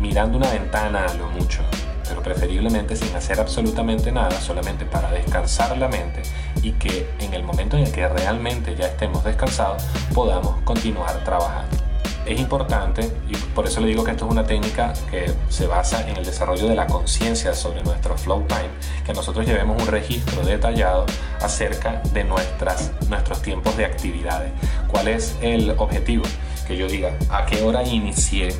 mirando 0.00 0.38
una 0.38 0.50
ventana 0.50 1.06
a 1.06 1.14
lo 1.14 1.28
mucho, 1.28 1.60
pero 2.08 2.22
preferiblemente 2.22 2.96
sin 2.96 3.14
hacer 3.14 3.40
absolutamente 3.40 4.10
nada, 4.12 4.40
solamente 4.40 4.84
para 4.84 5.10
descansar 5.10 5.76
la 5.78 5.88
mente 5.88 6.22
y 6.62 6.72
que 6.72 7.08
en 7.20 7.32
el 7.34 7.44
momento 7.44 7.76
en 7.76 7.84
el 7.84 7.92
que 7.92 8.08
realmente 8.08 8.74
ya 8.74 8.86
estemos 8.86 9.24
descansados 9.24 9.82
podamos 10.12 10.60
continuar 10.64 11.22
trabajando 11.24 11.87
es 12.28 12.38
importante, 12.38 13.10
y 13.28 13.36
por 13.54 13.66
eso 13.66 13.80
le 13.80 13.86
digo 13.88 14.04
que 14.04 14.10
esto 14.10 14.26
es 14.26 14.30
una 14.30 14.44
técnica 14.44 14.92
que 15.10 15.32
se 15.48 15.66
basa 15.66 16.08
en 16.08 16.16
el 16.16 16.24
desarrollo 16.24 16.68
de 16.68 16.74
la 16.74 16.86
conciencia 16.86 17.54
sobre 17.54 17.82
nuestro 17.82 18.16
flow 18.18 18.44
time, 18.46 18.68
que 19.04 19.14
nosotros 19.14 19.46
llevemos 19.46 19.80
un 19.80 19.88
registro 19.88 20.42
detallado 20.42 21.06
acerca 21.40 22.02
de 22.12 22.24
nuestras, 22.24 22.92
nuestros 23.08 23.40
tiempos 23.40 23.76
de 23.76 23.86
actividades. 23.86 24.52
¿Cuál 24.88 25.08
es 25.08 25.36
el 25.40 25.70
objetivo? 25.78 26.24
Que 26.66 26.76
yo 26.76 26.86
diga 26.86 27.12
a 27.30 27.46
qué 27.46 27.62
hora 27.62 27.82
inicié 27.82 28.54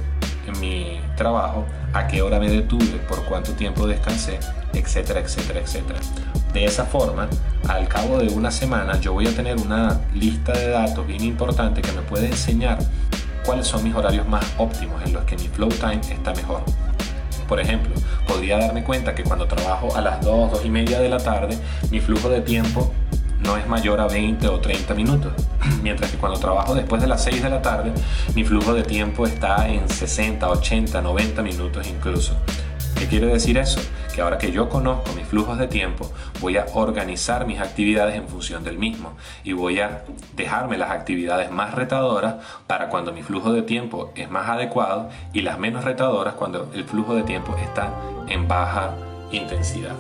mi 0.61 0.99
trabajo, 1.15 1.67
a 1.93 2.07
qué 2.07 2.23
hora 2.23 2.39
me 2.39 2.49
detuve, 2.49 2.99
por 3.07 3.23
cuánto 3.25 3.53
tiempo 3.53 3.87
descansé, 3.87 4.39
etcétera, 4.73 5.21
etcétera, 5.21 5.61
etcétera. 5.61 6.01
De 6.53 6.65
esa 6.65 6.87
forma, 6.87 7.29
al 7.69 7.87
cabo 7.89 8.17
de 8.19 8.29
una 8.29 8.51
semana 8.51 8.99
yo 8.99 9.13
voy 9.13 9.27
a 9.27 9.37
tener 9.37 9.59
una 9.59 10.01
lista 10.15 10.53
de 10.53 10.71
datos 10.71 11.07
bien 11.07 11.23
importante 11.23 11.83
que 11.83 11.93
me 11.93 12.01
puede 12.01 12.27
enseñar 12.27 12.79
cuáles 13.49 13.67
son 13.67 13.83
mis 13.83 13.95
horarios 13.95 14.29
más 14.29 14.45
óptimos 14.59 15.03
en 15.07 15.15
los 15.15 15.25
que 15.25 15.35
mi 15.35 15.49
flow 15.49 15.71
time 15.71 16.03
está 16.11 16.35
mejor. 16.35 16.61
Por 17.49 17.59
ejemplo, 17.59 17.95
podría 18.27 18.59
darme 18.59 18.85
cuenta 18.85 19.15
que 19.15 19.25
cuando 19.25 19.47
trabajo 19.47 19.97
a 19.97 20.03
las 20.03 20.21
2, 20.21 20.53
2 20.53 20.67
y 20.67 20.69
media 20.69 21.01
de 21.01 21.09
la 21.09 21.17
tarde, 21.17 21.57
mi 21.91 21.99
flujo 21.99 22.29
de 22.29 22.43
tiempo 22.43 22.93
no 23.41 23.57
es 23.57 23.67
mayor 23.67 24.01
a 24.01 24.07
20 24.07 24.47
o 24.49 24.61
30 24.61 24.93
minutos, 24.93 25.33
mientras 25.83 26.11
que 26.11 26.19
cuando 26.19 26.39
trabajo 26.39 26.75
después 26.75 27.01
de 27.01 27.09
las 27.09 27.25
6 27.25 27.43
de 27.43 27.49
la 27.49 27.63
tarde, 27.63 27.91
mi 28.35 28.45
flujo 28.45 28.75
de 28.75 28.83
tiempo 28.83 29.27
está 29.27 29.67
en 29.67 29.89
60, 29.89 30.47
80, 30.47 31.01
90 31.01 31.43
minutos 31.43 31.89
incluso. 31.89 32.37
¿Qué 32.99 33.07
quiere 33.07 33.29
decir 33.29 33.57
eso? 33.59 33.81
Que 34.13 34.23
ahora 34.23 34.39
que 34.39 34.51
yo 34.51 34.69
conozco 34.69 35.13
mis 35.13 35.25
flujos 35.25 35.57
de 35.57 35.69
tiempo, 35.69 36.11
voy 36.41 36.57
a 36.57 36.67
organizar 36.75 37.47
mis 37.47 37.61
actividades 37.61 38.17
en 38.17 38.27
función 38.27 38.65
del 38.65 38.77
mismo 38.77 39.17
y 39.45 39.53
voy 39.53 39.79
a 39.79 40.03
dejarme 40.35 40.77
las 40.79 40.91
actividades 40.91 41.49
más 41.53 41.75
retadoras 41.75 42.37
para 42.67 42.89
cuando 42.89 43.13
mi 43.13 43.23
flujo 43.23 43.53
de 43.53 43.63
tiempo 43.63 44.11
es 44.17 44.29
más 44.29 44.49
adecuado 44.49 45.11
y 45.33 45.43
las 45.43 45.61
menos 45.61 45.85
retadoras 45.85 46.35
cuando 46.35 46.73
el 46.75 46.85
flujo 46.85 47.15
de 47.15 47.23
tiempo 47.23 47.57
está 47.57 47.93
en 48.29 48.49
baja 48.49 48.95
intensidad. 49.31 49.95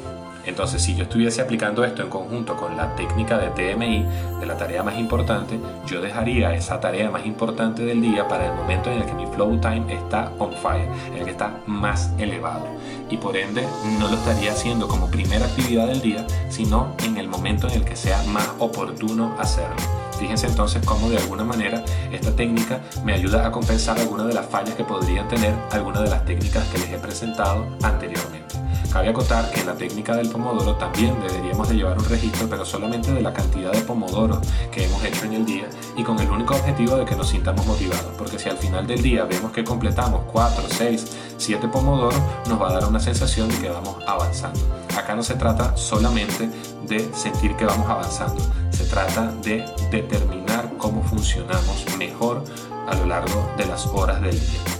Entonces, 0.47 0.83
si 0.83 0.95
yo 0.95 1.05
estuviese 1.05 1.43
aplicando 1.43 1.85
esto 1.85 2.03
en 2.03 2.09
conjunto 2.09 2.57
con 2.57 2.77
la 2.77 2.95
técnica 2.97 3.39
de 3.39 3.51
TMI, 3.51 4.07
de 4.41 4.47
la 4.47 4.57
tarea 4.57 4.83
más 4.83 4.99
importante, 4.99 5.59
yo 5.87 6.01
dejaría 6.01 6.55
esa 6.55 6.81
tarea 6.81 7.11
más 7.11 7.27
importante 7.27 7.85
del 7.85 8.01
día 8.01 8.27
para 8.27 8.47
el 8.47 8.55
momento 8.55 8.91
en 8.91 8.99
el 8.99 9.07
que 9.07 9.13
mi 9.13 9.27
flow 9.27 9.59
time 9.61 9.93
está 9.93 10.33
on 10.39 10.53
fire, 10.53 10.89
el 11.15 11.25
que 11.25 11.31
está 11.31 11.61
más 11.67 12.13
elevado. 12.19 12.67
Y 13.11 13.17
por 13.17 13.37
ende, 13.37 13.67
no 13.99 14.09
lo 14.09 14.15
estaría 14.15 14.53
haciendo 14.53 14.89
como 14.89 15.11
primera 15.11 15.47
actividad 15.47 15.87
del 15.87 16.01
día, 16.01 16.27
sino 16.49 16.95
en 17.05 17.19
el 17.19 17.29
momento 17.29 17.69
en 17.69 17.75
el 17.75 17.85
que 17.85 17.97
sea 17.97 18.23
más 18.25 18.49
oportuno 18.59 19.35
hacerlo. 19.39 19.77
Fíjense 20.19 20.49
entonces 20.49 20.85
cómo 20.85 21.09
de 21.09 21.19
alguna 21.19 21.45
manera 21.45 21.85
esta 22.11 22.35
técnica 22.35 22.81
me 23.05 23.15
ayuda 23.15 23.47
a 23.47 23.53
compensar 23.53 23.99
algunas 23.99 24.27
de 24.27 24.35
las 24.35 24.47
fallas 24.47 24.75
que 24.75 24.85
podrían 24.85 25.29
tener 25.29 25.55
algunas 25.71 26.03
de 26.03 26.11
las 26.11 26.25
técnicas 26.25 26.67
que 26.69 26.79
les 26.79 26.91
he 26.91 26.99
presentado 26.99 27.67
anteriormente. 27.83 28.68
Cabe 28.93 29.11
acotar 29.11 29.51
que 29.51 29.61
en 29.61 29.67
la 29.67 29.75
técnica 29.75 30.17
del 30.17 30.31
pomodoro 30.31 30.75
también 30.77 31.15
deberíamos 31.21 31.69
de 31.69 31.75
llevar 31.75 31.99
un 31.99 32.05
registro, 32.07 32.49
pero 32.49 32.65
solamente 32.65 33.13
de 33.13 33.21
la 33.21 33.35
cantidad 33.35 33.71
de 33.71 33.83
pomodoro 33.83 34.41
que 34.73 34.85
hemos 34.85 35.05
hecho 35.05 35.27
en 35.27 35.35
el 35.35 35.45
día 35.45 35.69
y 35.95 36.03
con 36.03 36.19
el 36.19 36.31
único 36.31 36.55
objetivo 36.55 36.97
de 36.97 37.05
que 37.05 37.15
nos 37.15 37.29
sintamos 37.29 37.67
motivados, 37.67 38.15
porque 38.17 38.39
si 38.39 38.49
al 38.49 38.57
final 38.57 38.87
del 38.87 39.03
día 39.03 39.25
vemos 39.25 39.53
que 39.53 39.63
completamos 39.63 40.23
4, 40.33 40.65
6, 40.69 41.17
7 41.37 41.69
pomodoros, 41.69 42.19
nos 42.49 42.61
va 42.61 42.71
a 42.71 42.73
dar 42.73 42.87
una 42.87 42.99
sensación 42.99 43.49
de 43.51 43.59
que 43.59 43.69
vamos 43.69 43.97
avanzando. 44.07 44.61
Acá 44.97 45.15
no 45.15 45.23
se 45.23 45.35
trata 45.35 45.77
solamente 45.77 46.49
de 46.87 47.15
sentir 47.15 47.55
que 47.57 47.67
vamos 47.67 47.89
avanzando, 47.89 48.43
se 48.71 48.85
trata 48.85 49.33
de 49.43 49.67
determinar 49.91 50.73
cómo 50.79 51.03
funcionamos 51.03 51.85
mejor 51.99 52.43
a 52.89 52.95
lo 52.95 53.05
largo 53.05 53.51
de 53.59 53.67
las 53.67 53.87
horas 53.87 54.23
del 54.23 54.41
día. 54.41 54.78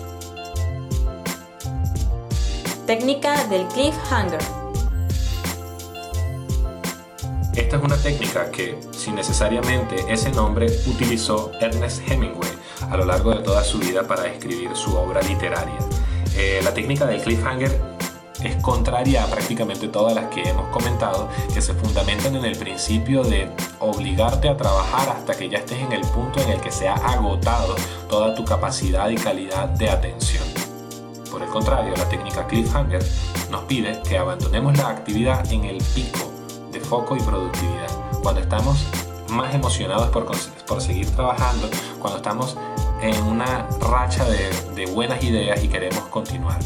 Técnica 2.89 3.45
del 3.49 3.67
cliffhanger. 3.67 4.41
Esta 7.55 7.77
es 7.77 7.83
una 7.83 7.99
técnica 7.99 8.51
que, 8.51 8.79
sin 8.93 9.15
necesariamente 9.15 10.07
ese 10.09 10.31
nombre, 10.31 10.69
utilizó 10.87 11.53
Ernest 11.61 12.01
Hemingway 12.11 12.49
a 12.91 12.97
lo 12.97 13.05
largo 13.05 13.33
de 13.33 13.43
toda 13.43 13.63
su 13.63 13.79
vida 13.79 14.05
para 14.05 14.27
escribir 14.29 14.75
su 14.75 14.97
obra 14.97 15.21
literaria. 15.21 15.77
Eh, 16.35 16.63
la 16.65 16.73
técnica 16.73 17.05
del 17.05 17.21
cliffhanger 17.21 17.79
es 18.43 18.57
contraria 18.63 19.25
a 19.25 19.27
prácticamente 19.27 19.89
todas 19.89 20.15
las 20.15 20.31
que 20.31 20.49
hemos 20.49 20.69
comentado, 20.69 21.29
que 21.53 21.61
se 21.61 21.75
fundamentan 21.75 22.37
en 22.37 22.47
el 22.47 22.57
principio 22.57 23.23
de 23.23 23.51
obligarte 23.81 24.49
a 24.49 24.57
trabajar 24.57 25.11
hasta 25.11 25.35
que 25.35 25.51
ya 25.51 25.59
estés 25.59 25.81
en 25.83 25.93
el 25.93 26.07
punto 26.07 26.41
en 26.41 26.53
el 26.53 26.61
que 26.63 26.73
se 26.73 26.89
ha 26.89 26.95
agotado 26.95 27.77
toda 28.09 28.35
tu 28.35 28.47
capacidad 28.47 29.11
y 29.11 29.17
calidad 29.17 29.69
de 29.69 29.91
atención. 29.91 30.58
Por 31.31 31.43
el 31.43 31.49
contrario, 31.49 31.95
la 31.97 32.09
técnica 32.09 32.47
cliffhanger 32.47 33.05
nos 33.51 33.63
pide 33.65 34.01
que 34.03 34.19
abandonemos 34.19 34.77
la 34.77 34.89
actividad 34.89 35.51
en 35.53 35.65
el 35.65 35.79
pico 35.95 36.31
de 36.73 36.81
foco 36.81 37.17
y 37.17 37.21
productividad, 37.21 37.89
cuando 38.23 38.41
estamos 38.41 38.85
más 39.29 39.55
emocionados 39.55 40.09
por, 40.09 40.27
por 40.67 40.81
seguir 40.81 41.11
trabajando, 41.11 41.69
cuando 41.99 42.19
estamos 42.19 42.57
en 43.03 43.23
una 43.25 43.67
racha 43.81 44.25
de, 44.25 44.51
de 44.75 44.87
buenas 44.87 45.23
ideas 45.23 45.63
y 45.63 45.69
queremos 45.69 46.03
continuar. 46.05 46.59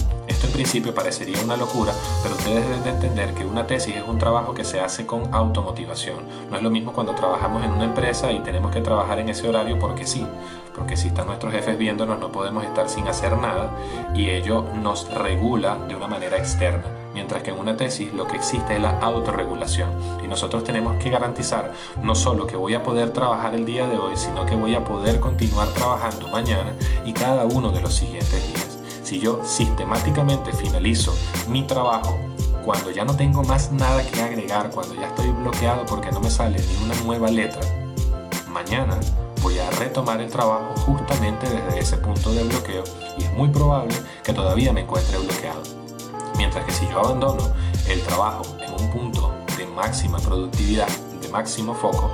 En 0.43 0.51
principio 0.51 0.95
parecería 0.95 1.41
una 1.43 1.57
locura, 1.57 1.93
pero 2.23 2.35
ustedes 2.35 2.67
deben 2.67 2.83
de 2.83 2.91
entender 2.91 3.35
que 3.35 3.45
una 3.45 3.67
tesis 3.67 3.97
es 3.97 4.03
un 4.07 4.19
trabajo 4.19 4.55
que 4.55 4.65
se 4.65 4.81
hace 4.81 5.07
con 5.07 5.33
automotivación. 5.33 6.17
No 6.51 6.57
es 6.57 6.63
lo 6.63 6.71
mismo 6.71 6.93
cuando 6.93 7.15
trabajamos 7.15 7.65
en 7.65 7.71
una 7.71 7.85
empresa 7.85 8.33
y 8.33 8.41
tenemos 8.41 8.73
que 8.73 8.81
trabajar 8.81 9.21
en 9.21 9.29
ese 9.29 9.49
horario 9.49 9.79
porque 9.79 10.05
sí, 10.05 10.27
porque 10.75 10.97
si 10.97 11.09
están 11.09 11.27
nuestros 11.27 11.53
jefes 11.53 11.79
viéndonos 11.79 12.19
no 12.19 12.33
podemos 12.33 12.65
estar 12.65 12.89
sin 12.89 13.07
hacer 13.07 13.37
nada 13.39 13.71
y 14.15 14.31
ello 14.31 14.65
nos 14.83 15.09
regula 15.15 15.79
de 15.87 15.95
una 15.95 16.09
manera 16.09 16.39
externa. 16.39 16.85
Mientras 17.15 17.43
que 17.43 17.51
en 17.51 17.59
una 17.59 17.77
tesis 17.77 18.13
lo 18.13 18.27
que 18.27 18.37
existe 18.37 18.75
es 18.75 18.83
la 18.83 18.99
autorregulación 18.99 19.91
y 20.25 20.29
nosotros 20.29 20.65
tenemos 20.65 20.97
que 20.97 21.11
garantizar 21.11 21.73
no 22.03 22.15
solo 22.15 22.47
que 22.47 22.57
voy 22.57 22.75
a 22.75 22.83
poder 22.83 23.11
trabajar 23.11 23.55
el 23.55 23.65
día 23.65 23.87
de 23.87 23.99
hoy, 23.99 24.17
sino 24.17 24.45
que 24.45 24.57
voy 24.57 24.75
a 24.75 24.85
poder 24.85 25.21
continuar 25.21 25.69
trabajando 25.69 26.27
mañana 26.29 26.73
y 27.05 27.13
cada 27.13 27.45
uno 27.45 27.71
de 27.71 27.81
los 27.81 27.95
siguientes 27.95 28.49
días 28.49 28.72
si 29.13 29.21
yo 29.21 29.41
sistemáticamente 29.45 30.55
finalizo 30.55 31.15
mi 31.47 31.65
trabajo 31.65 32.19
cuando 32.65 32.91
ya 32.91 33.05
no 33.05 33.15
tengo 33.15 33.43
más 33.43 33.71
nada 33.71 34.03
que 34.11 34.23
agregar, 34.23 34.71
cuando 34.71 34.95
ya 34.95 35.09
estoy 35.09 35.29
bloqueado 35.29 35.85
porque 35.85 36.11
no 36.11 36.19
me 36.19 36.31
sale 36.31 36.59
ni 36.59 36.83
una 36.83 36.95
nueva 37.03 37.31
letra, 37.31 37.61
mañana 38.49 38.99
voy 39.43 39.59
a 39.59 39.71
retomar 39.73 40.19
el 40.23 40.31
trabajo 40.31 40.73
justamente 40.87 41.47
desde 41.47 41.79
ese 41.79 41.99
punto 41.99 42.33
de 42.33 42.43
bloqueo 42.45 42.85
y 43.19 43.25
es 43.25 43.33
muy 43.35 43.51
probable 43.51 43.95
que 44.25 44.33
todavía 44.33 44.73
me 44.73 44.81
encuentre 44.81 45.19
bloqueado. 45.19 45.61
Mientras 46.39 46.65
que 46.65 46.73
si 46.73 46.89
yo 46.89 47.01
abandono 47.01 47.53
el 47.89 48.01
trabajo 48.05 48.45
en 48.61 48.73
un 48.73 48.91
punto 48.93 49.35
de 49.59 49.67
máxima 49.67 50.21
productividad, 50.21 50.89
de 51.21 51.29
máximo 51.29 51.75
foco, 51.75 52.11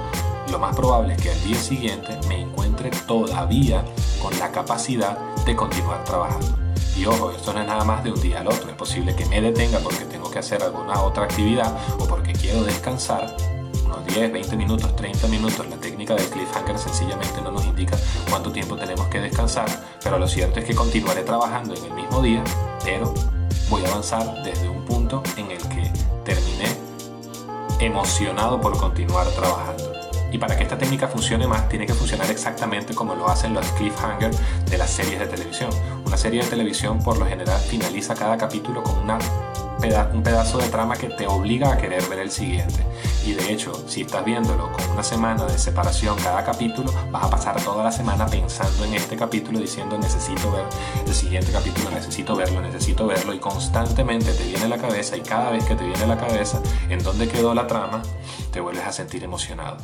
lo 0.50 0.58
más 0.58 0.74
probable 0.74 1.14
es 1.14 1.22
que 1.22 1.30
al 1.30 1.44
día 1.44 1.60
siguiente 1.60 2.18
me 2.26 2.40
encuentre 2.40 2.90
todavía 3.06 3.84
con 4.20 4.36
la 4.40 4.50
capacidad 4.50 5.16
de 5.46 5.54
continuar 5.54 6.02
trabajando. 6.02 6.67
Y 6.98 7.06
ojo, 7.06 7.30
esto 7.30 7.52
no 7.52 7.60
es 7.60 7.66
nada 7.66 7.84
más 7.84 8.02
de 8.02 8.10
un 8.10 8.20
día 8.20 8.40
al 8.40 8.48
otro. 8.48 8.68
Es 8.68 8.74
posible 8.74 9.14
que 9.14 9.24
me 9.26 9.40
detenga 9.40 9.78
porque 9.78 10.04
tengo 10.04 10.28
que 10.30 10.40
hacer 10.40 10.60
alguna 10.64 11.00
otra 11.00 11.24
actividad 11.24 11.78
o 11.96 12.08
porque 12.08 12.32
quiero 12.32 12.64
descansar. 12.64 13.36
Unos 13.84 14.04
10, 14.06 14.32
20 14.32 14.56
minutos, 14.56 14.96
30 14.96 15.28
minutos. 15.28 15.68
La 15.68 15.76
técnica 15.76 16.16
del 16.16 16.26
cliffhanger 16.28 16.76
sencillamente 16.76 17.40
no 17.40 17.52
nos 17.52 17.64
indica 17.66 17.96
cuánto 18.28 18.50
tiempo 18.50 18.76
tenemos 18.76 19.06
que 19.06 19.20
descansar. 19.20 19.68
Pero 20.02 20.18
lo 20.18 20.26
cierto 20.26 20.58
es 20.58 20.66
que 20.66 20.74
continuaré 20.74 21.22
trabajando 21.22 21.72
en 21.76 21.84
el 21.84 21.92
mismo 21.92 22.20
día, 22.20 22.42
pero 22.84 23.14
voy 23.70 23.84
a 23.84 23.88
avanzar 23.88 24.42
desde 24.42 24.68
un 24.68 24.84
punto 24.84 25.22
en 25.36 25.52
el 25.52 25.68
que 25.68 25.92
terminé 26.24 26.66
emocionado 27.78 28.60
por 28.60 28.76
continuar 28.76 29.28
trabajando. 29.28 29.87
Y 30.30 30.38
para 30.38 30.56
que 30.56 30.62
esta 30.62 30.76
técnica 30.76 31.08
funcione 31.08 31.46
más, 31.46 31.68
tiene 31.68 31.86
que 31.86 31.94
funcionar 31.94 32.30
exactamente 32.30 32.94
como 32.94 33.14
lo 33.14 33.28
hacen 33.28 33.54
los 33.54 33.66
cliffhangers 33.72 34.38
de 34.70 34.78
las 34.78 34.90
series 34.90 35.18
de 35.20 35.26
televisión. 35.26 35.70
Una 36.06 36.16
serie 36.16 36.42
de 36.42 36.48
televisión 36.48 37.02
por 37.02 37.18
lo 37.18 37.26
general 37.26 37.60
finaliza 37.60 38.14
cada 38.14 38.36
capítulo 38.36 38.82
con 38.82 38.98
una 38.98 39.18
un 40.12 40.22
pedazo 40.24 40.58
de 40.58 40.68
trama 40.68 40.96
que 40.96 41.08
te 41.08 41.26
obliga 41.26 41.72
a 41.72 41.76
querer 41.76 42.02
ver 42.08 42.18
el 42.18 42.30
siguiente. 42.30 42.84
Y 43.24 43.32
de 43.32 43.52
hecho, 43.52 43.72
si 43.86 44.02
estás 44.02 44.24
viéndolo 44.24 44.72
con 44.72 44.90
una 44.90 45.02
semana 45.04 45.44
de 45.44 45.56
separación 45.56 46.16
cada 46.18 46.44
capítulo, 46.44 46.92
vas 47.12 47.24
a 47.24 47.30
pasar 47.30 47.62
toda 47.62 47.84
la 47.84 47.92
semana 47.92 48.26
pensando 48.26 48.84
en 48.84 48.94
este 48.94 49.16
capítulo 49.16 49.60
diciendo 49.60 49.96
necesito 49.96 50.50
ver 50.50 50.64
el 51.06 51.14
siguiente 51.14 51.52
capítulo, 51.52 51.90
necesito 51.90 52.34
verlo, 52.34 52.60
necesito 52.60 53.06
verlo 53.06 53.32
y 53.32 53.38
constantemente 53.38 54.32
te 54.32 54.44
viene 54.44 54.68
la 54.68 54.78
cabeza 54.78 55.16
y 55.16 55.20
cada 55.20 55.50
vez 55.50 55.64
que 55.64 55.76
te 55.76 55.84
viene 55.84 56.06
la 56.06 56.18
cabeza 56.18 56.60
en 56.88 57.02
dónde 57.02 57.28
quedó 57.28 57.54
la 57.54 57.66
trama, 57.66 58.02
te 58.50 58.60
vuelves 58.60 58.84
a 58.84 58.92
sentir 58.92 59.22
emocionado. 59.22 59.76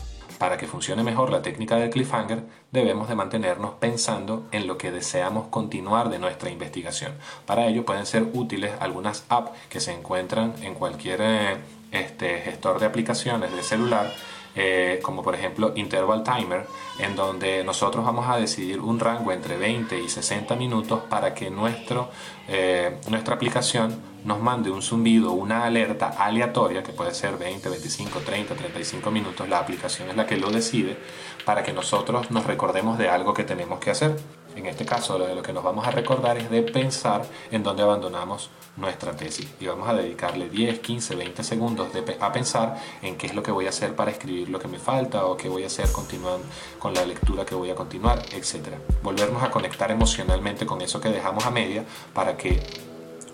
Para 0.44 0.58
que 0.58 0.66
funcione 0.66 1.02
mejor 1.02 1.30
la 1.30 1.40
técnica 1.40 1.76
del 1.76 1.88
cliffhanger, 1.88 2.42
debemos 2.70 3.08
de 3.08 3.14
mantenernos 3.14 3.76
pensando 3.80 4.46
en 4.52 4.66
lo 4.66 4.76
que 4.76 4.92
deseamos 4.92 5.46
continuar 5.46 6.10
de 6.10 6.18
nuestra 6.18 6.50
investigación. 6.50 7.12
Para 7.46 7.66
ello 7.66 7.86
pueden 7.86 8.04
ser 8.04 8.28
útiles 8.34 8.72
algunas 8.78 9.24
apps 9.30 9.52
que 9.70 9.80
se 9.80 9.94
encuentran 9.94 10.52
en 10.60 10.74
cualquier 10.74 11.22
eh, 11.22 11.56
este, 11.92 12.42
gestor 12.42 12.78
de 12.78 12.84
aplicaciones 12.84 13.56
de 13.56 13.62
celular 13.62 14.12
eh, 14.56 15.00
como 15.02 15.22
por 15.22 15.34
ejemplo 15.34 15.72
Interval 15.74 16.22
Timer, 16.22 16.66
en 16.98 17.16
donde 17.16 17.64
nosotros 17.64 18.04
vamos 18.04 18.28
a 18.28 18.36
decidir 18.36 18.80
un 18.80 19.00
rango 19.00 19.32
entre 19.32 19.56
20 19.56 20.00
y 20.00 20.08
60 20.08 20.54
minutos 20.56 21.00
para 21.08 21.34
que 21.34 21.50
nuestro, 21.50 22.10
eh, 22.48 22.98
nuestra 23.08 23.34
aplicación 23.34 24.14
nos 24.24 24.40
mande 24.40 24.70
un 24.70 24.82
zumbido, 24.82 25.32
una 25.32 25.64
alerta 25.64 26.08
aleatoria, 26.18 26.82
que 26.82 26.92
puede 26.92 27.14
ser 27.14 27.36
20, 27.36 27.68
25, 27.68 28.20
30, 28.20 28.54
35 28.54 29.10
minutos, 29.10 29.48
la 29.48 29.58
aplicación 29.58 30.08
es 30.08 30.16
la 30.16 30.26
que 30.26 30.36
lo 30.36 30.50
decide, 30.50 30.96
para 31.44 31.62
que 31.62 31.72
nosotros 31.72 32.30
nos 32.30 32.46
recordemos 32.46 32.96
de 32.96 33.08
algo 33.08 33.34
que 33.34 33.44
tenemos 33.44 33.80
que 33.80 33.90
hacer. 33.90 34.16
En 34.56 34.66
este 34.66 34.84
caso, 34.84 35.18
lo 35.18 35.26
de 35.26 35.34
lo 35.34 35.42
que 35.42 35.52
nos 35.52 35.64
vamos 35.64 35.86
a 35.86 35.90
recordar 35.90 36.38
es 36.38 36.50
de 36.50 36.62
pensar 36.62 37.24
en 37.50 37.62
dónde 37.62 37.82
abandonamos 37.82 38.50
nuestra 38.76 39.12
tesis 39.16 39.46
y 39.60 39.66
vamos 39.66 39.88
a 39.88 39.94
dedicarle 39.94 40.48
10, 40.48 40.80
15, 40.80 41.14
20 41.14 41.44
segundos 41.44 41.88
a 42.20 42.32
pensar 42.32 42.80
en 43.02 43.16
qué 43.16 43.26
es 43.26 43.34
lo 43.34 43.42
que 43.42 43.52
voy 43.52 43.66
a 43.66 43.68
hacer 43.68 43.94
para 43.94 44.10
escribir 44.10 44.48
lo 44.48 44.58
que 44.58 44.68
me 44.68 44.78
falta 44.78 45.26
o 45.26 45.36
qué 45.36 45.48
voy 45.48 45.62
a 45.62 45.66
hacer 45.66 45.90
continuando 45.92 46.46
con 46.78 46.92
la 46.94 47.04
lectura 47.04 47.44
que 47.44 47.54
voy 47.54 47.70
a 47.70 47.74
continuar, 47.74 48.22
etc. 48.32 48.74
Volvernos 49.02 49.42
a 49.42 49.50
conectar 49.50 49.90
emocionalmente 49.90 50.66
con 50.66 50.80
eso 50.82 51.00
que 51.00 51.08
dejamos 51.08 51.46
a 51.46 51.50
media 51.50 51.84
para 52.12 52.36
que 52.36 52.60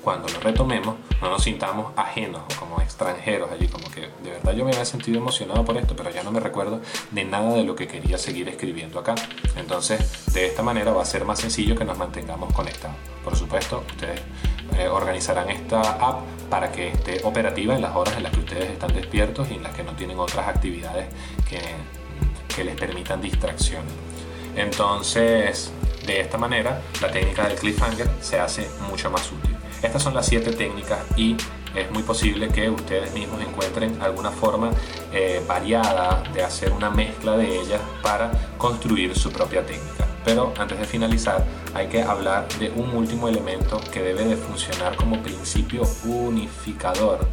cuando 0.03 0.29
lo 0.29 0.41
retomemos 0.41 0.97
no 1.21 1.31
nos 1.31 1.43
sintamos 1.43 1.93
ajenos 1.97 2.43
o 2.43 2.61
como 2.61 2.81
extranjeros 2.81 3.51
allí, 3.51 3.69
como 3.69 3.91
que 3.91 4.09
de 4.23 4.31
verdad 4.31 4.53
yo 4.53 4.65
me 4.65 4.73
había 4.73 4.85
sentido 4.85 5.19
emocionado 5.19 5.65
por 5.65 5.77
esto, 5.77 5.95
pero 5.97 6.11
ya 6.11 6.23
no 6.23 6.33
me 6.33 6.41
recuerdo 6.41 6.81
de 7.11 7.25
nada 7.25 7.55
de 7.55 7.65
lo 7.65 7.75
que 7.75 7.87
quería 7.87 8.19
seguir 8.19 8.49
escribiendo 8.49 8.99
acá. 8.99 9.15
Entonces, 9.57 10.33
de 10.33 10.47
esta 10.47 10.63
manera 10.63 10.93
va 10.93 11.03
a 11.03 11.07
ser 11.07 11.25
más 11.25 11.39
sencillo 11.41 11.77
que 11.77 11.85
nos 11.85 11.99
mantengamos 11.99 12.53
conectados. 12.53 12.97
Por 13.25 13.37
supuesto, 13.37 13.85
ustedes 13.91 14.21
eh, 14.79 14.89
organizarán 14.89 15.51
esta 15.51 15.81
app 15.81 16.21
para 16.49 16.73
que 16.73 16.89
esté 16.89 17.21
operativa 17.25 17.75
en 17.75 17.83
las 17.83 17.95
horas 17.95 18.17
en 18.17 18.23
las 18.23 18.33
que 18.33 18.41
ustedes 18.41 18.71
están 18.71 18.93
despiertos 18.95 19.51
y 19.51 19.55
en 19.55 19.63
las 19.63 19.75
que 19.75 19.85
no 19.85 19.93
tienen 19.93 20.19
otras 20.19 20.49
actividades 20.49 21.07
que, 21.49 21.61
que 22.55 22.65
les 22.65 22.77
permitan 22.77 23.21
distracción. 23.21 23.83
Entonces, 24.57 25.73
de 26.07 26.21
esta 26.21 26.39
manera, 26.39 26.81
la 27.01 27.11
técnica 27.11 27.47
del 27.47 27.57
cliffhanger 27.57 28.09
se 28.21 28.41
hace 28.41 28.69
mucho 28.89 29.11
más 29.11 29.31
útil. 29.31 29.60
Estas 29.83 30.03
son 30.03 30.15
las 30.15 30.27
siete 30.27 30.53
técnicas 30.53 30.99
y 31.17 31.37
es 31.75 31.91
muy 31.91 32.03
posible 32.03 32.49
que 32.49 32.69
ustedes 32.69 33.13
mismos 33.15 33.41
encuentren 33.41 34.01
alguna 34.03 34.31
forma 34.31 34.71
eh, 35.13 35.43
variada 35.47 36.23
de 36.35 36.43
hacer 36.43 36.73
una 36.73 36.91
mezcla 36.91 37.37
de 37.37 37.61
ellas 37.61 37.81
para 38.03 38.31
construir 38.59 39.17
su 39.17 39.31
propia 39.31 39.65
técnica. 39.65 40.07
Pero 40.25 40.53
antes 40.59 40.79
de 40.79 40.85
finalizar, 40.85 41.45
hay 41.73 41.87
que 41.87 42.03
hablar 42.03 42.47
de 42.59 42.71
un 42.71 42.95
último 42.95 43.29
elemento 43.29 43.81
que 43.91 44.03
debe 44.03 44.25
de 44.25 44.37
funcionar 44.37 44.97
como 44.97 45.23
principio 45.23 45.83
unificador 46.05 47.27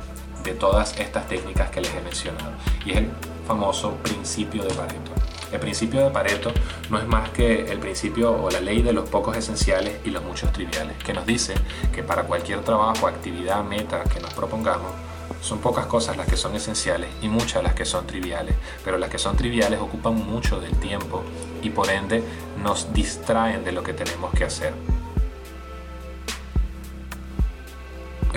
de 0.43 0.53
todas 0.53 0.97
estas 0.97 1.27
técnicas 1.27 1.69
que 1.69 1.81
les 1.81 1.93
he 1.93 1.99
mencionado, 1.99 2.51
y 2.85 2.91
es 2.91 2.97
el 2.99 3.09
famoso 3.45 3.95
principio 3.95 4.63
de 4.63 4.73
Pareto. 4.73 5.11
El 5.51 5.59
principio 5.59 6.03
de 6.03 6.09
Pareto 6.09 6.51
no 6.89 6.99
es 6.99 7.07
más 7.07 7.29
que 7.29 7.71
el 7.71 7.79
principio 7.79 8.31
o 8.31 8.49
la 8.49 8.59
ley 8.59 8.81
de 8.81 8.91
los 8.91 9.07
pocos 9.07 9.37
esenciales 9.37 9.95
y 10.03 10.09
los 10.09 10.23
muchos 10.23 10.51
triviales, 10.51 10.97
que 10.97 11.13
nos 11.13 11.25
dice 11.25 11.53
que 11.93 12.03
para 12.03 12.23
cualquier 12.23 12.61
trabajo, 12.61 13.07
actividad, 13.07 13.63
meta 13.63 14.03
que 14.03 14.19
nos 14.19 14.33
propongamos, 14.33 14.91
son 15.41 15.59
pocas 15.59 15.85
cosas 15.85 16.17
las 16.17 16.27
que 16.27 16.35
son 16.35 16.55
esenciales 16.55 17.09
y 17.21 17.29
muchas 17.29 17.63
las 17.63 17.73
que 17.73 17.85
son 17.85 18.05
triviales, 18.05 18.55
pero 18.83 18.97
las 18.97 19.09
que 19.09 19.17
son 19.17 19.37
triviales 19.37 19.79
ocupan 19.79 20.15
mucho 20.15 20.59
del 20.59 20.75
tiempo 20.77 21.23
y 21.61 21.69
por 21.69 21.89
ende 21.89 22.23
nos 22.61 22.93
distraen 22.93 23.63
de 23.63 23.71
lo 23.71 23.83
que 23.83 23.93
tenemos 23.93 24.33
que 24.33 24.43
hacer. 24.43 24.73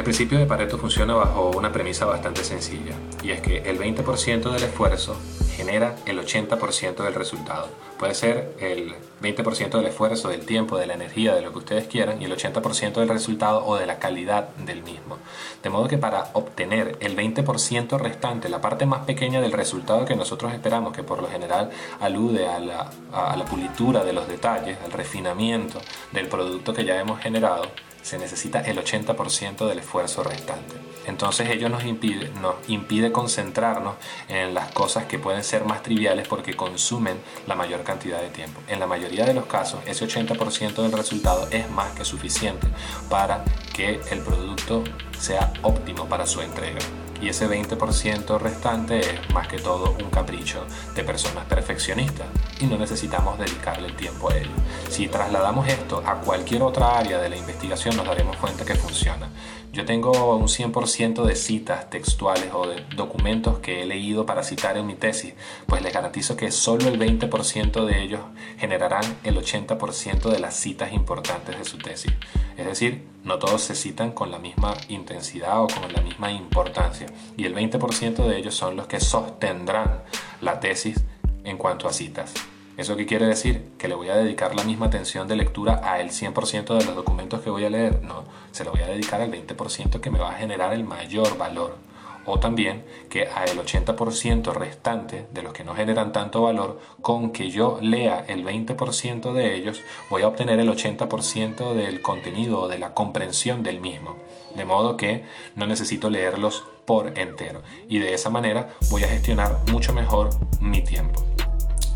El 0.01 0.05
principio 0.05 0.39
de 0.39 0.47
Pareto 0.47 0.79
funciona 0.79 1.13
bajo 1.13 1.51
una 1.51 1.71
premisa 1.71 2.07
bastante 2.07 2.43
sencilla, 2.43 2.95
y 3.23 3.33
es 3.33 3.43
que 3.43 3.59
el 3.69 3.79
20% 3.79 4.51
del 4.51 4.63
esfuerzo 4.63 5.15
genera 5.55 5.95
el 6.07 6.19
80% 6.19 7.05
del 7.05 7.13
resultado. 7.13 7.69
Puede 7.99 8.15
ser 8.15 8.55
el 8.61 8.95
20% 9.21 9.69
del 9.77 9.85
esfuerzo, 9.85 10.31
del 10.31 10.47
tiempo, 10.47 10.79
de 10.79 10.87
la 10.87 10.95
energía, 10.95 11.35
de 11.35 11.43
lo 11.43 11.53
que 11.53 11.59
ustedes 11.59 11.87
quieran, 11.87 12.23
y 12.23 12.25
el 12.25 12.35
80% 12.35 12.95
del 12.95 13.11
resultado 13.11 13.63
o 13.67 13.77
de 13.77 13.85
la 13.85 13.99
calidad 13.99 14.49
del 14.65 14.83
mismo. 14.83 15.19
De 15.63 15.69
modo 15.69 15.87
que 15.87 15.99
para 15.99 16.31
obtener 16.33 16.97
el 17.01 17.15
20% 17.15 17.99
restante, 17.99 18.49
la 18.49 18.63
parte 18.63 18.87
más 18.87 19.05
pequeña 19.05 19.43
del 19.43 19.53
resultado 19.53 20.07
que 20.07 20.17
nosotros 20.17 20.55
esperamos, 20.55 20.97
que 20.97 21.03
por 21.03 21.21
lo 21.21 21.29
general 21.29 21.69
alude 22.01 22.49
a 22.49 22.59
la, 22.59 23.45
pulitura 23.45 24.03
de 24.03 24.15
los 24.15 24.27
detalles, 24.29 24.79
al 24.83 24.93
refinamiento 24.93 25.79
del 26.11 26.27
producto 26.27 26.73
que 26.73 26.87
ya 26.87 26.99
hemos 26.99 27.21
generado, 27.21 27.65
se 28.03 28.19
necesita 28.19 28.61
el 28.61 28.79
80% 28.79 29.67
del 29.67 29.79
esfuerzo 29.79 30.23
restante. 30.23 30.77
Entonces 31.07 31.49
ello 31.51 31.69
nos 31.69 31.85
impide, 31.85 32.31
nos 32.41 32.57
impide 32.69 33.11
concentrarnos 33.11 33.95
en 34.29 34.55
las 34.55 34.71
cosas 34.73 35.07
que 35.07 35.19
pueden 35.19 35.43
ser 35.43 35.65
más 35.65 35.83
triviales 35.83 36.29
porque 36.29 36.55
consumen 36.55 37.19
la 37.47 37.55
mayor 37.57 37.83
cantidad 37.83 38.21
de 38.21 38.29
tiempo. 38.29 38.61
En 38.69 38.79
la 38.81 38.87
mayoría 38.87 39.25
de 39.25 39.35
los 39.35 39.47
casos, 39.47 39.81
ese 39.87 40.07
80% 40.07 40.83
del 40.83 40.93
resultado 40.93 41.49
es 41.51 41.71
más 41.71 41.93
que 41.93 42.05
suficiente 42.05 42.67
para 43.09 43.45
que 43.75 44.01
el 44.11 44.21
producto 44.21 44.85
sea 45.19 45.53
óptimo 45.63 46.07
para 46.07 46.27
su 46.27 46.43
entrega 46.43 46.81
y 47.21 47.29
ese 47.29 47.49
20% 47.49 48.39
restante 48.39 49.01
es 49.01 49.35
más 49.35 49.47
que 49.49 49.59
todo 49.59 49.93
un 49.93 50.11
capricho 50.11 50.65
de 50.95 51.05
personas 51.05 51.45
perfeccionistas 51.45 52.27
y 52.61 52.67
no 52.67 52.79
necesitamos 52.79 53.39
dedicarle 53.39 53.89
el 53.89 53.97
tiempo 53.97 54.31
a 54.31 54.37
ello. 54.37 54.51
Si 54.89 55.09
trasladamos 55.09 55.69
esto 55.69 56.03
a 56.05 56.17
cualquier 56.17 56.63
otra 56.63 56.99
área 56.99 57.19
de 57.19 57.29
la 57.29 57.37
investigación 57.37 57.97
nos 57.97 58.07
daremos 58.07 58.37
cuenta 58.37 58.65
que 58.65 58.75
funciona. 58.75 59.29
Yo 59.73 59.85
tengo 59.85 60.35
un 60.35 60.49
100% 60.49 61.25
de 61.25 61.37
citas 61.37 61.91
textuales 61.91 62.51
o 62.53 62.67
de 62.67 62.83
documentos 62.97 63.61
que 63.61 63.83
he 63.83 63.87
leído 63.87 64.27
para 64.27 64.43
citar 64.43 64.77
en 64.77 64.85
mi 64.85 64.97
tesis, 64.97 65.35
pues 65.67 65.81
les 65.81 65.93
garantizo 65.93 66.37
que 66.37 66.51
solo 66.51 66.89
el 66.89 66.99
20% 66.99 67.85
de 67.85 68.03
ellos 68.03 68.21
generarán 68.59 69.05
el 69.23 69.37
80% 69.37 70.29
de 70.29 70.41
las 70.41 70.57
citas 70.57 70.93
importantes 70.93 71.57
de 71.57 71.65
su 71.65 71.79
tesis. 71.79 72.13
Es 72.57 72.67
decir, 72.67 73.07
no 73.23 73.39
todos 73.39 73.63
se 73.63 73.77
citan 73.77 74.11
con 74.11 74.33
la 74.33 74.41
misma 74.41 74.75
intensidad 74.89 75.63
o 75.63 75.69
con 75.69 75.93
la 75.93 76.01
misma 76.01 76.33
importancia, 76.33 77.07
y 77.37 77.45
el 77.45 77.55
20% 77.55 78.27
de 78.27 78.39
ellos 78.39 78.57
son 78.57 78.75
los 78.75 78.89
que 78.89 78.99
sostendrán 78.99 80.03
la 80.41 80.59
tesis 80.59 81.05
en 81.45 81.57
cuanto 81.57 81.87
a 81.87 81.93
citas. 81.93 82.35
¿Eso 82.81 82.97
qué 82.97 83.05
quiere 83.05 83.27
decir? 83.27 83.73
¿Que 83.77 83.89
le 83.89 83.95
voy 83.95 84.09
a 84.09 84.17
dedicar 84.17 84.55
la 84.55 84.65
misma 84.65 84.87
atención 84.87 85.29
de 85.29 85.37
lectura 85.37 85.83
a 85.85 86.01
el 86.01 86.09
100% 86.09 86.79
de 86.79 86.85
los 86.87 86.97
documentos 86.97 87.43
que 87.43 87.51
voy 87.51 87.67
a 87.67 87.69
leer? 87.69 88.03
No, 88.03 88.25
se 88.53 88.65
lo 88.65 88.71
voy 88.71 88.81
a 88.81 88.87
dedicar 88.87 89.21
al 89.21 89.31
20% 89.31 90.01
que 90.01 90.11
me 90.11 90.19
va 90.19 90.31
a 90.31 90.39
generar 90.39 90.73
el 90.73 90.83
mayor 90.83 91.37
valor. 91.37 91.77
O 92.25 92.41
también 92.41 92.83
que 93.11 93.27
a 93.27 93.45
el 93.45 93.59
80% 93.59 94.55
restante 94.55 95.27
de 95.31 95.43
los 95.43 95.53
que 95.53 95.63
no 95.63 95.75
generan 95.75 96.13
tanto 96.13 96.41
valor, 96.41 96.81
con 97.03 97.33
que 97.33 97.51
yo 97.51 97.79
lea 97.83 98.25
el 98.27 98.47
20% 98.47 99.35
de 99.35 99.57
ellos, 99.57 99.83
voy 100.09 100.23
a 100.23 100.29
obtener 100.29 100.59
el 100.59 100.71
80% 100.71 101.75
del 101.75 102.01
contenido 102.01 102.61
o 102.61 102.69
de 102.69 102.79
la 102.79 102.95
comprensión 102.95 103.63
del 103.63 103.79
mismo. 103.83 104.17
De 104.57 104.65
modo 104.65 104.97
que 104.97 105.27
no 105.55 105.67
necesito 105.67 106.09
leerlos 106.09 106.65
por 106.87 107.19
entero. 107.19 107.61
Y 107.91 107.99
de 107.99 108.15
esa 108.15 108.31
manera 108.31 108.71
voy 108.89 109.05
a 109.05 109.09
gestionar 109.09 109.59
mucho 109.71 109.93
mejor 109.93 110.31
mi 110.63 110.81
tiempo. 110.81 111.23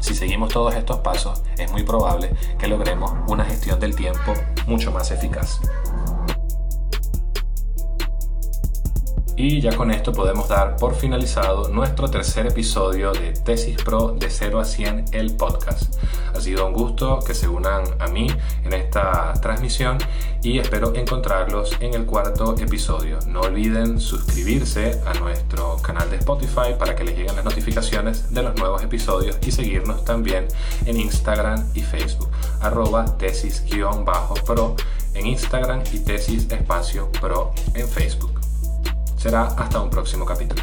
Si 0.04 0.14
seguimos 0.14 0.52
todos 0.52 0.74
estos 0.74 0.98
pasos, 0.98 1.42
es 1.56 1.72
muy 1.72 1.82
probable 1.82 2.30
que 2.58 2.68
logremos 2.68 3.10
una 3.26 3.42
gestión 3.42 3.80
del 3.80 3.96
tiempo 3.96 4.34
mucho 4.66 4.92
más 4.92 5.10
eficaz. 5.10 5.62
Y 9.36 9.60
ya 9.60 9.74
con 9.76 9.90
esto 9.90 10.12
podemos 10.12 10.48
dar 10.48 10.76
por 10.76 10.94
finalizado 10.94 11.68
nuestro 11.68 12.08
tercer 12.08 12.46
episodio 12.46 13.12
de 13.12 13.32
Tesis 13.32 13.76
Pro 13.82 14.14
de 14.16 14.30
0 14.30 14.60
a 14.60 14.64
100 14.64 15.06
el 15.10 15.34
podcast. 15.34 15.96
Ha 16.32 16.40
sido 16.40 16.66
un 16.66 16.72
gusto 16.72 17.18
que 17.18 17.34
se 17.34 17.48
unan 17.48 17.82
a 17.98 18.06
mí 18.06 18.28
en 18.64 18.72
esta 18.72 19.32
transmisión 19.42 19.98
y 20.40 20.60
espero 20.60 20.94
encontrarlos 20.94 21.76
en 21.80 21.94
el 21.94 22.06
cuarto 22.06 22.54
episodio. 22.56 23.18
No 23.26 23.40
olviden 23.40 23.98
suscribirse 23.98 25.00
a 25.04 25.14
nuestro 25.14 25.78
canal 25.82 26.08
de 26.10 26.18
Spotify 26.18 26.74
para 26.78 26.94
que 26.94 27.02
les 27.02 27.16
lleguen 27.16 27.34
las 27.34 27.44
notificaciones 27.44 28.32
de 28.32 28.42
los 28.42 28.54
nuevos 28.56 28.84
episodios 28.84 29.36
y 29.44 29.50
seguirnos 29.50 30.04
también 30.04 30.46
en 30.86 30.96
Instagram 30.96 31.70
y 31.74 31.80
Facebook 31.80 32.30
arroba 32.60 33.18
tesis-pro 33.18 34.76
en 35.14 35.26
Instagram 35.26 35.82
y 35.92 35.98
tesis 35.98 36.50
espacio 36.50 37.10
pro 37.20 37.52
en 37.74 37.88
Facebook. 37.88 38.33
Será 39.24 39.44
hasta 39.56 39.80
un 39.80 39.88
próximo 39.88 40.26
capítulo. 40.26 40.60